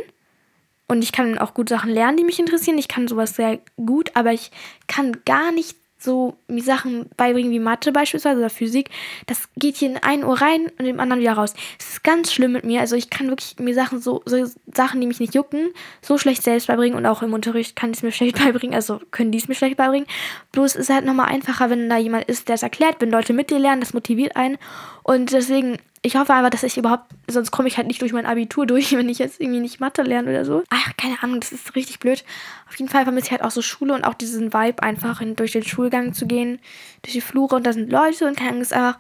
Und 0.87 1.03
ich 1.03 1.13
kann 1.13 1.39
auch 1.39 1.55
gut 1.55 1.71
Sachen 1.71 1.91
lernen, 1.91 2.19
die 2.19 2.25
mich 2.25 2.39
interessieren. 2.39 2.77
Ich 2.77 2.89
kann 2.89 3.09
sowas 3.09 3.37
sehr 3.37 3.61
gut, 3.77 4.11
aber 4.13 4.35
ich 4.35 4.51
kann 4.87 5.25
gar 5.25 5.51
nicht 5.51 5.79
so 6.01 6.37
mir 6.49 6.63
Sachen 6.63 7.11
beibringen 7.17 7.53
wie 7.53 7.61
Mathe 7.61 7.93
beispielsweise 7.93 8.39
oder 8.39 8.51
Physik, 8.51 8.91
das 9.27 9.49
geht 9.57 9.77
hier 9.77 9.91
in 9.91 9.99
ein 9.99 10.25
Ohr 10.25 10.41
rein 10.41 10.71
und 10.79 10.87
im 10.87 10.99
anderen 10.99 11.21
wieder 11.21 11.35
raus. 11.35 11.55
Es 11.79 11.91
ist 11.91 12.05
ganz 12.05 12.33
schlimm 12.33 12.53
mit 12.53 12.65
mir. 12.65 12.81
Also 12.81 12.97
ich 12.97 13.11
kann 13.11 13.29
wirklich 13.29 13.59
mir 13.59 13.75
Sachen 13.75 14.01
so, 14.01 14.23
so 14.25 14.47
Sachen, 14.75 15.01
die 15.01 15.07
mich 15.07 15.21
nicht 15.21 15.35
jucken, 15.35 15.71
so 16.01 16.19
schlecht 16.19 16.43
selbst 16.43 16.69
beibringen 16.69 16.97
und 16.97 17.07
auch 17.07 17.23
im 17.23 17.33
Unterricht 17.33 17.77
kann 17.77 17.91
ich 17.91 17.99
es 17.99 18.03
mir 18.03 18.13
schlecht 18.13 18.39
beibringen, 18.39 18.75
also 18.75 19.01
können 19.11 19.31
die 19.31 19.39
es 19.39 19.49
mir 19.49 19.55
schlecht 19.55 19.77
beibringen. 19.77 20.09
Bloß 20.53 20.75
ist 20.77 20.89
es 20.89 20.95
halt 20.95 21.05
nochmal 21.05 21.29
einfacher, 21.29 21.71
wenn 21.71 21.89
da 21.89 21.99
jemand 21.99 22.25
ist, 22.25 22.49
der 22.49 22.55
es 22.55 22.63
erklärt, 22.63 22.97
wenn 23.01 23.11
Leute 23.11 23.33
mit 23.33 23.51
dir 23.51 23.59
lernen, 23.59 23.81
das 23.81 23.95
motiviert 23.95 24.37
einen. 24.37 24.59
Und 25.03 25.33
deswegen 25.33 25.79
ich 26.03 26.17
hoffe 26.17 26.33
einfach, 26.33 26.51
dass 26.51 26.63
ich 26.63 26.79
überhaupt, 26.79 27.13
sonst 27.29 27.51
komme 27.51 27.69
ich 27.69 27.77
halt 27.77 27.87
nicht 27.87 28.01
durch 28.01 28.13
mein 28.13 28.27
Abitur 28.27 28.67
durch, 28.67 28.93
wenn 28.97 29.09
ich 29.09 29.19
jetzt 29.19 29.41
irgendwie 29.41 29.61
nicht 29.61 29.81
Mathe 29.81 30.03
lerne 30.03 30.31
oder 30.31 30.45
so. 30.45 30.63
Ach, 30.71 30.93
keine 30.97 31.23
Ahnung, 31.23 31.41
das 31.41 31.53
ist 31.53 31.75
richtig 31.75 31.99
blöd. 31.99 32.25
Auf 32.69 32.77
jeden 32.77 32.91
Fall 32.91 33.05
vermisse 33.05 33.27
ich 33.27 33.33
halt 33.33 33.43
auch 33.43 33.51
so 33.51 33.63
Schule 33.63 33.95
und 33.95 34.05
auch 34.05 34.15
diesen 34.15 34.53
Vibe, 34.53 34.83
einfach 34.83 35.21
in, 35.21 35.37
durch 35.37 35.53
den 35.53 35.65
Schulgang 35.65 36.15
zu 36.15 36.27
gehen, 36.27 36.61
durch 37.03 37.13
die 37.13 37.21
Flure 37.21 37.57
und 37.57 37.67
da 37.67 37.73
sind 37.73 37.91
Leute 37.91 38.27
und 38.27 38.37
keine 38.37 38.51
Ahnung, 38.51 38.63
ist 38.63 38.73
einfach 38.73 38.99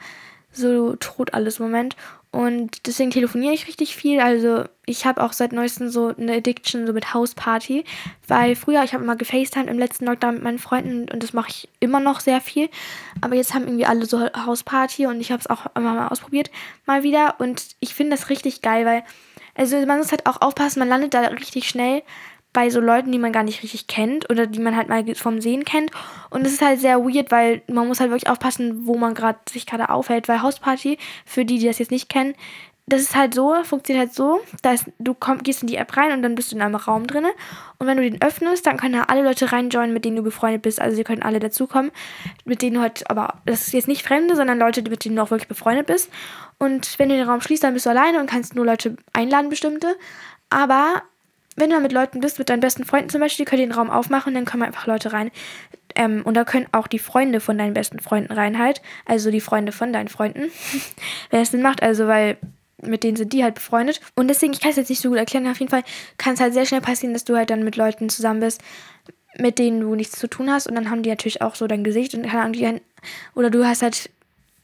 so 0.52 0.96
tot 0.96 1.32
alles 1.32 1.58
im 1.58 1.66
Moment. 1.66 1.96
Und 2.32 2.86
deswegen 2.86 3.10
telefoniere 3.10 3.54
ich 3.54 3.66
richtig 3.66 3.96
viel. 3.96 4.20
Also 4.20 4.64
ich 4.86 5.04
habe 5.04 5.22
auch 5.22 5.32
seit 5.32 5.52
neuestem 5.52 5.88
so 5.88 6.14
eine 6.16 6.36
Addiction 6.36 6.86
so 6.86 6.92
mit 6.92 7.12
Hausparty. 7.12 7.84
Weil 8.28 8.54
früher, 8.54 8.84
ich 8.84 8.94
habe 8.94 9.02
immer 9.02 9.16
gefacetimed 9.16 9.68
im 9.68 9.78
letzten 9.80 10.06
Lockdown 10.06 10.34
mit 10.34 10.44
meinen 10.44 10.58
Freunden 10.60 11.10
und 11.10 11.22
das 11.22 11.32
mache 11.32 11.50
ich 11.50 11.68
immer 11.80 11.98
noch 11.98 12.20
sehr 12.20 12.40
viel. 12.40 12.68
Aber 13.20 13.34
jetzt 13.34 13.52
haben 13.52 13.64
irgendwie 13.64 13.86
alle 13.86 14.06
so 14.06 14.20
Hausparty 14.20 15.06
und 15.06 15.20
ich 15.20 15.32
habe 15.32 15.40
es 15.40 15.50
auch 15.50 15.66
immer 15.74 15.94
mal 15.94 16.08
ausprobiert, 16.08 16.50
mal 16.86 17.02
wieder. 17.02 17.34
Und 17.38 17.64
ich 17.80 17.94
finde 17.94 18.16
das 18.16 18.30
richtig 18.30 18.62
geil, 18.62 18.86
weil, 18.86 19.02
also 19.56 19.84
man 19.84 19.98
muss 19.98 20.12
halt 20.12 20.26
auch 20.26 20.40
aufpassen, 20.40 20.78
man 20.78 20.88
landet 20.88 21.14
da 21.14 21.20
richtig 21.22 21.68
schnell 21.68 22.02
bei 22.52 22.68
so 22.70 22.80
Leuten, 22.80 23.12
die 23.12 23.18
man 23.18 23.32
gar 23.32 23.44
nicht 23.44 23.62
richtig 23.62 23.86
kennt 23.86 24.28
oder 24.28 24.46
die 24.46 24.58
man 24.58 24.76
halt 24.76 24.88
mal 24.88 25.04
vom 25.14 25.40
Sehen 25.40 25.64
kennt. 25.64 25.90
Und 26.30 26.46
es 26.46 26.54
ist 26.54 26.62
halt 26.62 26.80
sehr 26.80 26.98
weird, 26.98 27.30
weil 27.30 27.62
man 27.68 27.86
muss 27.86 28.00
halt 28.00 28.10
wirklich 28.10 28.28
aufpassen, 28.28 28.86
wo 28.86 28.96
man 28.96 29.14
gerade 29.14 29.38
sich 29.48 29.66
gerade 29.66 29.88
aufhält. 29.88 30.28
Weil 30.28 30.42
Hausparty, 30.42 30.98
für 31.24 31.44
die, 31.44 31.58
die 31.58 31.66
das 31.66 31.78
jetzt 31.78 31.92
nicht 31.92 32.08
kennen, 32.08 32.34
das 32.90 33.02
ist 33.02 33.14
halt 33.14 33.34
so, 33.34 33.54
funktioniert 33.62 34.08
halt 34.08 34.14
so, 34.14 34.40
dass 34.62 34.84
du 34.98 35.14
komm, 35.14 35.44
gehst 35.44 35.62
in 35.62 35.68
die 35.68 35.76
App 35.76 35.96
rein 35.96 36.10
und 36.12 36.22
dann 36.22 36.34
bist 36.34 36.50
du 36.50 36.56
in 36.56 36.62
einem 36.62 36.74
Raum 36.74 37.06
drin. 37.06 37.24
Und 37.78 37.86
wenn 37.86 37.96
du 37.96 38.02
den 38.02 38.20
öffnest, 38.20 38.66
dann 38.66 38.78
können 38.78 38.94
da 38.94 39.02
alle 39.04 39.22
Leute 39.22 39.52
reinjoinen, 39.52 39.94
mit 39.94 40.04
denen 40.04 40.16
du 40.16 40.22
befreundet 40.22 40.62
bist. 40.62 40.80
Also 40.80 40.96
sie 40.96 41.04
können 41.04 41.22
alle 41.22 41.38
dazukommen, 41.38 41.92
mit 42.44 42.62
denen 42.62 42.74
du 42.74 42.80
halt, 42.80 43.08
aber 43.08 43.34
das 43.46 43.68
ist 43.68 43.74
jetzt 43.74 43.86
nicht 43.86 44.02
Fremde, 44.02 44.34
sondern 44.34 44.58
Leute, 44.58 44.82
mit 44.82 45.04
denen 45.04 45.16
du 45.16 45.22
auch 45.22 45.30
wirklich 45.30 45.48
befreundet 45.48 45.86
bist. 45.86 46.10
Und 46.58 46.98
wenn 46.98 47.08
du 47.08 47.16
den 47.16 47.28
Raum 47.28 47.40
schließt, 47.40 47.62
dann 47.62 47.74
bist 47.74 47.86
du 47.86 47.90
alleine 47.90 48.18
und 48.18 48.28
kannst 48.28 48.56
nur 48.56 48.66
Leute 48.66 48.96
einladen, 49.12 49.50
bestimmte. 49.50 49.96
Aber 50.48 51.02
wenn 51.56 51.70
du 51.70 51.80
mit 51.80 51.92
Leuten 51.92 52.20
bist, 52.20 52.38
mit 52.38 52.48
deinen 52.48 52.60
besten 52.60 52.84
Freunden 52.84 53.10
zum 53.10 53.20
Beispiel, 53.20 53.44
die 53.44 53.50
können 53.50 53.62
den 53.62 53.72
Raum 53.72 53.90
aufmachen 53.90 54.30
und 54.30 54.34
dann 54.34 54.44
kommen 54.44 54.62
einfach 54.62 54.86
Leute 54.86 55.12
rein. 55.12 55.30
Ähm, 55.96 56.22
und 56.24 56.34
da 56.34 56.44
können 56.44 56.66
auch 56.72 56.86
die 56.86 56.98
Freunde 56.98 57.40
von 57.40 57.58
deinen 57.58 57.74
besten 57.74 57.98
Freunden 57.98 58.32
rein 58.32 58.58
halt. 58.58 58.80
Also 59.06 59.30
die 59.30 59.40
Freunde 59.40 59.72
von 59.72 59.92
deinen 59.92 60.08
Freunden. 60.08 60.50
Wenn 61.30 61.42
es 61.42 61.50
Sinn 61.50 61.62
macht, 61.62 61.82
also 61.82 62.06
weil 62.06 62.38
mit 62.82 63.04
denen 63.04 63.16
sind 63.16 63.32
die 63.32 63.42
halt 63.42 63.56
befreundet. 63.56 64.00
Und 64.14 64.28
deswegen, 64.28 64.52
ich 64.52 64.60
kann 64.60 64.70
es 64.70 64.76
jetzt 64.76 64.88
nicht 64.88 65.02
so 65.02 65.10
gut 65.10 65.18
erklären, 65.18 65.46
auf 65.48 65.58
jeden 65.58 65.70
Fall 65.70 65.82
kann 66.16 66.34
es 66.34 66.40
halt 66.40 66.54
sehr 66.54 66.64
schnell 66.64 66.80
passieren, 66.80 67.12
dass 67.12 67.24
du 67.24 67.36
halt 67.36 67.50
dann 67.50 67.64
mit 67.64 67.76
Leuten 67.76 68.08
zusammen 68.08 68.40
bist, 68.40 68.62
mit 69.36 69.58
denen 69.58 69.80
du 69.80 69.94
nichts 69.94 70.18
zu 70.18 70.28
tun 70.28 70.50
hast. 70.50 70.66
Und 70.66 70.76
dann 70.76 70.90
haben 70.90 71.02
die 71.02 71.10
natürlich 71.10 71.42
auch 71.42 71.54
so 71.54 71.66
dein 71.66 71.84
Gesicht 71.84 72.14
und 72.14 72.22
keine 72.22 72.42
Ahnung, 72.42 72.52
die, 72.54 72.80
oder 73.34 73.50
du 73.50 73.66
hast 73.66 73.82
halt 73.82 74.10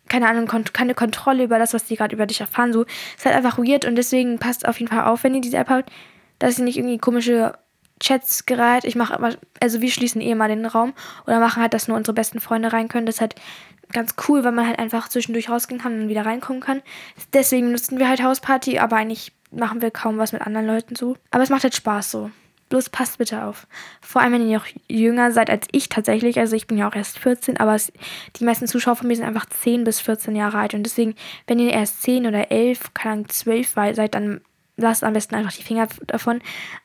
keine 0.09 0.29
Ahnung, 0.29 0.47
keine 0.73 0.95
Kontrolle 0.95 1.43
über 1.43 1.59
das, 1.59 1.75
was 1.75 1.85
die 1.85 1.97
gerade 1.97 2.15
über 2.15 2.27
dich 2.27 2.41
erfahren. 2.41 2.73
So, 2.73 2.85
ist 3.17 3.25
halt 3.25 3.35
einfach 3.35 3.59
weird 3.59 3.85
und 3.85 3.97
deswegen 3.97 4.39
passt 4.39 4.67
auf 4.67 4.79
jeden 4.79 4.91
Fall 4.91 5.05
auf, 5.05 5.25
wenn 5.25 5.35
ihr 5.35 5.41
diese 5.41 5.57
App 5.57 5.69
habt, 5.69 5.91
dass 6.39 6.59
ihr 6.59 6.65
nicht 6.65 6.77
irgendwie 6.77 6.99
komische 6.99 7.55
Chats 8.01 8.47
gereiht. 8.47 8.85
Ich 8.85 8.95
mache 8.95 9.15
aber, 9.15 9.37
also 9.61 9.81
wir 9.81 9.91
schließen 9.91 10.21
eh 10.21 10.35
mal 10.35 10.49
den 10.49 10.67
Raum 10.67 10.93
oder 11.27 11.41
machen 11.41 11.63
halt, 11.63 11.75
dass 11.75 11.89
nur 11.89 11.97
unsere 11.97 12.15
besten 12.15 12.41
Freunde 12.41 12.73
rein 12.73 12.89
können. 12.89 13.07
Das 13.07 13.17
ist 13.17 13.21
halt 13.21 13.37
ganz 13.93 14.15
cool, 14.29 14.45
weil 14.45 14.53
man 14.53 14.67
halt 14.67 14.79
einfach 14.79 15.09
zwischendurch 15.09 15.49
rausgehen 15.49 15.81
kann 15.81 16.01
und 16.01 16.09
wieder 16.09 16.27
reinkommen 16.27 16.61
kann. 16.61 16.83
Deswegen 17.33 17.73
nutzen 17.73 17.99
wir 17.99 18.09
halt 18.09 18.23
Hausparty, 18.23 18.79
aber 18.79 18.97
eigentlich 18.97 19.33
machen 19.51 19.81
wir 19.81 19.91
kaum 19.91 20.19
was 20.19 20.33
mit 20.33 20.43
anderen 20.43 20.67
Leuten 20.67 20.97
so. 20.97 21.17
Aber 21.31 21.43
es 21.43 21.51
macht 21.51 21.63
halt 21.63 21.75
Spaß 21.75 22.11
so. 22.11 22.31
Bloß 22.69 22.91
passt 22.91 23.19
bitte 23.19 23.45
auf. 23.45 23.69
Vor 24.01 24.21
allem, 24.23 24.33
wenn 24.33 24.49
ihr 24.49 24.59
noch 24.59 24.67
jünger 24.89 25.31
seid 25.31 25.51
als 25.51 25.69
ich 25.71 25.89
tatsächlich. 25.89 26.41
Also 26.41 26.57
ich 26.57 26.67
bin 26.67 26.77
ja 26.77 26.89
auch 26.89 26.97
erst 26.97 27.19
14, 27.19 27.59
aber 27.59 27.77
es, 27.77 27.93
die 28.37 28.45
meisten 28.45 28.67
Zuschauer 28.67 28.97
von 28.97 29.07
mir 29.07 29.15
sind 29.15 29.25
einfach 29.25 29.47
10 29.47 29.85
bis 29.85 30.01
14 30.01 30.35
Jahre 30.35 30.59
alt. 30.59 30.75
Und 30.75 30.83
deswegen, 30.83 31.15
wenn 31.47 31.61
ihr 31.61 31.73
erst 31.73 32.03
10 32.03 32.27
oder 32.27 32.51
11, 32.51 32.93
keine 32.93 33.13
Ahnung, 33.13 33.29
12 33.29 33.69
seid, 33.69 34.15
dann 34.17 34.41
lasst 34.77 35.05
am 35.05 35.13
besten 35.13 35.35
einfach 35.35 35.53
die 35.53 35.63
Finger 35.63 35.89
davon. 36.07 36.41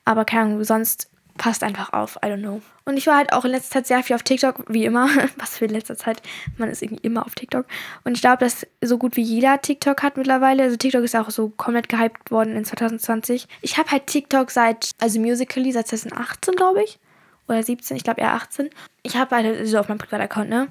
Aber 0.06 0.26
keine 0.26 0.44
Ahnung, 0.44 0.64
sonst 0.64 1.10
passt 1.38 1.64
einfach 1.64 1.94
auf. 1.94 2.18
I 2.18 2.28
don't 2.28 2.42
know. 2.42 2.62
Und 2.86 2.98
ich 2.98 3.08
war 3.08 3.18
halt 3.18 3.34
auch 3.34 3.46
in 3.46 3.52
letzter 3.52 3.72
Zeit 3.72 3.88
sehr 3.88 4.04
viel 4.04 4.16
auf 4.16 4.24
TikTok, 4.24 4.66
wie 4.68 4.86
immer. 4.86 5.08
Was 5.38 5.58
für 5.58 5.66
in 5.66 5.72
letzter 5.72 5.96
Zeit. 5.98 6.22
Man 6.58 6.70
ist 6.70 6.82
irgendwie 6.82 7.04
immer 7.04 7.26
auf 7.26 7.36
TikTok. 7.36 7.66
Und 8.04 8.14
ich 8.14 8.22
glaube, 8.22 8.38
dass 8.40 8.68
so 8.82 8.98
gut 8.98 9.16
wie 9.16 9.22
jeder 9.22 9.62
TikTok 9.62 10.04
hat 10.04 10.18
mittlerweile. 10.18 10.64
Also 10.64 10.78
TikTok 10.78 11.04
ist 11.04 11.16
auch 11.16 11.30
so 11.30 11.50
komplett 11.50 11.90
gehypt 11.90 12.32
worden 12.32 12.56
in 12.56 12.66
2020. 12.66 13.48
Ich 13.62 13.78
habe 13.78 13.90
halt 13.92 14.08
TikTok 14.08 14.52
seit, 14.52 14.92
also 15.00 15.20
Musically 15.20 15.72
seit 15.72 15.88
2018, 15.88 16.56
glaube 16.56 16.84
ich. 16.84 17.00
Oder 17.48 17.64
17, 17.64 17.98
ich 17.98 18.04
glaube 18.04 18.22
eher 18.22 18.34
18. 18.34 18.70
Ich 19.04 19.16
habe 19.16 19.36
halt 19.36 19.68
so 19.68 19.80
auf 19.80 19.90
meinem 19.90 19.98
Privataccount, 19.98 20.50
ne? 20.50 20.68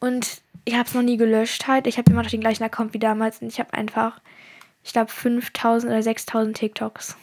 Und 0.00 0.42
ich 0.64 0.74
habe 0.74 0.86
es 0.86 0.94
noch 0.94 1.02
nie 1.02 1.16
gelöscht 1.16 1.66
halt. 1.66 1.86
Ich 1.86 1.98
habe 1.98 2.10
immer 2.10 2.22
noch 2.22 2.30
den 2.30 2.40
gleichen 2.40 2.62
Account 2.62 2.94
wie 2.94 2.98
damals. 2.98 3.40
Und 3.40 3.48
ich 3.48 3.58
habe 3.58 3.72
einfach, 3.74 4.20
ich 4.82 4.92
glaube, 4.92 5.10
5000 5.10 5.90
oder 5.90 6.02
6000 6.02 6.56
TikToks. 6.56 7.16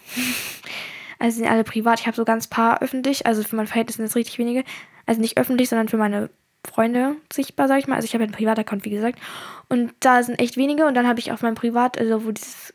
Also 1.20 1.38
sind 1.38 1.48
alle 1.48 1.64
privat. 1.64 2.00
Ich 2.00 2.06
habe 2.06 2.16
so 2.16 2.26
ganz 2.26 2.48
paar 2.48 2.82
öffentlich. 2.82 3.26
Also 3.26 3.44
für 3.44 3.56
mein 3.56 3.68
Verhältnis 3.68 3.96
sind 3.96 4.06
es 4.06 4.16
richtig 4.16 4.38
wenige. 4.38 4.64
Also 5.06 5.20
nicht 5.22 5.38
öffentlich, 5.38 5.70
sondern 5.70 5.88
für 5.88 5.98
meine 5.98 6.30
Freunde 6.64 7.16
sichtbar, 7.34 7.68
sag 7.68 7.80
ich 7.80 7.88
mal. 7.88 7.96
Also 7.96 8.06
ich 8.06 8.14
habe 8.14 8.24
einen 8.24 8.34
Privataccount, 8.34 8.86
wie 8.86 8.92
gesagt. 8.92 9.20
Und 9.70 9.94
da 10.00 10.22
sind 10.22 10.40
echt 10.40 10.58
wenige. 10.58 10.86
Und 10.86 10.94
dann 10.94 11.08
habe 11.08 11.20
ich 11.20 11.32
auf 11.32 11.42
meinem 11.42 11.56
Privat, 11.56 11.98
also 11.98 12.26
wo 12.26 12.32
dieses 12.32 12.74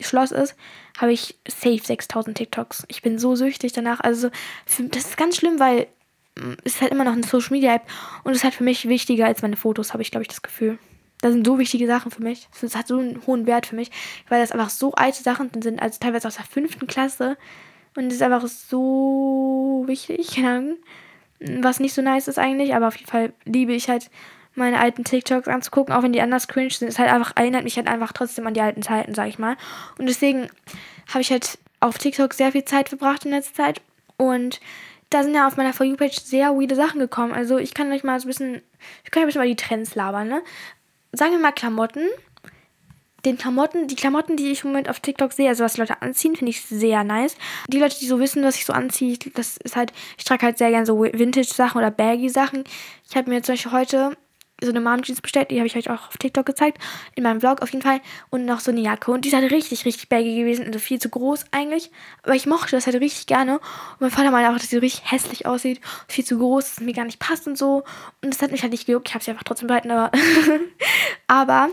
Schloss 0.00 0.30
ist, 0.30 0.56
habe 0.98 1.12
ich 1.12 1.36
safe 1.46 1.80
6000 1.82 2.36
TikToks. 2.36 2.84
Ich 2.88 3.02
bin 3.02 3.18
so 3.18 3.34
süchtig 3.36 3.72
danach. 3.72 4.00
Also 4.00 4.30
das 4.66 5.04
ist 5.04 5.16
ganz 5.16 5.36
schlimm, 5.36 5.58
weil 5.58 5.88
mm, 6.36 6.54
es 6.64 6.76
ist 6.76 6.80
halt 6.80 6.92
immer 6.92 7.04
noch 7.04 7.12
eine 7.12 7.24
Social 7.24 7.50
Media 7.50 7.74
App 7.74 7.82
und 8.24 8.32
es 8.32 8.38
ist 8.38 8.44
halt 8.44 8.54
für 8.54 8.64
mich 8.64 8.88
wichtiger 8.88 9.26
als 9.26 9.42
meine 9.42 9.56
Fotos, 9.56 9.92
habe 9.92 10.02
ich 10.02 10.10
glaube 10.10 10.22
ich 10.22 10.28
das 10.28 10.42
Gefühl. 10.42 10.78
Das 11.20 11.32
sind 11.32 11.46
so 11.46 11.58
wichtige 11.58 11.86
Sachen 11.86 12.10
für 12.10 12.22
mich. 12.22 12.48
Das 12.60 12.76
hat 12.76 12.86
so 12.86 12.98
einen 12.98 13.26
hohen 13.26 13.46
Wert 13.46 13.66
für 13.66 13.76
mich, 13.76 13.90
weil 14.28 14.40
das 14.40 14.52
einfach 14.52 14.70
so 14.70 14.92
alte 14.92 15.22
Sachen 15.22 15.50
sind, 15.62 15.80
also 15.80 15.98
teilweise 16.00 16.28
aus 16.28 16.36
der 16.36 16.44
fünften 16.44 16.86
Klasse. 16.86 17.36
Und 17.96 18.06
es 18.06 18.14
ist 18.14 18.22
einfach 18.22 18.46
so 18.46 19.82
wichtig, 19.86 20.40
was 21.40 21.80
nicht 21.80 21.94
so 21.94 22.02
nice 22.02 22.28
ist 22.28 22.38
eigentlich, 22.38 22.74
aber 22.74 22.88
auf 22.88 22.96
jeden 22.96 23.10
Fall 23.10 23.32
liebe 23.44 23.72
ich 23.72 23.88
halt 23.88 24.10
meine 24.54 24.80
alten 24.80 25.04
TikToks 25.04 25.48
anzugucken, 25.48 25.94
auch 25.94 26.02
wenn 26.02 26.12
die 26.12 26.20
anders 26.20 26.48
cringe 26.48 26.70
sind. 26.70 26.88
Es 26.88 26.98
halt 26.98 27.10
einfach 27.10 27.32
erinnert 27.36 27.64
mich 27.64 27.76
halt 27.76 27.88
einfach 27.88 28.12
trotzdem 28.12 28.46
an 28.46 28.54
die 28.54 28.60
alten 28.60 28.82
Zeiten, 28.82 29.14
sag 29.14 29.28
ich 29.28 29.38
mal. 29.38 29.56
Und 29.98 30.06
deswegen 30.06 30.48
habe 31.08 31.20
ich 31.20 31.30
halt 31.30 31.58
auf 31.80 31.98
TikTok 31.98 32.34
sehr 32.34 32.52
viel 32.52 32.64
Zeit 32.64 32.88
verbracht 32.88 33.24
in 33.24 33.30
letzter 33.30 33.54
Zeit 33.54 33.80
und 34.16 34.60
da 35.10 35.22
sind 35.22 35.34
ja 35.34 35.46
auf 35.46 35.56
meiner 35.56 35.72
For 35.72 35.86
You-Page 35.86 36.20
sehr 36.20 36.50
weirde 36.54 36.74
Sachen 36.74 37.00
gekommen. 37.00 37.32
Also 37.32 37.56
ich 37.56 37.72
kann 37.72 37.90
euch 37.92 38.04
mal 38.04 38.20
so 38.20 38.26
ein 38.26 38.28
bisschen, 38.28 38.62
ich 39.04 39.10
kann 39.10 39.22
euch 39.22 39.24
ein 39.24 39.28
bisschen 39.28 39.40
mal 39.40 39.48
die 39.48 39.56
Trends 39.56 39.94
labern, 39.94 40.28
ne? 40.28 40.42
Sagen 41.12 41.32
wir 41.32 41.38
mal 41.38 41.52
Klamotten. 41.52 42.06
Den 43.24 43.36
Klamotten, 43.36 43.88
die 43.88 43.96
Klamotten, 43.96 44.36
die 44.36 44.52
ich 44.52 44.62
im 44.62 44.70
Moment 44.70 44.88
auf 44.88 45.00
TikTok 45.00 45.32
sehe, 45.32 45.48
also 45.48 45.64
was 45.64 45.76
Leute 45.76 46.02
anziehen, 46.02 46.36
finde 46.36 46.50
ich 46.50 46.62
sehr 46.62 47.02
nice. 47.02 47.36
Die 47.66 47.80
Leute, 47.80 47.98
die 47.98 48.06
so 48.06 48.20
wissen, 48.20 48.44
was 48.44 48.54
ich 48.54 48.64
so 48.64 48.72
anziehe, 48.72 49.18
das 49.34 49.56
ist 49.56 49.74
halt, 49.74 49.92
ich 50.16 50.24
trage 50.24 50.46
halt 50.46 50.56
sehr 50.56 50.70
gerne 50.70 50.86
so 50.86 51.02
Vintage-Sachen 51.02 51.78
oder 51.78 51.90
Baggy-Sachen. 51.90 52.62
Ich 53.08 53.16
habe 53.16 53.28
mir 53.28 53.42
zum 53.42 53.54
Beispiel 53.54 53.72
heute 53.72 54.16
so 54.60 54.70
eine 54.70 54.80
Mom 54.80 55.02
Jeans 55.02 55.20
bestellt, 55.20 55.50
die 55.50 55.58
habe 55.58 55.66
ich 55.66 55.76
euch 55.76 55.88
auch 55.90 56.08
auf 56.08 56.16
TikTok 56.18 56.46
gezeigt, 56.46 56.78
in 57.14 57.22
meinem 57.22 57.40
Vlog 57.40 57.62
auf 57.62 57.70
jeden 57.70 57.82
Fall. 57.82 58.00
Und 58.30 58.44
noch 58.44 58.60
so 58.60 58.70
eine 58.70 58.80
Jacke. 58.80 59.10
Und 59.10 59.24
die 59.24 59.28
ist 59.28 59.34
halt 59.34 59.50
richtig, 59.52 59.84
richtig 59.84 60.08
baggy 60.08 60.36
gewesen, 60.36 60.66
also 60.66 60.78
viel 60.78 60.98
zu 60.98 61.08
groß 61.08 61.46
eigentlich. 61.52 61.90
Aber 62.22 62.34
ich 62.34 62.46
mochte 62.46 62.76
das 62.76 62.86
halt 62.86 62.96
richtig 63.00 63.26
gerne. 63.26 63.54
Und 63.58 64.00
mein 64.00 64.10
Vater 64.10 64.30
meinte 64.30 64.50
auch, 64.50 64.58
dass 64.58 64.70
sie 64.70 64.78
richtig 64.78 65.10
hässlich 65.10 65.46
aussieht, 65.46 65.80
viel 66.08 66.24
zu 66.24 66.38
groß, 66.38 66.64
dass 66.64 66.72
es 66.78 66.80
mir 66.80 66.92
gar 66.92 67.04
nicht 67.04 67.20
passt 67.20 67.46
und 67.46 67.56
so. 67.56 67.84
Und 68.22 68.34
das 68.34 68.42
hat 68.42 68.50
mich 68.50 68.62
halt 68.62 68.72
nicht 68.72 68.86
gejuckt. 68.86 69.08
Ich 69.08 69.14
habe 69.14 69.24
sie 69.24 69.30
einfach 69.30 69.44
trotzdem 69.44 69.68
behalten, 69.68 69.90
aber. 69.90 70.10
aber 71.26 71.70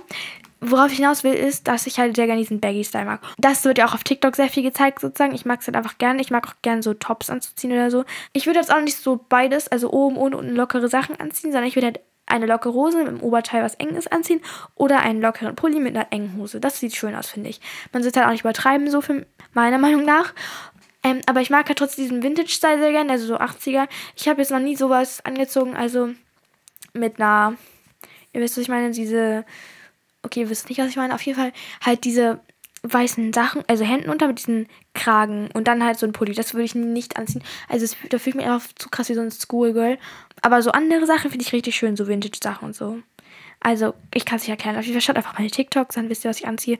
worauf 0.62 0.91
ich 0.91 0.98
hinaus 0.98 1.24
will, 1.24 1.34
ist, 1.34 1.67
dass 1.67 1.88
ich 1.88 2.00
halt 2.00 2.15
sehr 2.15 2.26
gerne 2.26 2.41
diesen 2.41 2.60
Baggy-Style 2.60 3.06
mag. 3.06 3.21
Das 3.38 3.63
wird 3.65 3.78
ja 3.78 3.88
auch 3.88 3.93
auf 3.93 4.04
TikTok 4.04 4.36
sehr 4.36 4.50
viel 4.50 4.63
gezeigt, 4.63 5.00
sozusagen. 5.00 5.36
Ich 5.36 5.45
mag 5.45 5.62
es 5.62 5.67
halt 5.67 5.76
einfach 5.76 5.98
gerne. 5.98 6.21
Ich 6.21 6.32
mag 6.32 6.48
auch 6.48 6.54
gerne 6.62 6.82
so 6.82 6.93
Tops 6.93 7.30
anzuziehen 7.30 7.71
oder 7.71 7.91
so. 7.91 8.06
Ich 8.34 8.45
würde 8.45 8.60
jetzt 8.60 8.74
auch 8.74 8.82
nicht 8.82 8.98
so 8.98 9.24
beides, 9.30 9.67
also 9.67 9.91
oben 9.91 10.17
und 10.17 10.34
unten 10.34 10.56
lockere 10.56 10.88
Sachen 10.88 11.19
anziehen, 11.19 11.52
sondern 11.52 11.67
ich 11.67 11.76
würde 11.76 11.88
halt 11.88 12.00
eine 12.26 12.46
lockere 12.46 12.74
Hose 12.74 12.98
mit 12.98 13.08
dem 13.08 13.22
Oberteil, 13.22 13.64
was 13.64 13.76
eng 13.76 13.96
ist, 13.96 14.12
anziehen 14.12 14.42
oder 14.76 15.00
einen 15.00 15.22
lockeren 15.22 15.56
Pulli 15.56 15.80
mit 15.80 15.96
einer 15.96 16.12
engen 16.12 16.38
Hose. 16.38 16.60
Das 16.60 16.80
sieht 16.80 16.96
schön 16.96 17.16
aus, 17.16 17.30
finde 17.30 17.50
ich. 17.50 17.62
Man 17.92 18.04
sollte 18.04 18.20
halt 18.20 18.28
auch 18.28 18.32
nicht 18.32 18.42
übertreiben, 18.42 18.90
so 18.90 19.02
für 19.02 19.26
meiner 19.54 19.78
Meinung 19.78 20.06
nach. 20.06 20.34
Ähm, 21.04 21.22
aber 21.28 21.42
ich 21.42 21.52
mag 21.52 21.68
halt 21.68 21.78
trotzdem 21.78 22.06
diesen 22.06 22.24
Vintage-Style 22.24 22.80
sehr 22.80 22.92
gerne, 22.92 23.12
also 23.12 23.28
so 23.28 23.38
80er. 23.38 23.88
Ich 24.16 24.28
habe 24.28 24.42
jetzt 24.42 24.52
noch 24.52 24.60
nie 24.60 24.76
sowas 24.76 25.24
angezogen, 25.24 25.76
also 25.76 26.10
mit 26.94 27.22
einer, 27.22 27.56
ihr 28.34 28.42
wisst, 28.42 28.58
was 28.58 28.64
ich 28.64 28.70
meine, 28.70 28.90
diese, 28.90 29.46
okay, 30.24 30.42
ihr 30.42 30.50
wisst 30.50 30.68
nicht, 30.70 30.80
was 30.80 30.88
ich 30.88 30.96
meine, 30.96 31.14
auf 31.14 31.22
jeden 31.22 31.38
Fall 31.38 31.54
halt 31.82 32.06
diese 32.06 32.40
weißen 32.93 33.34
Sachen, 33.34 33.63
also 33.67 33.84
Hemden 33.84 34.10
unter 34.10 34.28
mit 34.28 34.39
diesen 34.39 34.67
Kragen 34.93 35.50
und 35.54 35.67
dann 35.67 35.84
halt 35.84 36.00
so 36.00 36.06
ein 36.06 36.13
Pulli. 36.13 36.34
Das 36.34 36.54
würde 36.54 36.65
ich 36.65 36.76
nicht 36.76 37.17
anziehen. 37.17 37.43
Also 37.69 37.86
es, 37.86 37.98
da 38.10 38.17
fühle 38.17 38.32
ich 38.32 38.36
mich 38.36 38.45
einfach 38.45 38.67
zu 38.76 38.89
krass 38.89 39.10
wie 39.10 39.13
so 39.13 39.21
ein 39.21 39.32
Schoolgirl. 39.32 39.98
Aber 40.41 40.62
so 40.62 40.71
andere 40.71 41.06
Sachen 41.06 41.32
finde 41.32 41.45
ich 41.45 41.54
richtig 41.54 41.76
schön, 41.76 41.95
so 41.95 42.08
Vintage-Sachen 42.08 42.65
und 42.65 42.76
so. 42.76 43.00
Also, 43.65 43.95
ich 44.13 44.26
kann 44.26 44.36
es 44.36 44.43
nicht 44.43 44.52
erklären. 44.52 44.78
Auf 44.78 44.84
jeden 44.86 44.93
Fall 44.93 45.02
schaut 45.02 45.15
einfach 45.15 45.39
meine 45.39 45.50
TikToks, 45.50 45.95
dann 45.95 46.08
wisst 46.08 46.24
ihr, 46.24 46.30
was 46.30 46.39
ich 46.39 46.48
anziehe. 46.48 46.78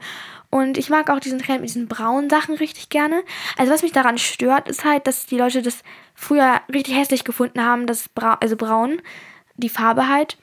Und 0.50 0.78
ich 0.78 0.88
mag 0.88 1.10
auch 1.10 1.18
diesen 1.18 1.40
Trend 1.40 1.60
mit 1.62 1.70
diesen 1.70 1.88
braunen 1.88 2.30
Sachen 2.30 2.54
richtig 2.54 2.90
gerne. 2.90 3.24
Also, 3.56 3.72
was 3.72 3.82
mich 3.82 3.90
daran 3.90 4.18
stört, 4.18 4.68
ist 4.68 4.84
halt, 4.84 5.06
dass 5.08 5.26
die 5.26 5.36
Leute 5.36 5.62
das 5.62 5.82
früher 6.14 6.60
richtig 6.72 6.94
hässlich 6.96 7.24
gefunden 7.24 7.60
haben, 7.60 7.88
das 7.88 8.08
Bra 8.08 8.34
also 8.40 8.56
braun, 8.56 9.02
die 9.56 9.68
Farbe 9.68 10.08
halt. 10.08 10.38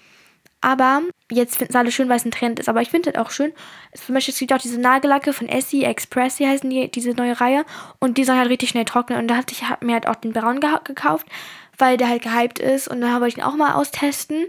Aber 0.64 1.02
jetzt 1.30 1.58
finden 1.58 1.74
es 1.74 1.76
alle 1.76 1.92
schön, 1.92 2.08
weil 2.08 2.16
es 2.16 2.24
ein 2.24 2.32
Trend 2.32 2.58
ist. 2.58 2.70
Aber 2.70 2.82
ich 2.82 2.90
finde 2.90 3.10
es 3.10 3.18
auch 3.18 3.32
schön. 3.32 3.52
Zum 3.94 4.16
Beispiel, 4.16 4.32
es 4.32 4.40
gibt 4.40 4.54
auch 4.54 4.60
diese 4.60 4.80
Nagellacke 4.80 5.34
von 5.34 5.50
Essie, 5.50 5.84
Express, 5.84 6.38
die 6.38 6.48
heißen 6.48 6.70
die, 6.70 6.90
diese 6.90 7.12
neue 7.12 7.42
Reihe. 7.42 7.66
Und 8.00 8.18
die 8.18 8.24
sollen 8.24 8.40
halt 8.40 8.50
richtig 8.50 8.70
schnell 8.70 8.86
trocknen. 8.86 9.20
Und 9.20 9.28
da 9.28 9.36
hatte 9.36 9.54
ich 9.54 9.62
mir 9.82 9.94
halt 9.94 10.08
auch 10.08 10.16
den 10.16 10.32
Braun 10.32 10.62
gekauft, 10.62 11.28
weil 11.78 11.98
der 11.98 12.08
halt 12.08 12.22
gehypt 12.22 12.60
ist. 12.60 12.88
Und 12.88 13.02
dann 13.02 13.12
wollte 13.20 13.28
ich 13.28 13.38
ihn 13.38 13.44
auch 13.44 13.58
mal 13.58 13.74
austesten. 13.74 14.46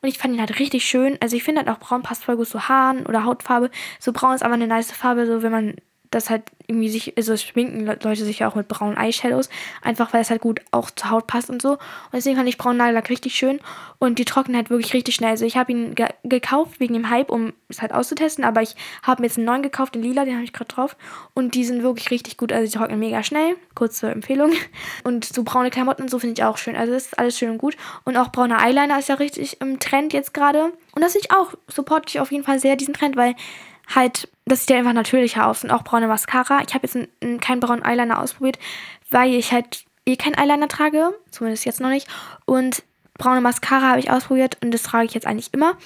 Und 0.00 0.08
ich 0.08 0.16
fand 0.16 0.32
ihn 0.32 0.40
halt 0.40 0.58
richtig 0.58 0.86
schön. 0.86 1.18
Also 1.20 1.36
ich 1.36 1.42
finde 1.42 1.60
halt 1.60 1.68
auch 1.68 1.78
braun 1.78 2.02
passt 2.02 2.24
voll 2.24 2.36
gut 2.36 2.48
zu 2.48 2.66
Haaren 2.70 3.04
oder 3.04 3.24
Hautfarbe. 3.26 3.70
So 3.98 4.12
braun 4.14 4.34
ist 4.34 4.42
aber 4.42 4.54
eine 4.54 4.66
nice 4.66 4.92
Farbe, 4.92 5.26
so 5.26 5.42
wenn 5.42 5.52
man 5.52 5.76
das 6.10 6.28
halt 6.28 6.42
irgendwie 6.66 6.88
sich, 6.88 7.16
also 7.16 7.36
schminken 7.36 7.86
Leute 7.86 8.24
sich 8.24 8.40
ja 8.40 8.48
auch 8.48 8.54
mit 8.54 8.68
braunen 8.68 8.96
Eyeshadows, 8.96 9.48
einfach 9.82 10.12
weil 10.12 10.22
es 10.22 10.30
halt 10.30 10.40
gut 10.40 10.60
auch 10.70 10.90
zur 10.90 11.10
Haut 11.10 11.26
passt 11.26 11.50
und 11.50 11.62
so. 11.62 11.72
Und 11.72 11.78
deswegen 12.12 12.36
fand 12.36 12.48
ich 12.48 12.58
braunen 12.58 12.78
Nagellack 12.78 13.10
richtig 13.10 13.34
schön 13.34 13.60
und 13.98 14.18
die 14.18 14.24
trocknen 14.24 14.56
halt 14.56 14.70
wirklich 14.70 14.92
richtig 14.92 15.16
schnell. 15.16 15.30
Also 15.30 15.44
ich 15.44 15.56
habe 15.56 15.72
ihn 15.72 15.94
ge 15.94 16.06
gekauft 16.24 16.80
wegen 16.80 16.94
dem 16.94 17.10
Hype, 17.10 17.30
um 17.30 17.52
es 17.68 17.82
halt 17.82 17.92
auszutesten, 17.92 18.44
aber 18.44 18.62
ich 18.62 18.76
habe 19.02 19.22
mir 19.22 19.28
jetzt 19.28 19.36
einen 19.36 19.46
neuen 19.46 19.62
gekauft, 19.62 19.94
den 19.94 20.02
lila, 20.02 20.24
den 20.24 20.34
habe 20.34 20.44
ich 20.44 20.52
gerade 20.52 20.72
drauf 20.72 20.96
und 21.34 21.54
die 21.54 21.64
sind 21.64 21.82
wirklich 21.82 22.10
richtig 22.10 22.36
gut, 22.36 22.52
also 22.52 22.70
die 22.70 22.76
trocknen 22.76 22.98
mega 22.98 23.22
schnell, 23.22 23.56
kurze 23.74 24.10
Empfehlung. 24.10 24.52
Und 25.04 25.24
so 25.24 25.42
braune 25.42 25.70
Klamotten 25.70 26.02
und 26.02 26.10
so 26.10 26.18
finde 26.18 26.34
ich 26.34 26.44
auch 26.44 26.56
schön, 26.56 26.76
also 26.76 26.92
das 26.92 27.06
ist 27.06 27.18
alles 27.18 27.38
schön 27.38 27.50
und 27.50 27.58
gut. 27.58 27.76
Und 28.04 28.16
auch 28.16 28.32
brauner 28.32 28.58
Eyeliner 28.58 28.98
ist 28.98 29.08
ja 29.08 29.14
richtig 29.16 29.60
im 29.60 29.78
Trend 29.78 30.12
jetzt 30.12 30.34
gerade 30.34 30.72
und 30.94 31.02
das 31.02 31.12
finde 31.12 31.28
ich 31.28 31.36
auch, 31.36 31.54
supporte 31.68 32.06
ich 32.08 32.20
auf 32.20 32.32
jeden 32.32 32.44
Fall 32.44 32.58
sehr 32.58 32.76
diesen 32.76 32.94
Trend, 32.94 33.16
weil 33.16 33.34
halt, 33.94 34.28
das 34.44 34.60
sieht 34.60 34.70
ja 34.70 34.78
einfach 34.78 34.92
natürlicher 34.92 35.46
aus. 35.46 35.64
Und 35.64 35.70
auch 35.70 35.84
braune 35.84 36.08
Mascara. 36.08 36.60
Ich 36.66 36.74
habe 36.74 36.86
jetzt 36.86 36.96
einen, 36.96 37.40
keinen 37.40 37.60
braunen 37.60 37.84
Eyeliner 37.84 38.20
ausprobiert, 38.20 38.58
weil 39.10 39.34
ich 39.34 39.52
halt 39.52 39.84
eh 40.06 40.16
keinen 40.16 40.38
Eyeliner 40.38 40.68
trage. 40.68 41.14
Zumindest 41.30 41.64
jetzt 41.64 41.80
noch 41.80 41.90
nicht. 41.90 42.08
Und 42.44 42.82
braune 43.18 43.40
Mascara 43.40 43.90
habe 43.90 44.00
ich 44.00 44.10
ausprobiert 44.10 44.56
und 44.62 44.72
das 44.72 44.82
trage 44.82 45.06
ich 45.06 45.14
jetzt 45.14 45.26
eigentlich 45.26 45.52
immer. 45.52 45.76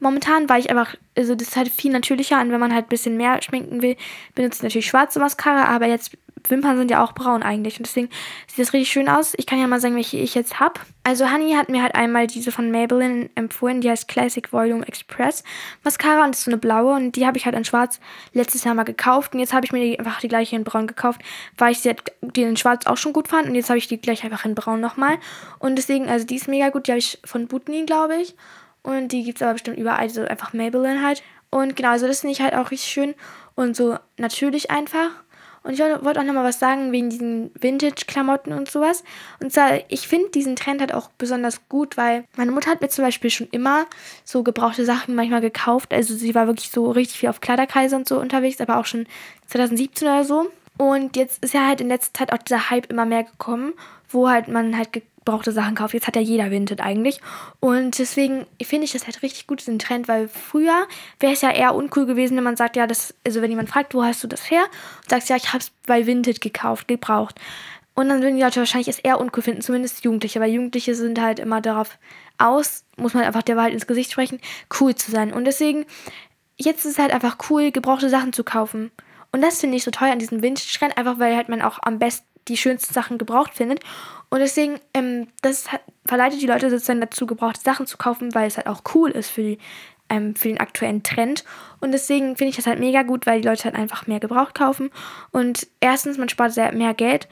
Momentan, 0.00 0.48
weil 0.48 0.60
ich 0.60 0.70
einfach, 0.70 0.94
also 1.16 1.34
das 1.34 1.48
ist 1.48 1.56
halt 1.56 1.68
viel 1.68 1.90
natürlicher 1.90 2.40
und 2.40 2.52
wenn 2.52 2.60
man 2.60 2.72
halt 2.72 2.86
ein 2.86 2.90
bisschen 2.90 3.16
mehr 3.16 3.42
schminken 3.42 3.82
will, 3.82 3.96
benutze 4.34 4.58
ich 4.58 4.62
natürlich 4.62 4.86
schwarze 4.86 5.18
Mascara, 5.18 5.64
aber 5.64 5.86
jetzt 5.86 6.12
Wimpern 6.46 6.76
sind 6.76 6.90
ja 6.90 7.02
auch 7.02 7.12
braun 7.12 7.42
eigentlich. 7.42 7.78
Und 7.78 7.86
deswegen 7.86 8.08
sieht 8.46 8.58
das 8.58 8.72
richtig 8.72 8.90
schön 8.90 9.08
aus. 9.08 9.34
Ich 9.36 9.46
kann 9.46 9.60
ja 9.60 9.66
mal 9.66 9.80
sagen, 9.80 9.96
welche 9.96 10.18
ich 10.18 10.34
jetzt 10.34 10.60
habe. 10.60 10.80
Also 11.04 11.30
Honey 11.30 11.54
hat 11.54 11.68
mir 11.68 11.82
halt 11.82 11.94
einmal 11.94 12.26
diese 12.26 12.52
von 12.52 12.70
Maybelline 12.70 13.30
empfohlen. 13.34 13.80
Die 13.80 13.90
heißt 13.90 14.08
Classic 14.08 14.52
Volume 14.52 14.86
Express 14.86 15.44
Mascara. 15.84 16.24
Und 16.24 16.32
das 16.32 16.40
ist 16.40 16.44
so 16.44 16.50
eine 16.50 16.58
blaue. 16.58 16.94
Und 16.94 17.16
die 17.16 17.26
habe 17.26 17.38
ich 17.38 17.44
halt 17.44 17.56
in 17.56 17.64
schwarz 17.64 18.00
letztes 18.32 18.64
Jahr 18.64 18.74
mal 18.74 18.84
gekauft. 18.84 19.34
Und 19.34 19.40
jetzt 19.40 19.52
habe 19.52 19.66
ich 19.66 19.72
mir 19.72 19.80
die, 19.80 19.98
einfach 19.98 20.20
die 20.20 20.28
gleiche 20.28 20.56
in 20.56 20.64
braun 20.64 20.86
gekauft, 20.86 21.20
weil 21.56 21.72
ich 21.72 21.80
sie 21.80 21.90
halt, 21.90 22.02
die 22.22 22.42
in 22.42 22.56
schwarz 22.56 22.86
auch 22.86 22.96
schon 22.96 23.12
gut 23.12 23.28
fand. 23.28 23.48
Und 23.48 23.54
jetzt 23.54 23.68
habe 23.68 23.78
ich 23.78 23.88
die 23.88 24.00
gleich 24.00 24.24
einfach 24.24 24.44
in 24.44 24.54
braun 24.54 24.80
nochmal. 24.80 25.18
Und 25.58 25.76
deswegen, 25.76 26.08
also 26.08 26.26
die 26.26 26.36
ist 26.36 26.48
mega 26.48 26.68
gut. 26.70 26.86
Die 26.86 26.92
habe 26.92 26.98
ich 26.98 27.18
von 27.24 27.48
Butni, 27.48 27.84
glaube 27.84 28.16
ich. 28.16 28.34
Und 28.88 29.12
die 29.12 29.22
gibt 29.22 29.36
es 29.36 29.42
aber 29.42 29.52
bestimmt 29.52 29.76
überall. 29.76 30.08
So 30.08 30.22
einfach 30.22 30.54
Maybelline 30.54 31.02
halt. 31.02 31.22
Und 31.50 31.76
genau, 31.76 31.90
also 31.90 32.06
das 32.06 32.20
finde 32.20 32.32
ich 32.32 32.40
halt 32.40 32.54
auch 32.54 32.70
richtig 32.70 32.88
schön. 32.88 33.14
Und 33.54 33.76
so 33.76 33.98
natürlich 34.16 34.70
einfach. 34.70 35.10
Und 35.62 35.74
ich 35.74 35.80
wollte 35.80 36.20
auch 36.20 36.24
nochmal 36.24 36.44
was 36.44 36.58
sagen 36.58 36.90
wegen 36.90 37.10
diesen 37.10 37.50
Vintage-Klamotten 37.60 38.54
und 38.54 38.70
sowas. 38.70 39.04
Und 39.42 39.52
zwar, 39.52 39.80
ich 39.88 40.08
finde 40.08 40.30
diesen 40.30 40.56
Trend 40.56 40.80
halt 40.80 40.94
auch 40.94 41.10
besonders 41.18 41.68
gut, 41.68 41.98
weil 41.98 42.24
meine 42.38 42.50
Mutter 42.50 42.70
hat 42.70 42.80
mir 42.80 42.88
zum 42.88 43.04
Beispiel 43.04 43.28
schon 43.28 43.48
immer 43.50 43.84
so 44.24 44.42
gebrauchte 44.42 44.86
Sachen 44.86 45.14
manchmal 45.14 45.42
gekauft. 45.42 45.92
Also 45.92 46.14
sie 46.14 46.34
war 46.34 46.46
wirklich 46.46 46.70
so 46.70 46.90
richtig 46.90 47.18
viel 47.18 47.28
auf 47.28 47.42
Kleiderkreise 47.42 47.94
und 47.94 48.08
so 48.08 48.18
unterwegs, 48.18 48.58
aber 48.62 48.78
auch 48.78 48.86
schon 48.86 49.06
2017 49.48 50.08
oder 50.08 50.24
so. 50.24 50.50
Und 50.78 51.14
jetzt 51.14 51.44
ist 51.44 51.52
ja 51.52 51.66
halt 51.66 51.82
in 51.82 51.88
letzter 51.88 52.20
Zeit 52.20 52.32
auch 52.32 52.38
dieser 52.38 52.70
Hype 52.70 52.90
immer 52.90 53.04
mehr 53.04 53.24
gekommen, 53.24 53.74
wo 54.08 54.30
halt 54.30 54.48
man 54.48 54.78
halt 54.78 55.02
gebrauchte 55.28 55.52
Sachen 55.52 55.74
kauft. 55.74 55.92
Jetzt 55.92 56.06
hat 56.06 56.16
ja 56.16 56.22
jeder 56.22 56.50
Vinted 56.50 56.80
eigentlich. 56.80 57.20
Und 57.60 57.98
deswegen 57.98 58.46
finde 58.62 58.86
ich 58.86 58.92
das 58.92 59.04
halt 59.04 59.22
richtig 59.22 59.46
gut, 59.46 59.60
diesen 59.60 59.78
Trend, 59.78 60.08
weil 60.08 60.26
früher 60.26 60.86
wäre 61.20 61.34
es 61.34 61.42
ja 61.42 61.50
eher 61.50 61.74
uncool 61.74 62.06
gewesen, 62.06 62.34
wenn 62.38 62.44
man 62.44 62.56
sagt, 62.56 62.76
ja, 62.76 62.86
das, 62.86 63.14
also 63.26 63.42
wenn 63.42 63.50
jemand 63.50 63.68
fragt, 63.68 63.92
wo 63.92 64.02
hast 64.02 64.24
du 64.24 64.26
das 64.26 64.50
her? 64.50 64.62
Und 65.02 65.10
sagst, 65.10 65.28
ja, 65.28 65.36
ich 65.36 65.48
habe 65.48 65.58
es 65.58 65.70
bei 65.86 66.06
Vinted 66.06 66.40
gekauft, 66.40 66.88
gebraucht. 66.88 67.38
Und 67.94 68.08
dann 68.08 68.22
würden 68.22 68.36
die 68.36 68.42
Leute 68.42 68.60
wahrscheinlich 68.60 68.88
es 68.88 69.00
eher 69.00 69.20
uncool 69.20 69.42
finden, 69.42 69.60
zumindest 69.60 70.02
Jugendliche, 70.02 70.40
weil 70.40 70.50
Jugendliche 70.50 70.94
sind 70.94 71.20
halt 71.20 71.40
immer 71.40 71.60
darauf 71.60 71.98
aus, 72.38 72.84
muss 72.96 73.12
man 73.12 73.24
einfach 73.24 73.42
der 73.42 73.56
Wahrheit 73.56 73.74
ins 73.74 73.86
Gesicht 73.86 74.12
sprechen, 74.12 74.40
cool 74.80 74.94
zu 74.94 75.10
sein. 75.10 75.34
Und 75.34 75.44
deswegen, 75.44 75.84
jetzt 76.56 76.86
ist 76.86 76.92
es 76.92 76.98
halt 76.98 77.12
einfach 77.12 77.36
cool, 77.50 77.70
gebrauchte 77.70 78.08
Sachen 78.08 78.32
zu 78.32 78.44
kaufen. 78.44 78.92
Und 79.30 79.42
das 79.42 79.60
finde 79.60 79.76
ich 79.76 79.84
so 79.84 79.90
toll 79.90 80.08
an 80.08 80.18
diesem 80.18 80.40
Vintage-Trend, 80.40 80.96
einfach 80.96 81.18
weil 81.18 81.36
halt 81.36 81.50
man 81.50 81.60
auch 81.60 81.80
am 81.82 81.98
besten 81.98 82.27
die 82.48 82.56
schönsten 82.56 82.92
Sachen 82.92 83.18
gebraucht 83.18 83.54
findet. 83.54 83.80
Und 84.30 84.40
deswegen, 84.40 84.78
ähm, 84.94 85.28
das 85.42 85.72
hat, 85.72 85.82
verleitet 86.04 86.42
die 86.42 86.46
Leute 86.46 86.70
sozusagen 86.70 87.00
dazu, 87.00 87.26
gebrauchte 87.26 87.60
Sachen 87.60 87.86
zu 87.86 87.96
kaufen, 87.96 88.34
weil 88.34 88.48
es 88.48 88.56
halt 88.56 88.66
auch 88.66 88.82
cool 88.94 89.10
ist 89.10 89.30
für, 89.30 89.42
die, 89.42 89.58
ähm, 90.08 90.34
für 90.34 90.48
den 90.48 90.60
aktuellen 90.60 91.02
Trend. 91.02 91.44
Und 91.80 91.92
deswegen 91.92 92.36
finde 92.36 92.50
ich 92.50 92.56
das 92.56 92.66
halt 92.66 92.80
mega 92.80 93.02
gut, 93.02 93.26
weil 93.26 93.40
die 93.40 93.48
Leute 93.48 93.64
halt 93.64 93.74
einfach 93.74 94.06
mehr 94.06 94.20
gebraucht 94.20 94.54
kaufen. 94.54 94.90
Und 95.30 95.66
erstens, 95.80 96.18
man 96.18 96.28
spart 96.28 96.52
sehr 96.52 96.72
mehr 96.72 96.94
Geld. 96.94 97.28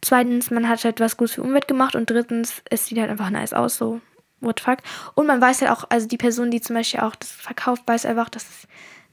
Zweitens, 0.00 0.50
man 0.50 0.68
hat 0.68 0.84
halt 0.84 1.00
was 1.00 1.16
Gutes 1.16 1.34
für 1.34 1.42
Umwelt 1.42 1.68
gemacht. 1.68 1.94
Und 1.94 2.08
drittens, 2.08 2.62
es 2.70 2.86
sieht 2.86 2.98
halt 2.98 3.10
einfach 3.10 3.30
nice 3.30 3.52
aus, 3.52 3.76
so 3.76 4.00
what 4.40 4.60
the 4.60 4.64
fuck. 4.64 4.78
Und 5.14 5.26
man 5.26 5.40
weiß 5.40 5.62
halt 5.62 5.70
auch, 5.70 5.84
also 5.88 6.06
die 6.06 6.16
Person, 6.16 6.50
die 6.50 6.60
zum 6.60 6.76
Beispiel 6.76 7.00
auch 7.00 7.16
das 7.16 7.30
verkauft, 7.30 7.82
weiß 7.86 8.06
einfach, 8.06 8.28
dass 8.28 8.44
es 8.44 8.68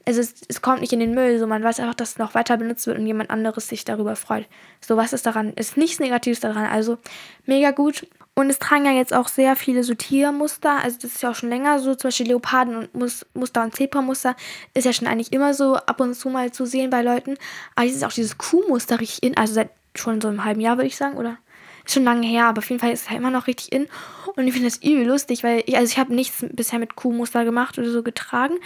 also 0.06 0.20
es, 0.20 0.34
es 0.48 0.62
kommt 0.62 0.80
nicht 0.80 0.92
in 0.92 1.00
den 1.00 1.14
Müll, 1.14 1.38
so 1.38 1.46
man 1.46 1.62
weiß 1.62 1.80
einfach, 1.80 1.94
dass 1.94 2.10
es 2.10 2.18
noch 2.18 2.34
weiter 2.34 2.56
benutzt 2.56 2.86
wird 2.86 2.98
und 2.98 3.06
jemand 3.06 3.30
anderes 3.30 3.68
sich 3.68 3.84
darüber 3.84 4.14
freut. 4.14 4.46
So 4.80 4.96
was 4.96 5.12
ist 5.12 5.26
daran, 5.26 5.52
ist 5.54 5.76
nichts 5.76 5.98
Negatives 5.98 6.40
daran, 6.40 6.66
also 6.66 6.98
mega 7.44 7.72
gut. 7.72 8.06
Und 8.34 8.50
es 8.50 8.58
tragen 8.58 8.84
ja 8.84 8.92
jetzt 8.92 9.14
auch 9.14 9.28
sehr 9.28 9.56
viele 9.56 9.82
so 9.82 9.94
Tiermuster, 9.94 10.82
also 10.82 10.98
das 11.00 11.14
ist 11.14 11.22
ja 11.22 11.30
auch 11.30 11.34
schon 11.34 11.48
länger 11.48 11.80
so, 11.80 11.94
zum 11.94 12.08
Beispiel 12.08 12.28
Leoparden 12.28 12.76
und 12.76 12.94
Mus 12.94 13.26
Muster 13.34 13.62
und 13.62 13.74
Zebramuster 13.74 14.36
ist 14.74 14.84
ja 14.84 14.92
schon 14.92 15.08
eigentlich 15.08 15.32
immer 15.32 15.54
so 15.54 15.76
ab 15.76 16.00
und 16.00 16.14
zu 16.14 16.28
mal 16.28 16.52
zu 16.52 16.66
sehen 16.66 16.90
bei 16.90 17.02
Leuten. 17.02 17.36
Aber 17.74 17.86
jetzt 17.86 17.96
ist 17.96 18.04
auch 18.04 18.12
dieses 18.12 18.38
Kuhmuster 18.38 19.00
richtig 19.00 19.22
in, 19.22 19.36
also 19.36 19.54
seit 19.54 19.70
schon 19.94 20.20
so 20.20 20.28
einem 20.28 20.44
halben 20.44 20.60
Jahr 20.60 20.76
würde 20.76 20.86
ich 20.86 20.96
sagen, 20.96 21.16
oder? 21.16 21.38
Ist 21.84 21.94
schon 21.94 22.04
lange 22.04 22.26
her, 22.26 22.46
aber 22.46 22.58
auf 22.58 22.68
jeden 22.68 22.80
Fall 22.80 22.92
ist 22.92 23.02
es 23.02 23.10
halt 23.10 23.20
immer 23.20 23.30
noch 23.30 23.46
richtig 23.46 23.72
in. 23.72 23.88
Und 24.34 24.46
ich 24.46 24.52
finde 24.52 24.68
das 24.68 24.82
übel 24.82 25.06
lustig, 25.06 25.42
weil 25.42 25.62
ich, 25.66 25.76
also 25.76 25.90
ich 25.90 25.98
habe 25.98 26.14
nichts 26.14 26.44
bisher 26.52 26.78
mit 26.78 26.94
Kuhmuster 26.94 27.44
gemacht 27.44 27.78
oder 27.78 27.90
so 27.90 28.02
getragen. 28.02 28.56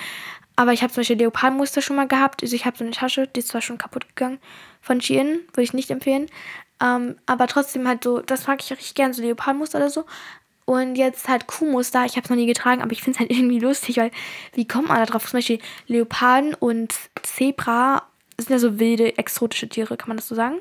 Aber 0.60 0.74
ich 0.74 0.82
habe 0.82 0.92
zum 0.92 1.00
Beispiel 1.00 1.16
Leopardmuster 1.16 1.80
schon 1.80 1.96
mal 1.96 2.06
gehabt. 2.06 2.42
Also 2.42 2.54
ich 2.54 2.66
habe 2.66 2.76
so 2.76 2.84
eine 2.84 2.92
Tasche, 2.92 3.26
die 3.26 3.40
ist 3.40 3.48
zwar 3.48 3.62
schon 3.62 3.78
kaputt 3.78 4.06
gegangen 4.08 4.38
von 4.82 5.00
Shein, 5.00 5.40
würde 5.54 5.62
ich 5.62 5.72
nicht 5.72 5.90
empfehlen. 5.90 6.26
Ähm, 6.82 7.16
aber 7.24 7.46
trotzdem 7.46 7.88
halt 7.88 8.04
so, 8.04 8.20
das 8.20 8.46
mag 8.46 8.62
ich 8.62 8.70
richtig 8.70 8.94
gern, 8.94 9.14
so 9.14 9.22
Leopardmuster 9.22 9.78
oder 9.78 9.88
so. 9.88 10.04
Und 10.66 10.96
jetzt 10.96 11.30
halt 11.30 11.46
Kuhmuster, 11.46 12.04
ich 12.04 12.16
habe 12.16 12.24
es 12.24 12.28
noch 12.28 12.36
nie 12.36 12.44
getragen, 12.44 12.82
aber 12.82 12.92
ich 12.92 13.02
finde 13.02 13.16
es 13.16 13.20
halt 13.20 13.30
irgendwie 13.38 13.58
lustig, 13.58 13.96
weil 13.96 14.10
wie 14.52 14.68
kommt 14.68 14.88
man 14.88 14.98
da 14.98 15.06
drauf? 15.06 15.24
Zum 15.24 15.38
Beispiel 15.38 15.60
Leoparden 15.86 16.52
und 16.52 16.92
Zebra 17.22 18.02
sind 18.36 18.50
ja 18.50 18.58
so 18.58 18.78
wilde, 18.78 19.16
exotische 19.16 19.66
Tiere, 19.66 19.96
kann 19.96 20.08
man 20.08 20.18
das 20.18 20.28
so 20.28 20.34
sagen? 20.34 20.58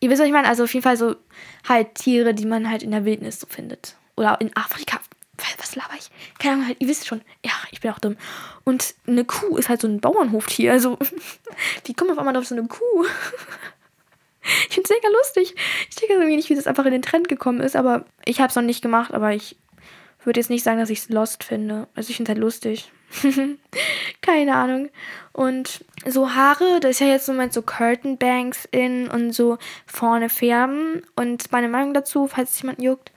Ihr 0.00 0.10
wisst, 0.10 0.18
was 0.20 0.26
ich 0.26 0.32
meine? 0.32 0.48
Also 0.48 0.64
auf 0.64 0.74
jeden 0.74 0.82
Fall 0.82 0.96
so 0.96 1.14
halt 1.68 1.94
Tiere, 1.94 2.34
die 2.34 2.46
man 2.46 2.68
halt 2.68 2.82
in 2.82 2.90
der 2.90 3.04
Wildnis 3.04 3.38
so 3.38 3.46
findet. 3.46 3.94
Oder 4.16 4.40
in 4.40 4.50
Afrika 4.56 4.98
was 5.58 5.76
laber 5.76 5.94
ich? 5.96 6.10
Keine 6.38 6.54
Ahnung, 6.54 6.66
halt, 6.66 6.76
ihr 6.80 6.88
wisst 6.88 7.06
schon. 7.06 7.22
Ja, 7.44 7.52
ich 7.70 7.80
bin 7.80 7.90
auch 7.90 7.98
dumm. 7.98 8.16
Und 8.64 8.94
eine 9.06 9.24
Kuh 9.24 9.56
ist 9.56 9.68
halt 9.68 9.80
so 9.80 9.88
ein 9.88 10.00
Bauernhoftier. 10.00 10.72
Also, 10.72 10.98
wie 11.84 11.94
kommen 11.94 12.10
auf 12.10 12.18
einmal 12.18 12.36
auf 12.36 12.46
so 12.46 12.54
eine 12.54 12.66
Kuh? 12.66 13.06
ich 14.68 14.74
finde 14.74 14.88
es 14.88 14.96
mega 15.02 15.08
lustig. 15.18 15.54
Ich 15.90 15.96
denke 15.96 16.14
irgendwie 16.14 16.36
nicht, 16.36 16.50
wie 16.50 16.54
das 16.54 16.66
einfach 16.66 16.86
in 16.86 16.92
den 16.92 17.02
Trend 17.02 17.28
gekommen 17.28 17.60
ist, 17.60 17.76
aber 17.76 18.04
ich 18.24 18.40
habe 18.40 18.48
es 18.48 18.56
noch 18.56 18.62
nicht 18.62 18.82
gemacht, 18.82 19.14
aber 19.14 19.32
ich 19.32 19.56
würde 20.24 20.40
jetzt 20.40 20.50
nicht 20.50 20.64
sagen, 20.64 20.78
dass 20.78 20.90
ich 20.90 20.98
es 20.98 21.08
lost 21.08 21.44
finde. 21.44 21.88
Also, 21.94 22.10
ich 22.10 22.16
finde 22.16 22.32
es 22.32 22.34
halt 22.34 22.42
lustig. 22.42 22.92
Keine 24.20 24.54
Ahnung. 24.54 24.90
Und 25.32 25.84
so 26.06 26.34
Haare, 26.34 26.80
das 26.80 26.92
ist 26.92 27.00
ja 27.00 27.06
jetzt 27.06 27.28
im 27.28 27.36
Moment 27.36 27.52
so 27.52 27.62
Curtain 27.62 28.18
Banks 28.18 28.68
in 28.70 29.08
und 29.08 29.32
so 29.32 29.58
vorne 29.86 30.28
färben. 30.28 31.02
Und 31.16 31.50
meine 31.52 31.68
Meinung 31.68 31.94
dazu, 31.94 32.26
falls 32.26 32.50
es 32.50 32.62
jemand 32.62 32.82
juckt, 32.82 33.12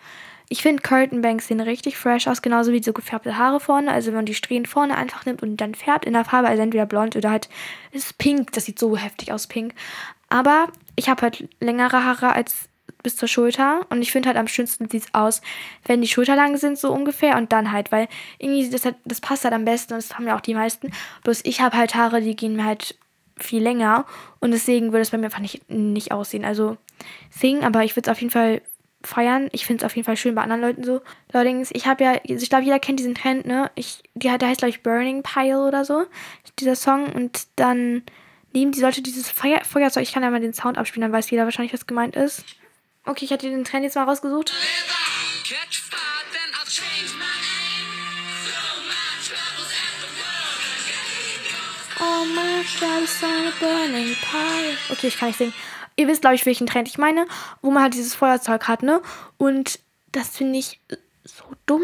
ich 0.52 0.62
finde 0.62 0.84
Curtain 0.84 1.22
Banks 1.22 1.48
sehen 1.48 1.62
richtig 1.62 1.98
fresh 1.98 2.28
aus, 2.28 2.42
genauso 2.42 2.74
wie 2.74 2.84
so 2.84 2.92
gefärbte 2.92 3.38
Haare 3.38 3.62
vorne. 3.62 3.90
Also 3.90 4.08
wenn 4.08 4.18
man 4.18 4.26
die 4.26 4.34
Strähnen 4.34 4.66
vorne 4.66 4.98
einfach 4.98 5.26
nimmt 5.26 5.42
und 5.42 5.56
dann 5.56 5.76
färbt 5.76 6.04
in 6.04 6.12
der 6.12 6.26
Farbe, 6.26 6.50
also 6.50 6.62
entweder 6.62 6.86
blond 6.86 7.16
oder 7.16 7.32
halt 7.32 7.48
ist 7.94 8.18
pink. 8.18 8.52
Das 8.52 8.66
sieht 8.66 8.78
so 8.78 8.98
heftig 8.98 9.32
aus, 9.32 9.48
pink. 9.48 9.74
Aber 10.28 10.68
ich 10.98 11.08
habe 11.08 11.22
halt 11.22 11.48
längere 11.62 12.04
Haare 12.04 12.34
als 12.34 12.68
bis 13.02 13.16
zur 13.16 13.30
Schulter 13.30 13.86
und 13.90 14.02
ich 14.02 14.12
finde 14.12 14.28
halt 14.28 14.38
am 14.38 14.50
schönsten 14.50 14.90
sieht 14.90 15.04
es 15.04 15.14
aus, 15.14 15.42
wenn 15.86 16.02
die 16.02 16.10
Schulter 16.10 16.36
lang 16.36 16.58
sind 16.58 16.78
so 16.78 16.92
ungefähr 16.92 17.38
und 17.38 17.54
dann 17.54 17.72
halt, 17.72 17.94
weil 17.94 18.10
irgendwie 18.38 18.70
das, 18.70 18.84
halt, 18.84 18.98
das 19.06 19.22
passt 19.22 19.46
halt 19.46 19.54
am 19.54 19.64
besten 19.64 19.94
und 19.94 20.04
das 20.04 20.18
haben 20.18 20.28
ja 20.28 20.36
auch 20.36 20.42
die 20.42 20.54
meisten. 20.54 20.92
Bloß 21.24 21.46
ich 21.46 21.62
habe 21.62 21.78
halt 21.78 21.96
Haare, 21.96 22.20
die 22.20 22.36
gehen 22.36 22.58
mir 22.58 22.66
halt 22.66 22.98
viel 23.38 23.64
länger 23.64 24.06
und 24.42 24.52
deswegen 24.52 24.92
würde 24.92 25.02
es 25.02 25.12
bei 25.12 25.18
mir 25.18 25.28
einfach 25.28 25.40
nicht, 25.40 25.70
nicht 25.70 26.12
aussehen. 26.12 26.44
Also 26.44 26.76
singen, 27.30 27.64
aber 27.64 27.86
ich 27.86 27.96
würde 27.96 28.10
es 28.10 28.12
auf 28.12 28.20
jeden 28.20 28.32
Fall 28.32 28.62
feiern. 29.04 29.50
Ich 29.52 29.66
finde 29.66 29.84
es 29.84 29.86
auf 29.86 29.96
jeden 29.96 30.06
Fall 30.06 30.18
schön 30.18 30.36
bei 30.36 30.42
anderen 30.42 30.62
Leuten 30.62 30.84
so. 30.84 31.02
Allerdings, 31.32 31.70
ich 31.74 31.88
habe 31.88 32.04
ja, 32.04 32.20
ich 32.24 32.50
glaube, 32.50 32.66
jeder 32.66 32.80
kennt 32.80 33.00
diesen 33.00 33.16
Trend, 33.16 33.46
ne? 33.46 33.72
Ich, 33.76 34.04
die, 34.14 34.28
der 34.28 34.48
heißt, 34.48 34.60
glaube 34.60 34.70
ich, 34.70 34.84
Burning 34.84 35.24
Pile 35.24 35.66
oder 35.66 35.86
so, 35.86 36.06
dieser 36.60 36.76
Song. 36.76 37.12
Und 37.12 37.48
dann 37.56 38.04
nehmen 38.54 38.72
die 38.72 38.82
Leute 38.82 39.02
dieses 39.02 39.30
Feuer, 39.30 39.62
Feuerzeug. 39.64 40.04
Ich 40.04 40.12
kann 40.12 40.24
ja 40.24 40.30
mal 40.30 40.42
den 40.42 40.54
Sound 40.54 40.78
abspielen, 40.78 41.02
dann 41.02 41.12
weiß 41.12 41.30
jeder 41.30 41.46
wahrscheinlich, 41.46 41.74
was 41.74 41.88
gemeint 41.88 42.16
ist. 42.16 42.44
Okay, 43.06 43.26
ich 43.26 43.32
hatte 43.32 43.50
den 43.50 43.64
Trend 43.64 43.84
jetzt 43.84 43.96
mal 43.96 44.04
rausgesucht. 44.04 44.54
Oh 52.04 52.26
my 52.26 52.64
God, 52.80 53.04
it's 53.04 53.24
on 53.24 53.48
a 53.48 53.54
burning 53.60 54.16
pile. 54.22 54.78
Okay, 54.90 55.08
ich 55.08 55.18
kann 55.18 55.30
nicht 55.30 55.38
singen. 55.38 55.54
Ihr 56.02 56.08
wisst, 56.08 56.22
glaube 56.22 56.34
ich, 56.34 56.48
welchen 56.48 56.66
Trend 56.66 56.88
ich 56.88 56.98
meine, 56.98 57.28
wo 57.62 57.70
man 57.70 57.84
halt 57.84 57.94
dieses 57.94 58.16
Feuerzeug 58.16 58.68
hat, 58.68 58.82
ne? 58.82 59.04
Und 59.38 59.80
das 60.12 60.30
finde 60.30 60.58
ich 60.58 60.80
so 61.24 61.44
dumm. 61.68 61.84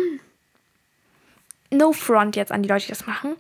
No 1.70 1.92
front 1.94 2.36
jetzt 2.36 2.52
an 2.52 2.64
die 2.64 2.70
Leute, 2.70 2.86
die 2.86 2.92
das 2.92 3.06
machen. 3.06 3.36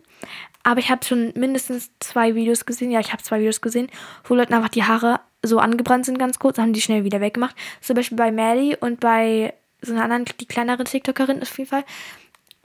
Aber 0.62 0.80
ich 0.80 0.92
habe 0.92 1.04
schon 1.04 1.34
mindestens 1.36 1.90
zwei 2.00 2.36
Videos 2.36 2.68
gesehen. 2.68 2.92
Ja, 2.92 3.00
ich 3.00 3.12
habe 3.12 3.24
zwei 3.24 3.40
Videos 3.40 3.62
gesehen, 3.62 3.90
wo 4.26 4.36
Leuten 4.36 4.54
einfach 4.54 4.70
die 4.70 4.84
Haare 4.84 5.20
so 5.42 5.58
angebrannt 5.58 6.06
sind 6.06 6.20
ganz 6.20 6.38
kurz, 6.38 6.60
haben 6.60 6.74
die 6.74 6.82
schnell 6.82 7.04
wieder 7.04 7.22
weggemacht. 7.22 7.56
Zum 7.82 7.96
Beispiel 7.96 8.18
bei 8.18 8.32
Maddie 8.32 8.76
und 8.80 9.00
bei 9.00 9.56
so 9.82 9.94
einer 9.94 10.04
anderen, 10.04 10.26
die 10.40 10.46
kleinere 10.46 10.84
TikTokerin 10.84 11.42
auf 11.42 11.58
jeden 11.58 11.70
Fall. 11.72 11.86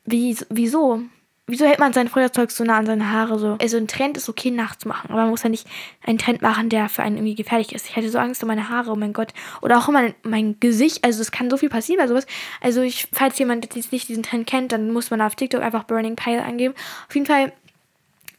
Wie, 0.04 0.36
wieso? 0.50 1.00
Wieso 1.48 1.66
hält 1.66 1.80
man 1.80 1.92
sein 1.92 2.08
Feuerzeug 2.08 2.52
so 2.52 2.62
nah 2.62 2.78
an 2.78 2.86
seine 2.86 3.10
Haare 3.10 3.36
so? 3.38 3.58
Also 3.60 3.76
ein 3.76 3.88
Trend 3.88 4.16
ist 4.16 4.28
okay 4.28 4.52
nachzumachen, 4.52 5.10
aber 5.10 5.22
man 5.22 5.30
muss 5.30 5.42
ja 5.42 5.48
nicht 5.48 5.66
einen 6.06 6.18
Trend 6.18 6.40
machen, 6.40 6.68
der 6.68 6.88
für 6.88 7.02
einen 7.02 7.16
irgendwie 7.16 7.34
gefährlich 7.34 7.74
ist. 7.74 7.88
Ich 7.88 7.96
hätte 7.96 8.10
so 8.10 8.18
Angst 8.18 8.42
um 8.44 8.46
meine 8.46 8.68
Haare, 8.68 8.92
oh 8.92 8.96
mein 8.96 9.12
Gott. 9.12 9.34
Oder 9.60 9.78
auch 9.78 9.88
um 9.88 9.94
mein, 9.94 10.14
mein 10.22 10.60
Gesicht. 10.60 11.04
Also 11.04 11.20
es 11.20 11.32
kann 11.32 11.50
so 11.50 11.56
viel 11.56 11.68
passieren 11.68 12.00
bei 12.00 12.06
sowas. 12.06 12.26
Also 12.60 12.82
ich, 12.82 13.08
falls 13.12 13.38
jemand 13.40 13.74
jetzt 13.74 13.90
nicht 13.90 14.08
diesen 14.08 14.22
Trend 14.22 14.46
kennt, 14.46 14.70
dann 14.70 14.92
muss 14.92 15.10
man 15.10 15.20
auf 15.20 15.34
TikTok 15.34 15.62
einfach 15.62 15.82
Burning 15.82 16.14
Pile 16.14 16.42
eingeben. 16.44 16.74
Auf 17.08 17.14
jeden 17.14 17.26
Fall 17.26 17.52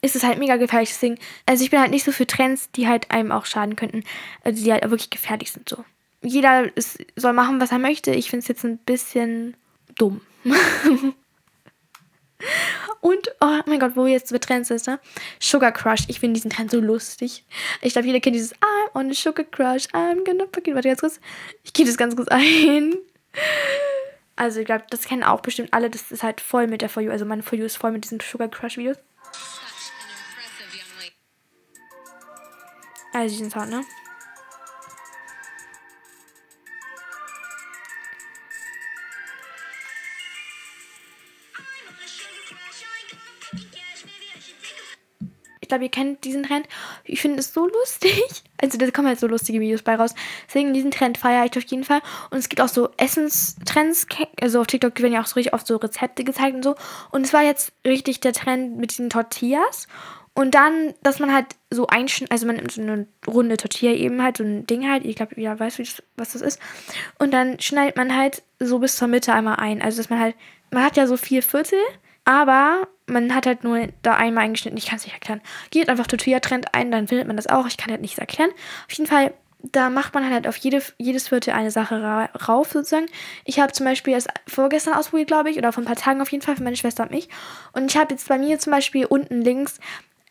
ist 0.02 0.16
es 0.16 0.24
halt 0.24 0.40
mega 0.40 0.56
gefährlich. 0.56 0.90
Deswegen, 0.90 1.18
also 1.46 1.62
ich 1.62 1.72
bin 1.72 1.82
halt 1.82 1.92
nicht 1.92 2.06
so 2.06 2.14
für 2.14 2.26
Trends, 2.26 2.72
die 2.72 2.88
halt 2.88 3.12
einem 3.12 3.34
auch 3.34 3.46
schaden 3.46 3.76
könnten. 3.76 4.06
Also 4.46 4.64
die 4.64 4.72
halt 4.72 4.84
wirklich 4.84 5.10
gefährlich 5.10 5.52
sind 5.52 5.68
so. 5.68 5.84
Jeder 6.22 6.76
ist, 6.78 7.00
soll 7.18 7.34
machen, 7.34 7.60
was 7.60 7.74
er 7.74 7.80
möchte. 7.80 8.12
Ich 8.12 8.30
finde 8.30 8.44
es 8.44 8.48
jetzt 8.48 8.64
ein 8.64 8.78
bisschen 8.78 9.56
dumm. 9.98 10.22
Und, 13.02 13.36
oh 13.42 13.60
mein 13.66 13.80
Gott, 13.80 13.96
wo 13.96 14.06
jetzt 14.06 14.32
mit 14.32 14.44
Trends 14.44 14.70
ist, 14.70 14.88
ne? 14.88 15.00
Sugar 15.40 15.72
Crush. 15.72 16.06
Ich 16.08 16.20
finde 16.20 16.36
diesen 16.36 16.52
Trend 16.52 16.72
so 16.72 16.80
lustig. 16.80 17.46
Ich 17.82 17.94
glaube, 17.94 18.08
jeder 18.08 18.20
kennt 18.20 18.36
dieses 18.36 18.54
I'm 18.56 18.96
on 18.96 19.10
a 19.10 19.14
sugar 19.14 19.46
crush. 19.46 19.88
I'm 19.94 20.24
gonna 20.24 20.46
fuck. 20.54 20.66
Warte 20.74 20.90
ganz 20.90 21.02
kurz. 21.02 21.20
Ich 21.64 21.74
gehe 21.74 21.86
das 21.86 21.98
ganz 21.98 22.16
kurz 22.16 22.30
ein. 22.30 22.96
Also 24.36 24.60
ich 24.60 24.66
glaube, 24.66 24.86
das 24.90 25.06
kennen 25.06 25.24
auch 25.24 25.42
bestimmt 25.42 25.74
alle. 25.74 25.90
Das 25.90 26.12
ist 26.12 26.24
halt 26.24 26.42
voll 26.42 26.68
mit 26.68 26.82
der 26.82 26.90
For 26.90 27.04
You. 27.04 27.12
Also 27.12 27.26
meine 27.26 27.44
For 27.44 27.58
You 27.58 27.66
ist 27.66 27.78
voll 27.78 27.92
mit 27.92 28.04
diesen 28.04 28.20
Sugar 28.20 28.48
Crush 28.48 28.78
Videos. 28.78 28.98
Also 33.14 33.36
diesen 33.36 33.52
Sound, 33.52 33.70
ne? 33.70 33.84
Glaube, 45.74 45.86
ihr 45.86 45.92
kennt 45.92 46.24
diesen 46.24 46.44
Trend. 46.44 46.68
Ich 47.04 47.22
finde 47.22 47.40
es 47.40 47.54
so 47.54 47.68
lustig. 47.68 48.22
Also 48.62 48.78
da 48.78 48.90
kommen 48.92 49.10
halt 49.10 49.20
so 49.20 49.28
lustige 49.28 49.60
Videos 49.60 49.82
bei 49.82 49.96
raus. 49.96 50.16
Deswegen 50.48 50.74
diesen 50.74 50.90
Trend 50.90 51.18
feiere 51.18 51.44
ich 51.44 51.58
auf 51.58 51.70
jeden 51.70 51.84
Fall. 51.84 52.00
Und 52.30 52.38
es 52.38 52.48
gibt 52.48 52.62
auch 52.62 52.70
so 52.70 52.88
Essenstrends. 52.96 54.08
Also 54.40 54.62
auf 54.62 54.68
TikTok 54.68 54.98
werden 55.02 55.12
ja 55.12 55.22
auch 55.22 55.26
so 55.26 55.36
richtig 55.36 55.54
oft 55.54 55.68
so 55.68 55.76
Rezepte 55.76 56.24
gezeigt 56.24 56.56
und 56.56 56.64
so. 56.64 56.76
Und 57.12 57.26
es 57.26 57.34
war 57.34 57.44
jetzt 57.44 57.74
richtig 57.86 58.22
der 58.22 58.32
Trend 58.32 58.78
mit 58.78 58.92
diesen 58.92 59.10
Tortillas. 59.10 59.90
Und 60.34 60.56
dann, 60.56 60.94
dass 61.04 61.20
man 61.20 61.34
halt 61.34 61.48
so 61.72 61.88
einschneidet, 61.88 62.32
also 62.32 62.48
man 62.48 62.56
nimmt 62.56 62.72
so 62.72 62.82
eine 62.82 63.06
runde 63.28 63.58
Tortilla 63.58 63.92
eben 63.92 64.24
halt, 64.24 64.38
so 64.38 64.46
ein 64.46 64.66
Ding 64.66 64.90
halt, 64.90 65.04
ich 65.04 65.18
glaube, 65.18 65.36
jeder 65.36 65.60
weiß, 65.60 65.80
was 66.16 66.32
das 66.32 66.42
ist. 66.42 66.60
Und 67.20 67.34
dann 67.34 67.60
schneidet 67.60 67.98
man 67.98 68.16
halt 68.16 68.44
so 68.60 68.80
bis 68.80 68.96
zur 68.96 69.10
Mitte 69.10 69.34
einmal 69.34 69.58
ein. 69.58 69.82
Also 69.82 69.98
dass 69.98 70.10
man 70.10 70.22
halt, 70.22 70.36
man 70.72 70.86
hat 70.86 70.96
ja 70.96 71.06
so 71.06 71.18
vier 71.18 71.44
Viertel 71.44 71.80
aber 72.26 72.88
man 73.06 73.36
hat 73.36 73.46
halt 73.46 73.64
nur 73.64 73.88
da 74.02 74.16
einmal 74.16 74.46
eingeschnitten. 74.46 74.78
Ich 74.78 74.88
kann 74.88 74.98
es 74.98 75.04
nicht 75.04 75.14
erklären. 75.14 75.42
Geht 75.72 75.90
einfach 75.90 76.08
Tortilla-Trend 76.08 76.74
ein, 76.74 76.92
dann 76.92 77.08
findet 77.08 77.28
man 77.28 77.36
das 77.36 77.48
auch. 77.48 77.68
Ich 77.68 77.78
kann 77.78 77.92
halt 77.92 78.02
nichts 78.02 78.18
erklären. 78.18 78.52
Auf 78.88 78.94
jeden 78.94 79.10
Fall, 79.10 79.34
da 79.60 79.90
macht 79.90 80.14
man 80.14 80.30
halt 80.30 80.48
auf 80.48 80.56
jede, 80.58 80.82
jedes 80.98 81.28
Viertel 81.28 81.54
eine 81.54 81.72
Sache 81.72 82.02
ra 82.02 82.26
rauf, 82.48 82.72
sozusagen. 82.72 83.08
Ich 83.46 83.60
habe 83.60 83.74
zum 83.74 83.86
Beispiel 83.86 84.14
erst 84.14 84.30
vorgestern 84.48 84.94
ausprobiert, 84.94 85.28
glaube 85.28 85.50
ich, 85.50 85.58
oder 85.58 85.74
vor 85.74 85.84
ein 85.84 85.88
paar 85.88 85.96
Tagen 85.96 86.22
auf 86.22 86.32
jeden 86.32 86.44
Fall 86.44 86.56
für 86.56 86.64
meine 86.64 86.78
Schwester 86.78 87.04
und 87.04 87.12
mich. 87.12 87.30
Und 87.74 87.92
ich 87.92 87.98
habe 87.98 88.14
jetzt 88.14 88.28
bei 88.28 88.38
mir 88.38 88.58
zum 88.60 88.72
Beispiel 88.72 89.06
unten 89.06 89.42
links 89.42 89.80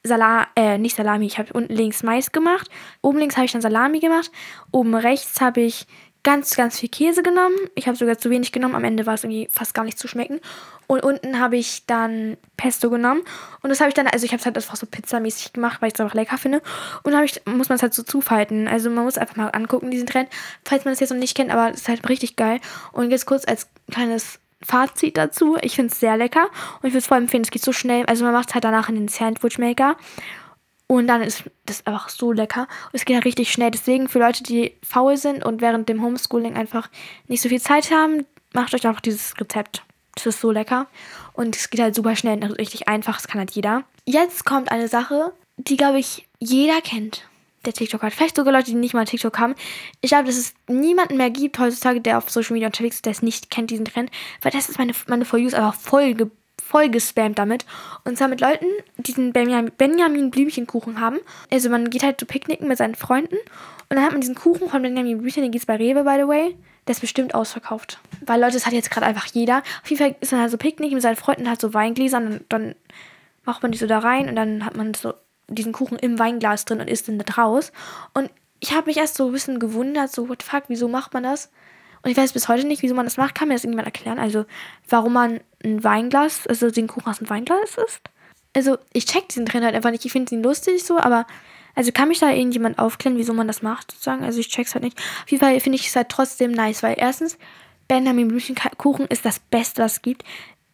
Salami, 0.04 0.46
äh, 0.56 0.78
nicht 0.78 0.96
Salami, 0.96 1.26
ich 1.26 1.38
habe 1.38 1.52
unten 1.52 1.72
links 1.74 2.02
Mais 2.02 2.32
gemacht. 2.32 2.68
Oben 3.02 3.18
links 3.18 3.36
habe 3.36 3.44
ich 3.44 3.52
dann 3.52 3.62
Salami 3.62 4.00
gemacht. 4.00 4.32
Oben 4.72 4.94
rechts 4.94 5.40
habe 5.40 5.60
ich 5.60 5.86
ganz, 6.24 6.56
ganz 6.56 6.78
viel 6.78 6.88
Käse 6.88 7.22
genommen. 7.22 7.56
Ich 7.74 7.86
habe 7.86 7.96
sogar 7.96 8.18
zu 8.18 8.30
wenig 8.30 8.52
genommen. 8.52 8.74
Am 8.74 8.84
Ende 8.84 9.06
war 9.06 9.14
es 9.14 9.24
irgendwie 9.24 9.48
fast 9.50 9.74
gar 9.74 9.84
nicht 9.84 9.98
zu 9.98 10.08
schmecken. 10.08 10.40
Und 10.92 11.02
unten 11.04 11.38
habe 11.38 11.56
ich 11.56 11.86
dann 11.86 12.36
Pesto 12.58 12.90
genommen. 12.90 13.22
Und 13.62 13.70
das 13.70 13.80
habe 13.80 13.88
ich 13.88 13.94
dann, 13.94 14.06
also 14.08 14.26
ich 14.26 14.32
habe 14.32 14.40
es 14.40 14.44
halt 14.44 14.56
einfach 14.56 14.76
so 14.76 14.84
pizzamäßig 14.84 15.54
gemacht, 15.54 15.80
weil 15.80 15.88
ich 15.88 15.94
es 15.94 16.00
einfach 16.00 16.14
lecker 16.14 16.36
finde. 16.36 16.60
Und 17.02 17.12
dann 17.12 17.24
ich, 17.24 17.40
muss 17.46 17.70
man 17.70 17.76
es 17.76 17.82
halt 17.82 17.94
so 17.94 18.02
zufalten. 18.02 18.68
Also 18.68 18.90
man 18.90 19.04
muss 19.04 19.16
einfach 19.16 19.36
mal 19.36 19.48
angucken, 19.48 19.90
diesen 19.90 20.06
Trend, 20.06 20.28
falls 20.66 20.84
man 20.84 20.92
das 20.92 21.00
jetzt 21.00 21.08
noch 21.08 21.16
nicht 21.16 21.34
kennt, 21.34 21.50
aber 21.50 21.70
es 21.70 21.80
ist 21.80 21.88
halt 21.88 22.06
richtig 22.10 22.36
geil. 22.36 22.60
Und 22.92 23.10
jetzt 23.10 23.24
kurz 23.24 23.48
als 23.48 23.68
kleines 23.90 24.38
Fazit 24.60 25.16
dazu. 25.16 25.56
Ich 25.62 25.76
finde 25.76 25.94
es 25.94 25.98
sehr 25.98 26.18
lecker. 26.18 26.50
Und 26.82 26.88
ich 26.88 26.92
würde 26.92 26.98
es 26.98 27.06
voll 27.06 27.16
empfehlen, 27.16 27.42
es 27.42 27.50
geht 27.50 27.64
so 27.64 27.72
schnell. 27.72 28.04
Also 28.04 28.26
man 28.26 28.34
macht 28.34 28.50
es 28.50 28.54
halt 28.54 28.64
danach 28.64 28.90
in 28.90 28.96
den 28.96 29.08
Sandwich-Maker. 29.08 29.96
Und 30.88 31.06
dann 31.06 31.22
ist 31.22 31.44
das 31.64 31.86
einfach 31.86 32.10
so 32.10 32.32
lecker. 32.32 32.68
Und 32.84 32.92
es 32.92 33.06
geht 33.06 33.16
halt 33.16 33.24
richtig 33.24 33.50
schnell. 33.50 33.70
Deswegen 33.70 34.10
für 34.10 34.18
Leute, 34.18 34.42
die 34.42 34.76
faul 34.82 35.16
sind 35.16 35.42
und 35.42 35.62
während 35.62 35.88
dem 35.88 36.02
Homeschooling 36.02 36.54
einfach 36.54 36.90
nicht 37.28 37.40
so 37.40 37.48
viel 37.48 37.62
Zeit 37.62 37.90
haben, 37.90 38.26
macht 38.52 38.74
euch 38.74 38.86
einfach 38.86 39.00
dieses 39.00 39.32
Rezept. 39.40 39.84
Das 40.14 40.26
ist 40.26 40.40
so 40.40 40.50
lecker. 40.50 40.86
Und 41.32 41.56
es 41.56 41.70
geht 41.70 41.80
halt 41.80 41.94
super 41.94 42.16
schnell 42.16 42.42
und 42.42 42.52
richtig 42.52 42.88
einfach. 42.88 43.16
Das 43.16 43.28
kann 43.28 43.38
halt 43.38 43.52
jeder. 43.52 43.84
Jetzt 44.04 44.44
kommt 44.44 44.70
eine 44.70 44.88
Sache, 44.88 45.32
die, 45.56 45.76
glaube 45.76 45.98
ich, 45.98 46.28
jeder 46.38 46.80
kennt, 46.80 47.28
der 47.64 47.72
TikTok 47.72 48.02
hat. 48.02 48.12
Vielleicht 48.12 48.36
sogar 48.36 48.52
Leute, 48.52 48.66
die 48.66 48.74
nicht 48.74 48.94
mal 48.94 49.04
TikTok 49.04 49.38
haben. 49.38 49.54
Ich 50.00 50.10
glaube, 50.10 50.24
dass 50.24 50.36
es 50.36 50.54
niemanden 50.68 51.16
mehr 51.16 51.30
gibt 51.30 51.58
heutzutage, 51.58 52.00
der 52.00 52.18
auf 52.18 52.30
Social 52.30 52.54
Media 52.54 52.68
unterwegs 52.68 52.96
ist, 52.96 53.06
der 53.06 53.12
es 53.12 53.22
nicht 53.22 53.50
kennt, 53.50 53.70
diesen 53.70 53.84
Trend. 53.84 54.10
Weil 54.42 54.52
das 54.52 54.68
ist 54.68 54.78
meine, 54.78 54.92
meine 55.06 55.24
For 55.24 55.38
ist 55.38 55.54
einfach 55.54 55.74
voll 55.74 56.14
voll 56.62 56.88
gespammt 56.88 57.38
damit. 57.38 57.66
Und 58.04 58.16
zwar 58.16 58.28
mit 58.28 58.40
Leuten, 58.40 58.66
die 58.96 59.02
diesen 59.02 59.32
Benjamin 59.32 60.30
Blümchenkuchen 60.30 61.00
haben. 61.00 61.18
Also 61.50 61.68
man 61.68 61.90
geht 61.90 62.02
halt 62.02 62.18
zu 62.18 62.24
Picknicken 62.24 62.66
mit 62.66 62.78
seinen 62.78 62.94
Freunden 62.94 63.36
und 63.36 63.96
dann 63.96 64.02
hat 64.02 64.12
man 64.12 64.22
diesen 64.22 64.34
Kuchen 64.34 64.70
von 64.70 64.80
Benjamin 64.80 65.18
Blümchen, 65.18 65.42
den 65.42 65.52
gibt 65.52 65.62
es 65.62 65.66
bei 65.66 65.76
Rewe, 65.76 66.02
by 66.02 66.16
the 66.18 66.26
way. 66.26 66.56
Der 66.86 66.92
ist 66.92 67.00
bestimmt 67.00 67.34
ausverkauft. 67.34 68.00
Weil 68.26 68.40
Leute, 68.40 68.54
das 68.54 68.66
hat 68.66 68.72
jetzt 68.72 68.90
gerade 68.90 69.06
einfach 69.06 69.26
jeder. 69.26 69.62
Auf 69.82 69.90
jeden 69.90 70.02
Fall 70.02 70.16
ist 70.20 70.32
man 70.32 70.40
halt 70.40 70.50
so 70.50 70.58
Picknick 70.58 70.92
mit 70.92 71.02
seinen 71.02 71.16
Freunden, 71.16 71.48
hat 71.48 71.60
so 71.60 71.72
Weingläser 71.74 72.18
und 72.18 72.44
dann 72.48 72.74
macht 73.44 73.62
man 73.62 73.72
die 73.72 73.78
so 73.78 73.86
da 73.86 73.98
rein 73.98 74.28
und 74.28 74.36
dann 74.36 74.64
hat 74.64 74.76
man 74.76 74.94
so 74.94 75.14
diesen 75.48 75.72
Kuchen 75.72 75.98
im 75.98 76.18
Weinglas 76.18 76.64
drin 76.64 76.80
und 76.80 76.88
isst 76.88 77.08
den 77.08 77.18
da 77.18 77.24
draus. 77.24 77.72
Und 78.14 78.30
ich 78.60 78.72
habe 78.72 78.86
mich 78.86 78.96
erst 78.96 79.16
so 79.16 79.26
ein 79.26 79.32
bisschen 79.32 79.58
gewundert, 79.58 80.12
so, 80.12 80.28
what 80.28 80.42
the 80.42 80.48
fuck, 80.48 80.64
wieso 80.68 80.88
macht 80.88 81.14
man 81.14 81.24
das? 81.24 81.50
Und 82.02 82.10
ich 82.10 82.16
weiß 82.16 82.32
bis 82.32 82.48
heute 82.48 82.66
nicht, 82.66 82.82
wieso 82.82 82.94
man 82.94 83.06
das 83.06 83.16
macht. 83.16 83.34
Kann 83.34 83.48
mir 83.48 83.54
das 83.54 83.64
irgendjemand 83.64 83.86
erklären? 83.86 84.18
Also, 84.18 84.44
warum 84.88 85.12
man 85.12 85.40
ein 85.64 85.84
Weinglas, 85.84 86.46
also 86.46 86.70
den 86.70 86.88
Kuchen 86.88 87.08
aus 87.08 87.18
dem 87.18 87.30
Weinglas 87.30 87.76
isst? 87.76 88.00
Also, 88.54 88.78
ich 88.92 89.06
check 89.06 89.28
diesen 89.28 89.46
Trend 89.46 89.64
halt 89.64 89.74
einfach 89.74 89.90
nicht. 89.90 90.04
Ich 90.04 90.12
finde 90.12 90.34
ihn 90.34 90.42
lustig 90.42 90.84
so, 90.84 90.98
aber 90.98 91.26
also 91.74 91.92
kann 91.92 92.08
mich 92.08 92.18
da 92.18 92.30
irgendjemand 92.30 92.78
aufklären, 92.78 93.16
wieso 93.16 93.32
man 93.32 93.46
das 93.46 93.62
macht, 93.62 93.92
sozusagen? 93.92 94.24
Also 94.24 94.40
ich 94.40 94.48
check's 94.48 94.74
halt 94.74 94.84
nicht. 94.84 94.98
Auf 94.98 95.30
jeden 95.30 95.42
Fall 95.42 95.58
finde 95.60 95.76
ich 95.76 95.88
es 95.88 95.96
halt 95.96 96.08
trotzdem 96.08 96.52
nice, 96.52 96.82
weil 96.82 96.96
erstens, 96.98 97.38
Benjamin 97.88 98.28
Blümchenkuchen 98.28 99.06
ist 99.06 99.24
das 99.24 99.38
Beste, 99.38 99.82
was 99.82 99.94
es 99.94 100.02
gibt. 100.02 100.24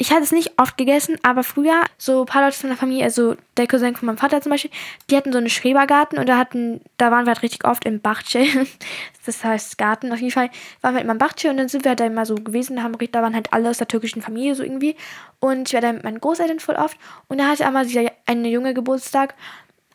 Ich 0.00 0.12
hatte 0.12 0.22
es 0.22 0.30
nicht 0.30 0.52
oft 0.60 0.76
gegessen, 0.76 1.16
aber 1.24 1.42
früher, 1.42 1.82
so 1.96 2.20
ein 2.20 2.26
paar 2.26 2.44
Leute 2.44 2.56
von 2.56 2.70
der 2.70 2.76
Familie, 2.76 3.02
also 3.02 3.34
der 3.56 3.66
Cousin 3.66 3.96
von 3.96 4.06
meinem 4.06 4.18
Vater 4.18 4.40
zum 4.40 4.50
Beispiel, 4.50 4.70
die 5.10 5.16
hatten 5.16 5.32
so 5.32 5.38
einen 5.38 5.48
Schrebergarten 5.48 6.20
und 6.20 6.28
da 6.28 6.38
hatten, 6.38 6.80
da 6.98 7.10
waren 7.10 7.26
wir 7.26 7.32
halt 7.32 7.42
richtig 7.42 7.64
oft 7.64 7.84
im 7.84 8.00
Bachche. 8.00 8.44
das 9.26 9.42
heißt 9.42 9.76
Garten. 9.76 10.12
Auf 10.12 10.20
jeden 10.20 10.30
Fall 10.30 10.50
waren 10.82 10.94
wir 10.94 11.02
immer 11.02 11.12
im 11.12 11.18
Bachche 11.18 11.50
und 11.50 11.56
dann 11.56 11.68
sind 11.68 11.82
wir 11.82 11.88
halt 11.90 11.98
da 11.98 12.06
immer 12.06 12.26
so 12.26 12.36
gewesen, 12.36 12.80
haben, 12.84 12.96
da 13.10 13.22
waren 13.22 13.34
halt 13.34 13.52
alle 13.52 13.68
aus 13.68 13.78
der 13.78 13.88
türkischen 13.88 14.22
Familie 14.22 14.54
so 14.54 14.62
irgendwie. 14.62 14.94
Und 15.40 15.68
ich 15.68 15.74
war 15.74 15.80
da 15.80 15.92
mit 15.92 16.04
meinen 16.04 16.20
Großeltern 16.20 16.60
voll 16.60 16.76
oft. 16.76 16.96
Und 17.26 17.38
da 17.38 17.48
hatte 17.48 17.66
einmal 17.66 17.84
eine 18.26 18.48
junge 18.48 18.74
Geburtstag 18.74 19.34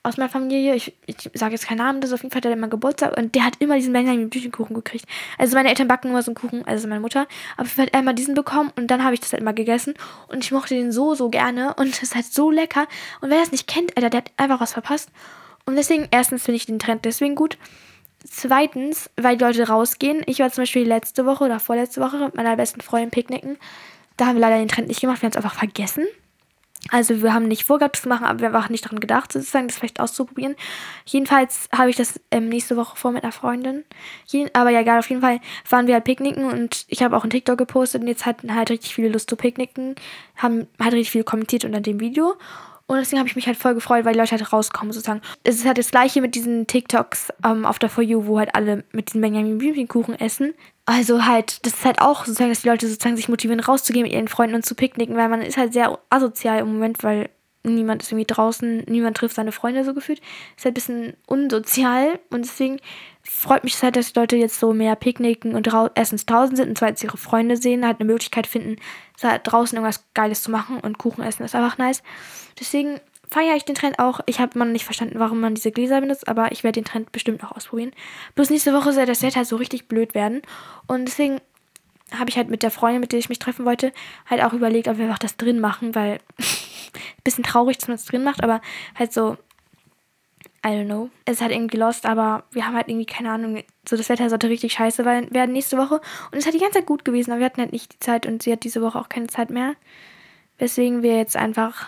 aus 0.04 0.18
meiner 0.18 0.30
Familie, 0.30 0.76
ich, 0.76 0.94
ich 1.06 1.16
sage 1.34 1.54
jetzt 1.54 1.66
keinen 1.66 1.78
Namen, 1.78 2.02
das 2.02 2.10
ist 2.10 2.16
auf 2.16 2.24
jeden 2.24 2.34
Fall 2.34 2.42
der 2.42 2.52
immer 2.52 2.68
Geburtstag 2.68 3.18
und 3.18 3.34
der 3.36 3.46
hat 3.46 3.56
immer 3.60 3.76
diesen 3.76 3.94
Benjamin 3.94 4.30
Blümchenkuchen 4.30 4.76
gekriegt. 4.76 5.06
Also 5.38 5.56
meine 5.56 5.70
Eltern 5.70 5.88
backen 5.88 6.10
immer 6.10 6.22
so 6.22 6.32
einen 6.32 6.36
Kuchen, 6.36 6.66
also 6.68 6.89
meine 6.89 7.00
Mutter, 7.00 7.26
aber 7.56 7.68
ich 7.68 7.78
hat 7.78 7.94
einmal 7.94 8.13
diesen 8.13 8.36
bekommen 8.36 8.72
und 8.76 8.88
dann 8.88 9.04
habe 9.04 9.13
ich 9.13 9.22
das 9.22 9.32
halt 9.32 9.42
immer 9.42 9.54
gegessen 9.54 9.94
und 10.28 10.44
ich 10.44 10.52
mochte 10.52 10.76
den 10.76 10.92
so, 10.92 11.16
so 11.16 11.30
gerne 11.30 11.74
und 11.76 11.88
es 11.88 12.04
ist 12.04 12.16
halt 12.16 12.26
so 12.26 12.52
lecker. 12.52 12.86
Und 13.22 13.30
wer 13.30 13.39
das 13.39 13.52
nicht 13.52 13.66
kennt, 13.68 13.96
Alter, 13.96 14.10
der 14.10 14.18
hat 14.20 14.32
einfach 14.36 14.60
was 14.60 14.74
verpasst. 14.74 15.10
Und 15.66 15.78
deswegen, 15.78 16.10
erstens 16.12 16.44
finde 16.44 16.58
ich 16.58 16.66
den 16.66 16.80
Trend 16.80 17.06
deswegen 17.06 17.36
gut, 17.36 17.58
zweitens, 18.26 19.10
weil 19.16 19.38
die 19.38 19.46
Leute 19.46 19.70
rausgehen, 19.70 20.22
ich 20.26 20.39
war 20.39 20.52
zum 20.52 20.63
Beispiel 20.63 20.86
letzte 20.86 21.26
Woche 21.26 21.46
oder 21.46 21.62
vorletzte 21.62 22.02
Woche 22.02 22.18
mit 22.18 22.36
meiner 22.36 22.58
besten 22.58 22.82
Freundin 22.82 23.12
picknicken, 23.12 23.58
da 24.18 24.26
haben 24.26 24.36
wir 24.36 24.42
leider 24.42 24.58
den 24.58 24.68
Trend 24.68 24.89
nicht 24.89 25.00
gemacht, 25.00 25.22
wir 25.22 25.28
haben 25.28 25.32
es 25.32 25.38
einfach 25.38 25.56
vergessen 25.56 26.06
also 26.89 27.22
wir 27.22 27.34
haben 27.34 27.48
nicht 27.48 27.63
vorgehabt, 27.63 27.96
das 27.96 28.04
zu 28.04 28.10
machen, 28.10 28.26
aber 28.26 28.39
wir 28.39 28.48
haben 28.52 28.63
auch 28.63 28.69
nicht 28.69 28.86
daran 28.86 29.00
gedacht, 29.00 29.32
sozusagen, 29.32 29.67
das 29.67 29.78
vielleicht 29.78 30.00
auszuprobieren. 30.00 30.56
Jedenfalls 31.06 31.69
habe 31.72 31.89
ich 31.89 31.96
das 31.96 32.19
ähm, 32.30 32.50
nächste 32.50 32.76
Woche 32.76 32.98
vor 32.98 33.12
mit 33.12 33.24
einer 33.24 33.32
Freundin. 33.32 33.86
Jeden, 34.26 34.54
aber 34.54 34.69
ja, 34.69 34.82
egal, 34.82 35.00
auf 35.00 35.10
jeden 35.10 35.22
Fall 35.22 35.39
waren 35.69 35.88
wir 35.88 35.93
halt 35.93 36.04
picknicken 36.04 36.46
und 36.46 36.86
ich 36.89 37.02
habe 37.02 37.15
auch 37.15 37.24
einen 37.24 37.32
TikTok 37.32 37.58
gepostet 37.58 38.02
und 38.02 38.08
jetzt 38.08 38.26
hatten 38.26 38.54
halt 38.54 38.69
richtig 38.69 38.93
viele 38.93 39.10
Lust 39.10 39.30
zu 39.30 39.36
picknicken, 39.36 39.96
haben 40.36 40.67
halt 40.80 40.93
richtig 40.93 41.12
viel 41.12 41.24
kommentiert 41.24 41.63
unter 41.63 41.80
dem 41.80 42.00
Video. 42.00 42.36
Und 42.86 42.98
deswegen 42.98 43.19
habe 43.19 43.30
ich 43.30 43.36
mich 43.38 43.48
halt 43.48 43.58
voll 43.58 43.76
gefreut, 43.76 44.04
weil 44.04 44.13
die 44.13 44.19
Leute 44.19 44.32
halt 44.32 44.52
rauskommen 44.52 44.91
sozusagen. 44.91 45.22
Es 45.43 45.56
ist 45.56 45.65
halt 45.65 45.78
das 45.78 45.91
gleiche 45.91 46.19
mit 46.22 46.36
diesen 46.36 46.67
TikToks 46.67 47.30
ähm, 47.46 47.65
auf 47.65 47.80
der 47.80 47.89
For 47.89 48.04
You, 48.04 48.26
wo 48.26 48.38
halt 48.38 48.54
alle 48.56 48.84
mit 48.91 49.08
diesem 49.08 49.22
Benjamin 49.22 49.58
Blümchenkuchen 49.58 50.19
essen. 50.19 50.54
Also 50.86 51.26
halt, 51.26 51.65
das 51.65 51.74
ist 51.76 51.86
halt 51.86 52.02
auch 52.02 52.26
sozusagen, 52.26 52.50
dass 52.50 52.62
die 52.62 52.67
Leute 52.67 52.88
sozusagen 52.88 53.15
sich 53.15 53.30
motivieren, 53.30 53.62
rauszugehen 53.62 54.04
mit 54.04 54.12
ihren 54.12 54.28
Freunden 54.28 54.56
und 54.56 54.65
zu 54.65 54.76
picknicken, 54.76 55.15
weil 55.15 55.30
man 55.30 55.41
ist 55.41 55.58
halt 55.58 55.72
sehr 55.72 55.98
asozial 56.10 56.60
im 56.60 56.74
Moment, 56.74 57.04
weil 57.04 57.30
niemand 57.63 58.04
ist 58.04 58.12
irgendwie 58.12 58.26
draußen, 58.28 58.84
niemand 58.89 59.15
trifft 59.15 59.36
seine 59.36 59.54
Freunde 59.54 59.86
so 59.86 59.93
gefühlt. 59.93 60.19
Ist 60.58 60.65
halt 60.65 60.74
ein 60.74 60.76
bisschen 60.76 61.13
unsozial 61.26 62.19
und 62.32 62.43
deswegen 62.43 62.82
freut 63.22 63.63
mich 63.63 63.82
halt, 63.82 63.96
dass 63.96 64.12
die 64.12 64.19
Leute 64.19 64.36
jetzt 64.36 64.60
so 64.60 64.74
mehr 64.74 64.98
picknicken 64.98 65.56
und 65.56 65.69
erstens 65.96 66.26
draußen 66.26 66.58
sind 66.58 66.67
und 66.67 66.78
zweitens 66.78 67.02
ihre 67.02 67.15
Freunde 67.15 67.56
sehen, 67.56 67.86
halt 67.86 68.02
eine 68.02 68.12
Möglichkeit 68.12 68.48
finden, 68.48 68.76
draußen 69.22 69.78
irgendwas 69.78 70.04
Geiles 70.13 70.43
zu 70.43 70.52
machen 70.52 70.82
und 70.82 70.98
Kuchen 70.98 71.24
essen 71.24 71.46
ist 71.46 71.56
einfach 71.56 71.78
nice. 71.78 72.04
Deswegen 72.60 73.00
feiere 73.34 73.56
ich 73.56 73.65
den 73.65 73.74
Trend 73.74 73.98
auch. 73.98 74.19
Ich 74.28 74.39
habe 74.39 74.60
mal 74.60 74.65
nicht 74.65 74.86
verstanden, 74.86 75.17
warum 75.17 75.39
man 75.39 75.56
diese 75.56 75.72
Gläser 75.72 76.00
benutzt, 76.00 76.28
aber 76.28 76.52
ich 76.52 76.63
werde 76.63 76.80
den 76.80 76.86
Trend 76.86 77.12
bestimmt 77.12 77.41
noch 77.41 77.52
ausprobieren. 77.52 77.91
Bloß 78.36 78.52
nächste 78.52 78.74
Woche 78.74 78.93
soll 78.93 79.08
das 79.08 79.24
Wetter 79.24 79.43
so 79.43 79.56
richtig 79.56 79.88
blöd 79.88 80.13
werden. 80.13 80.43
Und 80.86 81.06
deswegen 81.06 81.41
habe 82.17 82.30
ich 82.30 82.38
halt 82.38 82.52
mit 82.52 82.62
der 82.62 82.69
Freundin, 82.69 83.02
mit 83.02 83.12
der 83.12 83.17
ich 83.17 83.30
mich 83.30 83.39
treffen 83.39 83.65
wollte, 83.65 83.91
halt 84.30 84.43
auch 84.43 84.54
überlegt, 84.54 84.88
ob 84.88 85.00
wir 85.00 85.06
einfach 85.06 85.17
das 85.17 85.36
drin 85.36 85.60
machen, 85.60 85.96
weil 85.96 86.19
ein 86.38 86.46
bisschen 87.24 87.43
traurig, 87.43 87.80
dass 87.80 87.88
man 87.88 87.96
es 87.96 88.06
drin 88.06 88.24
macht, 88.24 88.43
aber 88.43 88.62
halt 88.93 89.12
so, 89.12 89.36
I 90.63 90.69
don't 90.69 90.86
know. 90.86 91.10
Es 91.26 91.41
halt 91.41 91.52
irgendwie 91.52 91.78
lost, 91.78 92.06
aber 92.06 92.43
wir 92.52 92.67
haben 92.67 92.76
halt 92.76 92.88
irgendwie 92.88 93.08
keine 93.08 93.32
Ahnung. 93.32 93.63
So, 93.89 93.98
das 93.98 94.10
Wetter 94.10 94.30
sollte 94.30 94.48
richtig 94.48 94.74
scheiße 94.74 95.04
werden 95.06 95.52
nächste 95.52 95.80
Woche. 95.80 96.02
Und 96.32 96.38
es 96.38 96.46
hat 96.46 96.54
die 96.54 96.60
ganze 96.60 96.78
Zeit 96.80 96.86
gut 96.86 97.04
gewesen, 97.04 97.32
aber 97.32 97.39
wir 97.39 97.48
hatten 97.48 97.62
halt 97.62 97.74
nicht 97.74 97.93
die 97.96 98.00
Zeit 98.00 98.28
und 98.28 98.43
sie 98.43 98.52
hat 98.52 98.63
diese 98.63 98.84
Woche 98.84 99.00
auch 99.00 99.10
keine 99.10 99.28
Zeit 99.28 99.50
mehr. 99.50 99.74
Weswegen 100.60 101.02
wir 101.02 101.17
jetzt 101.17 101.36
einfach 101.36 101.88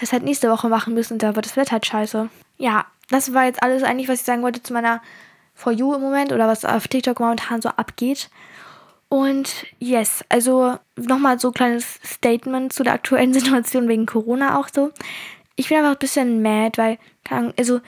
das 0.00 0.12
halt 0.12 0.22
nächste 0.22 0.50
Woche 0.50 0.68
machen 0.68 0.94
müssen 0.94 1.14
und 1.14 1.22
da 1.22 1.34
wird 1.36 1.46
das 1.46 1.56
Wetter 1.56 1.72
halt 1.72 1.86
scheiße. 1.86 2.28
Ja, 2.58 2.86
das 3.08 3.32
war 3.34 3.44
jetzt 3.44 3.62
alles 3.62 3.82
eigentlich, 3.82 4.08
was 4.08 4.20
ich 4.20 4.26
sagen 4.26 4.42
wollte 4.42 4.62
zu 4.62 4.72
meiner 4.72 5.00
For 5.54 5.72
You 5.72 5.94
im 5.94 6.00
Moment 6.00 6.32
oder 6.32 6.48
was 6.48 6.64
auf 6.64 6.88
TikTok 6.88 7.20
momentan 7.20 7.62
so 7.62 7.70
abgeht. 7.70 8.30
Und 9.08 9.66
yes, 9.78 10.24
also 10.28 10.78
nochmal 10.96 11.38
so 11.38 11.48
ein 11.48 11.54
kleines 11.54 12.00
Statement 12.04 12.72
zu 12.72 12.82
der 12.82 12.94
aktuellen 12.94 13.32
Situation 13.34 13.88
wegen 13.88 14.06
Corona 14.06 14.58
auch 14.58 14.68
so. 14.72 14.92
Ich 15.54 15.68
bin 15.68 15.78
einfach 15.78 15.92
ein 15.92 15.98
bisschen 15.98 16.42
mad, 16.42 16.76
weil, 16.76 16.98
also 17.56 17.80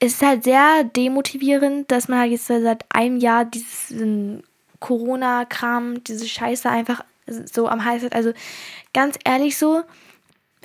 es 0.00 0.14
ist 0.14 0.22
halt 0.22 0.44
sehr 0.44 0.84
demotivierend, 0.84 1.90
dass 1.90 2.08
man 2.08 2.18
halt 2.18 2.32
jetzt 2.32 2.46
seit 2.46 2.84
einem 2.88 3.18
Jahr 3.18 3.44
diesen 3.44 4.42
Corona-Kram, 4.80 6.02
diese 6.04 6.28
Scheiße 6.28 6.68
einfach 6.68 7.02
so 7.26 7.68
am 7.68 7.84
Hals 7.84 8.02
hat. 8.02 8.14
Also 8.14 8.32
ganz 8.92 9.18
ehrlich 9.24 9.56
so, 9.56 9.82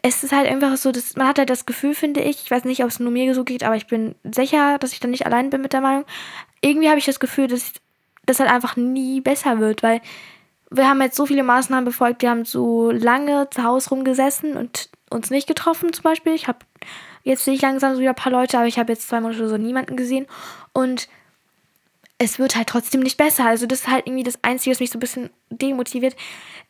es 0.02 0.24
ist 0.24 0.32
halt 0.32 0.48
einfach 0.48 0.78
so, 0.78 0.92
dass 0.92 1.16
man 1.16 1.28
hat 1.28 1.38
halt 1.38 1.50
das 1.50 1.66
Gefühl, 1.66 1.94
finde 1.94 2.22
ich, 2.22 2.44
ich 2.44 2.52
weiß 2.52 2.66
nicht, 2.66 2.84
ob 2.84 2.90
es 2.90 3.00
nur 3.00 3.12
mir 3.12 3.36
so 3.36 3.44
geht, 3.44 3.64
aber 3.64 3.76
ich 3.76 3.88
bin 3.88 4.16
sicher, 4.24 4.78
dass 4.80 4.94
ich 4.94 5.00
dann 5.00 5.12
nicht 5.12 5.26
allein 5.26 5.50
bin 5.50 5.62
mit 5.62 5.74
der 5.74 5.82
Meinung. 5.82 6.06
Irgendwie 6.62 6.90
habe 6.90 7.00
ich 7.00 7.06
das 7.06 7.20
Gefühl, 7.20 7.48
dass 7.48 7.74
das 8.26 8.40
halt 8.40 8.50
einfach 8.50 8.76
nie 8.76 9.22
besser 9.22 9.60
wird, 9.60 9.84
weil 9.84 10.02
wir 10.72 10.88
haben 10.88 11.02
jetzt 11.02 11.18
so 11.18 11.26
viele 11.26 11.44
Maßnahmen 11.44 11.86
befolgt, 11.86 12.22
wir 12.22 12.30
haben 12.30 12.46
so 12.46 12.92
lange 12.92 13.50
zu 13.52 13.64
Hause 13.64 13.90
rumgesessen 13.90 14.58
und 14.58 14.90
uns 15.10 15.30
nicht 15.30 15.48
getroffen 15.48 15.92
zum 15.94 16.04
Beispiel. 16.04 16.34
Ich 16.34 16.48
habe 16.48 16.60
jetzt 17.24 17.46
sehe 17.46 17.54
ich 17.54 17.62
langsam 17.62 17.94
so 17.94 18.00
wieder 18.00 18.12
ein 18.12 18.16
paar 18.16 18.32
Leute, 18.32 18.58
aber 18.58 18.68
ich 18.68 18.80
habe 18.80 18.92
jetzt 18.92 19.08
zwei 19.08 19.22
Monate 19.22 19.48
so 19.48 19.58
niemanden 19.58 19.96
gesehen 19.96 20.26
und 20.74 21.10
es 22.24 22.38
wird 22.38 22.56
halt 22.56 22.68
trotzdem 22.68 23.02
nicht 23.02 23.18
besser. 23.18 23.46
Also 23.46 23.66
das 23.66 23.82
ist 23.82 23.88
halt 23.88 24.06
irgendwie 24.06 24.24
das 24.24 24.44
Einzige, 24.44 24.72
was 24.72 24.80
mich 24.80 24.92
so 24.92 24.98
ein 24.98 25.02
bisschen 25.02 25.32
demotiviert. 25.50 26.16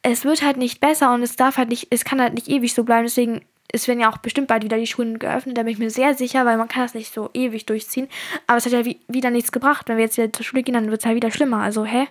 Es 0.02 0.24
wird 0.24 0.44
halt 0.44 0.56
nicht 0.56 0.80
besser 0.80 1.14
und 1.14 1.24
es 1.24 1.36
darf 1.36 1.58
halt 1.58 1.68
nicht, 1.68 1.88
es 1.90 2.06
kann 2.06 2.22
halt 2.22 2.34
nicht 2.34 2.48
ewig 2.48 2.74
so 2.74 2.86
bleiben. 2.86 3.04
Deswegen 3.04 3.42
es 3.74 3.88
werden 3.88 4.00
ja 4.00 4.12
auch 4.12 4.18
bestimmt 4.18 4.48
bald 4.48 4.64
wieder 4.64 4.78
die 4.78 4.88
Schulen 4.88 5.20
geöffnet, 5.20 5.58
da 5.58 5.64
bin 5.64 5.72
ich 5.72 5.80
mir 5.80 5.90
sehr 5.90 6.14
sicher, 6.14 6.46
weil 6.46 6.58
man 6.58 6.68
kann 6.68 6.84
das 6.84 6.94
nicht 6.94 7.14
so 7.14 7.30
ewig 7.34 7.66
durchziehen. 7.66 8.08
Aber 8.48 8.58
es 8.58 8.66
hat 8.66 8.74
ja 8.74 8.86
wie, 8.86 9.00
wieder 9.08 9.30
nichts 9.30 9.52
gebracht. 9.52 9.88
Wenn 9.88 9.98
wir 9.98 10.06
jetzt 10.06 10.18
wieder 10.18 10.32
zur 10.34 10.46
Schule 10.46 10.64
gehen, 10.64 10.74
dann 10.74 10.90
wird 10.90 11.02
es 11.02 11.06
halt 11.06 11.16
wieder 11.16 11.32
schlimmer. 11.32 11.62
Also, 11.62 11.86
hä? 11.86 12.08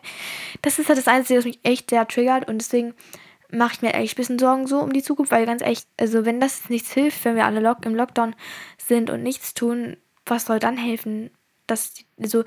Das 0.63 0.79
ist 0.79 0.89
halt 0.89 0.99
das 0.99 1.09
Einzige, 1.09 1.39
was 1.39 1.45
mich 1.45 1.61
echt 1.63 1.91
sehr 1.91 2.07
triggert 2.09 2.49
und 2.49 2.59
deswegen 2.59 2.95
mache 3.51 3.75
ich 3.75 3.83
mir 3.83 3.95
echt 3.95 4.15
ein 4.15 4.17
bisschen 4.17 4.39
Sorgen 4.39 4.67
so 4.67 4.79
um 4.79 4.93
die 4.93 5.03
Zukunft, 5.03 5.33
weil 5.33 5.45
ganz 5.45 5.61
echt, 5.61 5.87
also 5.99 6.25
wenn 6.25 6.41
das 6.41 6.71
nichts 6.71 6.93
hilft, 6.93 7.25
wenn 7.25 7.37
wir 7.37 7.45
alle 7.45 7.61
lock 7.61 7.85
im 7.85 7.95
Lockdown 7.95 8.35
sind 8.79 9.11
und 9.11 9.23
nichts 9.23 9.55
tun, 9.55 9.97
was 10.25 10.47
soll 10.47 10.61
dann 10.61 10.77
helfen? 10.77 11.31
Das, 11.67 11.95
also, 12.19 12.45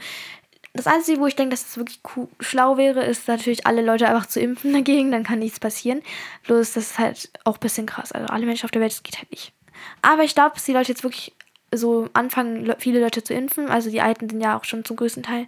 das 0.74 0.88
Einzige, 0.88 1.20
wo 1.20 1.28
ich 1.28 1.36
denke, 1.36 1.52
dass 1.52 1.62
es 1.62 1.68
das 1.68 1.78
wirklich 1.78 2.00
schlau 2.40 2.78
wäre, 2.78 3.04
ist 3.04 3.28
natürlich 3.28 3.68
alle 3.68 3.84
Leute 3.84 4.08
einfach 4.08 4.26
zu 4.26 4.40
impfen 4.40 4.74
dagegen, 4.74 5.12
dann 5.12 5.24
kann 5.24 5.40
nichts 5.40 5.60
passieren. 5.60 6.02
Bloß, 6.46 6.74
das 6.74 6.92
ist 6.92 7.00
halt 7.00 7.30
auch 7.44 7.56
ein 7.56 7.60
bisschen 7.60 7.86
krass. 7.86 8.12
Also 8.12 8.28
alle 8.28 8.46
Menschen 8.46 8.66
auf 8.66 8.72
der 8.72 8.82
Welt, 8.82 8.92
das 8.92 9.04
geht 9.04 9.18
halt 9.18 9.32
nicht. 9.32 9.54
Aber 10.02 10.24
ich 10.24 10.34
glaube, 10.34 10.56
dass 10.56 10.66
die 10.66 10.74
Leute 10.74 10.90
jetzt 10.90 11.04
wirklich 11.04 11.34
so 11.72 12.10
anfangen, 12.14 12.74
viele 12.80 13.00
Leute 13.00 13.24
zu 13.24 13.34
impfen. 13.34 13.70
Also 13.70 13.90
die 13.90 14.02
Alten 14.02 14.30
sind 14.30 14.42
ja 14.42 14.58
auch 14.58 14.64
schon 14.64 14.86
zum 14.86 14.96
größten 14.96 15.24
Teil 15.24 15.48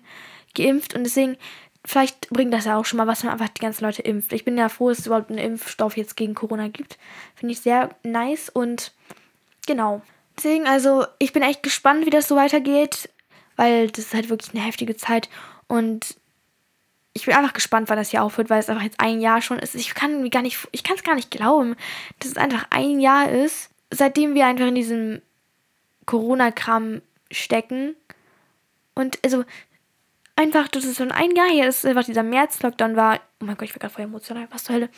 geimpft 0.55 0.95
und 0.95 1.03
deswegen, 1.03 1.37
vielleicht 1.83 2.29
bringt 2.29 2.53
das 2.53 2.65
ja 2.65 2.77
auch 2.77 2.85
schon 2.85 2.97
mal 2.97 3.07
was, 3.07 3.23
wenn 3.23 3.29
man 3.29 3.39
einfach 3.39 3.53
die 3.53 3.61
ganzen 3.61 3.83
Leute 3.83 4.01
impft. 4.03 4.31
Ich 4.31 4.45
bin 4.45 4.57
ja 4.57 4.69
froh, 4.69 4.89
dass 4.89 4.99
es 4.99 5.07
überhaupt 5.07 5.29
einen 5.29 5.39
Impfstoff 5.39 5.97
jetzt 5.97 6.15
gegen 6.17 6.33
Corona 6.33 6.67
gibt. 6.67 6.97
Finde 7.35 7.53
ich 7.53 7.61
sehr 7.61 7.89
nice 8.03 8.49
und 8.49 8.93
genau. 9.67 10.01
Deswegen, 10.37 10.67
also, 10.67 11.05
ich 11.17 11.31
bin 11.31 11.43
echt 11.43 11.63
gespannt, 11.63 12.05
wie 12.05 12.09
das 12.09 12.27
so 12.27 12.35
weitergeht 12.35 13.09
weil 13.55 13.89
das 13.89 14.05
ist 14.05 14.13
halt 14.13 14.29
wirklich 14.29 14.53
eine 14.53 14.63
heftige 14.63 14.95
Zeit 14.95 15.29
und 15.67 16.15
ich 17.13 17.25
bin 17.25 17.33
einfach 17.33 17.53
gespannt, 17.53 17.89
wann 17.89 17.97
das 17.97 18.09
hier 18.09 18.23
aufhört, 18.23 18.49
weil 18.49 18.59
es 18.59 18.69
einfach 18.69 18.83
jetzt 18.83 18.99
ein 18.99 19.21
Jahr 19.21 19.41
schon 19.41 19.57
ist. 19.59 19.73
Ich 19.73 19.95
kann 19.95 20.29
gar 20.29 20.41
nicht, 20.41 20.67
ich 20.71 20.83
kann 20.83 20.97
es 20.97 21.03
gar 21.03 21.15
nicht 21.15 21.31
glauben, 21.31 21.77
dass 22.19 22.31
es 22.31 22.37
einfach 22.37 22.67
ein 22.71 22.99
Jahr 22.99 23.31
ist, 23.31 23.69
seitdem 23.89 24.35
wir 24.35 24.45
einfach 24.45 24.67
in 24.67 24.75
diesem 24.75 25.21
Corona-Kram 26.05 27.01
stecken. 27.31 27.95
Und 28.95 29.17
also 29.23 29.45
einfach, 30.35 30.67
dass 30.67 30.83
es 30.83 30.97
schon 30.97 31.13
ein 31.13 31.33
Jahr 31.35 31.49
her 31.49 31.69
ist, 31.69 31.85
einfach 31.85 32.03
dieser 32.03 32.23
März-Lockdown 32.23 32.97
war. 32.97 33.21
Oh 33.41 33.45
mein 33.45 33.55
Gott, 33.55 33.69
ich 33.69 33.75
war 33.75 33.79
gerade 33.79 33.93
voll 33.93 34.03
emotional, 34.03 34.47
was 34.51 34.65
zur 34.65 34.75
Hölle. 34.75 34.89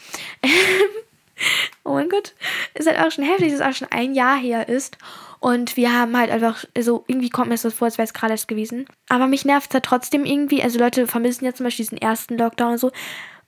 oh 1.83 1.93
mein 1.93 2.09
Gott, 2.09 2.33
ist 2.73 2.87
halt 2.87 2.99
auch 2.99 3.11
schon 3.11 3.25
heftig, 3.25 3.51
dass 3.51 3.59
es 3.59 3.65
auch 3.65 3.77
schon 3.77 3.91
ein 3.91 4.15
Jahr 4.15 4.37
her 4.37 4.67
ist. 4.67 4.97
Und 5.39 5.77
wir 5.77 5.93
haben 5.93 6.17
halt 6.17 6.31
einfach, 6.31 6.65
also 6.75 7.03
irgendwie 7.07 7.29
kommt 7.29 7.49
mir 7.49 7.57
das 7.57 7.73
vor, 7.73 7.85
als 7.85 7.97
wäre 7.97 8.05
es 8.05 8.13
gerade 8.13 8.33
erst 8.33 8.47
gewesen. 8.47 8.85
Aber 9.09 9.27
mich 9.27 9.45
nervt 9.45 9.69
es 9.69 9.73
halt 9.73 9.85
trotzdem 9.85 10.25
irgendwie. 10.25 10.63
Also 10.63 10.79
Leute 10.79 11.07
vermissen 11.07 11.45
ja 11.45 11.53
zum 11.53 11.65
Beispiel 11.65 11.85
diesen 11.85 11.97
ersten 11.97 12.37
Lockdown 12.37 12.73
und 12.73 12.77
so. 12.79 12.91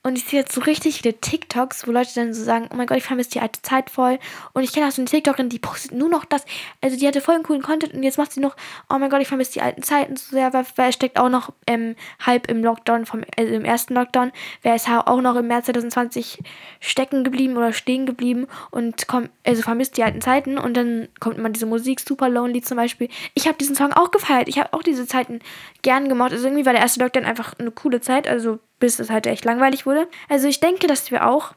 Und 0.02 0.18
ich 0.18 0.24
sehe 0.24 0.40
jetzt 0.40 0.54
so 0.54 0.62
richtig 0.62 1.02
viele 1.02 1.20
TikToks, 1.20 1.86
wo 1.86 1.92
Leute 1.92 2.12
dann 2.16 2.34
so 2.34 2.42
sagen, 2.42 2.70
oh 2.72 2.76
mein 2.78 2.88
Gott, 2.88 2.98
ich 2.98 3.04
vermisse 3.04 3.32
die 3.32 3.42
alte 3.42 3.62
Zeit 3.62 3.90
voll. 3.90 4.18
Und 4.54 4.64
ich 4.64 4.72
kenne 4.72 4.88
auch 4.88 4.92
so 4.92 5.02
eine 5.02 5.10
TikTokerin, 5.10 5.50
die 5.50 5.60
postet 5.60 5.92
nur 5.92 6.08
noch 6.08 6.24
das. 6.24 6.46
Also 6.80 6.98
die 6.98 7.06
hatte 7.06 7.20
voll 7.20 7.36
einen 7.36 7.44
coolen 7.44 7.62
Content 7.62 7.94
und 7.94 8.04
jetzt 8.04 8.18
macht 8.18 8.32
sie 8.32 8.40
noch, 8.40 8.56
oh 8.90 8.98
mein 8.98 9.10
Gott, 9.10 9.22
ich 9.22 9.28
vermisse 9.28 9.52
die 9.52 9.62
alten 9.62 9.84
Zeiten 9.84 10.16
so 10.16 10.30
sehr, 10.32 10.54
weil, 10.54 10.66
weil 10.78 10.86
er 10.86 10.92
steckt 10.94 11.20
auch 11.20 11.28
noch 11.28 11.52
ähm, 11.68 11.98
halb 12.26 12.50
im 12.50 12.64
Lockdown, 12.64 13.06
vom, 13.06 13.26
also 13.38 13.54
im 13.54 13.66
ersten 13.66 13.94
Lockdown. 13.94 14.32
Wer 14.62 14.76
ist 14.76 14.88
auch 14.88 15.22
noch 15.22 15.36
im 15.36 15.48
März 15.48 15.66
2020 15.66 16.44
stecken 16.80 17.26
geblieben 17.26 17.58
oder 17.58 17.74
stehen 17.74 18.06
geblieben 18.06 18.48
und 18.72 19.10
kommt, 19.10 19.30
also 19.46 19.64
vermisst 19.64 19.98
die 19.98 20.04
alten 20.04 20.22
Zeiten. 20.22 20.58
Und 20.58 20.78
dann 20.78 21.10
kommt 21.20 21.38
immer 21.38 21.50
diese 21.50 21.66
Musik, 21.66 22.00
Super 22.00 22.30
Lonely 22.30 22.62
zum 22.62 22.78
Beispiel. 22.78 23.10
Ich 23.34 23.48
habe 23.48 23.58
diesen 23.58 23.76
Song 23.76 23.92
auch 23.92 24.12
gefeiert. 24.12 24.48
Ich 24.48 24.60
habe 24.60 24.72
auch 24.72 24.82
diese 24.82 25.06
Zeiten 25.08 25.42
gern 25.82 26.08
gemacht. 26.08 26.32
Also 26.32 26.46
irgendwie 26.46 26.66
war 26.66 26.72
der 26.74 26.82
erste 26.82 27.02
Lockdown 27.02 27.26
einfach 27.26 27.54
eine 27.60 27.72
coole 27.72 28.00
Zeit. 28.00 28.26
Also 28.26 28.60
bis 28.80 29.00
es 29.00 29.10
halt 29.10 29.28
echt 29.28 29.46
langweilig 29.46 29.86
wurde. 29.86 30.08
Also 30.28 30.48
ich 30.48 30.60
denke, 30.60 30.88
dass 30.88 31.12
wir 31.12 31.28
auch 31.28 31.54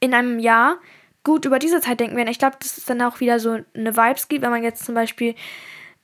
in 0.00 0.14
einem 0.14 0.38
Jahr 0.38 0.78
gut 1.24 1.44
über 1.44 1.58
diese 1.58 1.80
Zeit 1.80 2.00
denken 2.00 2.16
werden. 2.16 2.28
Ich 2.28 2.38
glaube, 2.38 2.56
dass 2.60 2.78
es 2.78 2.84
dann 2.84 3.02
auch 3.02 3.20
wieder 3.20 3.38
so 3.38 3.58
eine 3.74 3.96
Vibes 3.96 4.28
gibt, 4.28 4.42
wenn 4.42 4.50
man 4.50 4.62
jetzt 4.62 4.84
zum 4.84 4.94
Beispiel 4.94 5.34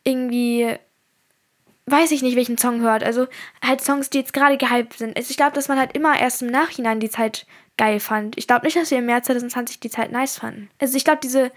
irgendwie 0.05 0.77
weiß 1.87 2.11
ich 2.11 2.23
nicht, 2.23 2.37
welchen 2.37 2.59
Song 2.59 2.81
hört. 2.81 3.05
Also 3.05 3.27
halt 3.65 3.81
Songs, 3.81 4.11
die 4.11 4.19
jetzt 4.19 4.33
gerade 4.33 4.57
gehypt 4.57 4.95
sind. 4.95 5.17
Also 5.17 5.31
ich 5.31 5.37
glaube, 5.37 5.53
dass 5.53 5.69
man 5.69 5.79
halt 5.79 5.97
immer 5.97 6.19
erst 6.19 6.43
im 6.43 6.49
Nachhinein 6.49 7.01
die 7.01 7.11
Zeit 7.11 7.47
geil 7.77 8.01
fand. 8.01 8.37
Ich 8.39 8.47
glaube 8.47 8.65
nicht, 8.65 8.77
dass 8.77 8.91
wir 8.91 8.99
im 8.99 9.07
März 9.07 9.27
2020 9.27 9.81
die 9.81 9.91
Zeit 9.91 10.11
nice 10.11 10.39
fanden. 10.39 10.69
Also 10.81 10.97
ich 10.97 11.05
glaube, 11.05 11.21
diese 11.23 11.53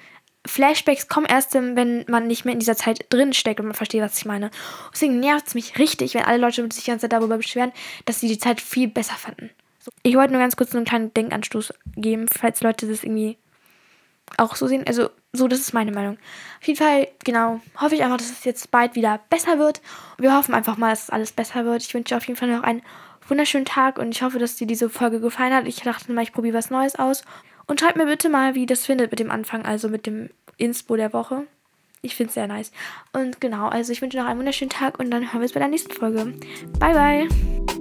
Flashbacks 0.49 1.07
kommen 1.07 1.27
erst, 1.27 1.53
wenn 1.53 2.05
man 2.07 2.27
nicht 2.27 2.43
mehr 2.43 2.53
in 2.53 2.59
dieser 2.59 2.75
Zeit 2.75 3.05
drin 3.09 3.33
steckt 3.33 3.59
und 3.59 3.67
man 3.67 3.75
versteht, 3.75 4.01
was 4.01 4.17
ich 4.17 4.25
meine. 4.25 4.51
Deswegen 4.93 5.19
nervt 5.19 5.47
es 5.47 5.55
mich 5.55 5.77
richtig, 5.77 6.15
wenn 6.15 6.23
alle 6.23 6.39
Leute 6.39 6.67
sich 6.71 6.83
die 6.83 6.89
ganze 6.89 7.03
Zeit 7.03 7.13
darüber 7.13 7.37
beschweren, 7.37 7.71
dass 8.05 8.19
sie 8.19 8.27
die 8.27 8.39
Zeit 8.39 8.59
viel 8.59 8.87
besser 8.87 9.15
fanden. 9.15 9.51
Ich 10.03 10.15
wollte 10.15 10.33
nur 10.33 10.41
ganz 10.41 10.55
kurz 10.55 10.75
einen 10.75 10.85
kleinen 10.85 11.13
Denkanstoß 11.13 11.73
geben, 11.95 12.27
falls 12.27 12.61
Leute 12.61 12.87
das 12.87 13.03
irgendwie 13.03 13.37
auch 14.37 14.55
so 14.55 14.67
sehen. 14.67 14.83
Also, 14.87 15.09
so, 15.33 15.47
das 15.47 15.59
ist 15.59 15.73
meine 15.73 15.91
Meinung. 15.91 16.17
Auf 16.59 16.67
jeden 16.67 16.79
Fall, 16.79 17.07
genau, 17.23 17.61
hoffe 17.79 17.95
ich 17.95 18.03
einfach, 18.03 18.17
dass 18.17 18.31
es 18.31 18.43
jetzt 18.43 18.71
bald 18.71 18.95
wieder 18.95 19.19
besser 19.29 19.59
wird. 19.59 19.81
Wir 20.17 20.35
hoffen 20.35 20.53
einfach 20.53 20.77
mal, 20.77 20.89
dass 20.89 21.09
alles 21.09 21.31
besser 21.31 21.65
wird. 21.65 21.83
Ich 21.83 21.93
wünsche 21.93 22.09
dir 22.13 22.17
auf 22.17 22.27
jeden 22.27 22.37
Fall 22.37 22.49
noch 22.49 22.63
einen 22.63 22.81
wunderschönen 23.27 23.65
Tag 23.65 23.99
und 23.99 24.15
ich 24.15 24.21
hoffe, 24.21 24.39
dass 24.39 24.55
dir 24.55 24.67
diese 24.67 24.89
Folge 24.89 25.19
gefallen 25.19 25.53
hat. 25.53 25.67
Ich 25.67 25.81
dachte 25.81 26.11
mal, 26.11 26.23
ich 26.23 26.33
probiere 26.33 26.57
was 26.57 26.69
Neues 26.69 26.95
aus. 26.95 27.23
Und 27.67 27.79
schreibt 27.79 27.97
mir 27.97 28.07
bitte 28.07 28.29
mal, 28.29 28.55
wie 28.55 28.65
das 28.65 28.87
findet 28.87 29.11
mit 29.11 29.19
dem 29.19 29.29
Anfang, 29.29 29.63
also 29.63 29.89
mit 29.89 30.07
dem 30.07 30.31
Inspo 30.59 30.95
der 30.95 31.13
Woche. 31.13 31.47
Ich 32.01 32.15
finde 32.15 32.29
es 32.29 32.35
sehr 32.35 32.47
nice. 32.47 32.71
Und 33.11 33.41
genau, 33.41 33.67
also 33.67 33.91
ich 33.91 34.01
wünsche 34.01 34.17
noch 34.17 34.25
einen 34.25 34.39
wunderschönen 34.39 34.69
Tag 34.69 34.99
und 34.99 35.11
dann 35.11 35.23
hören 35.23 35.41
wir 35.41 35.43
uns 35.43 35.53
bei 35.53 35.59
der 35.59 35.67
nächsten 35.69 35.91
Folge. 35.91 36.33
Bye, 36.79 36.93
bye. 36.93 37.78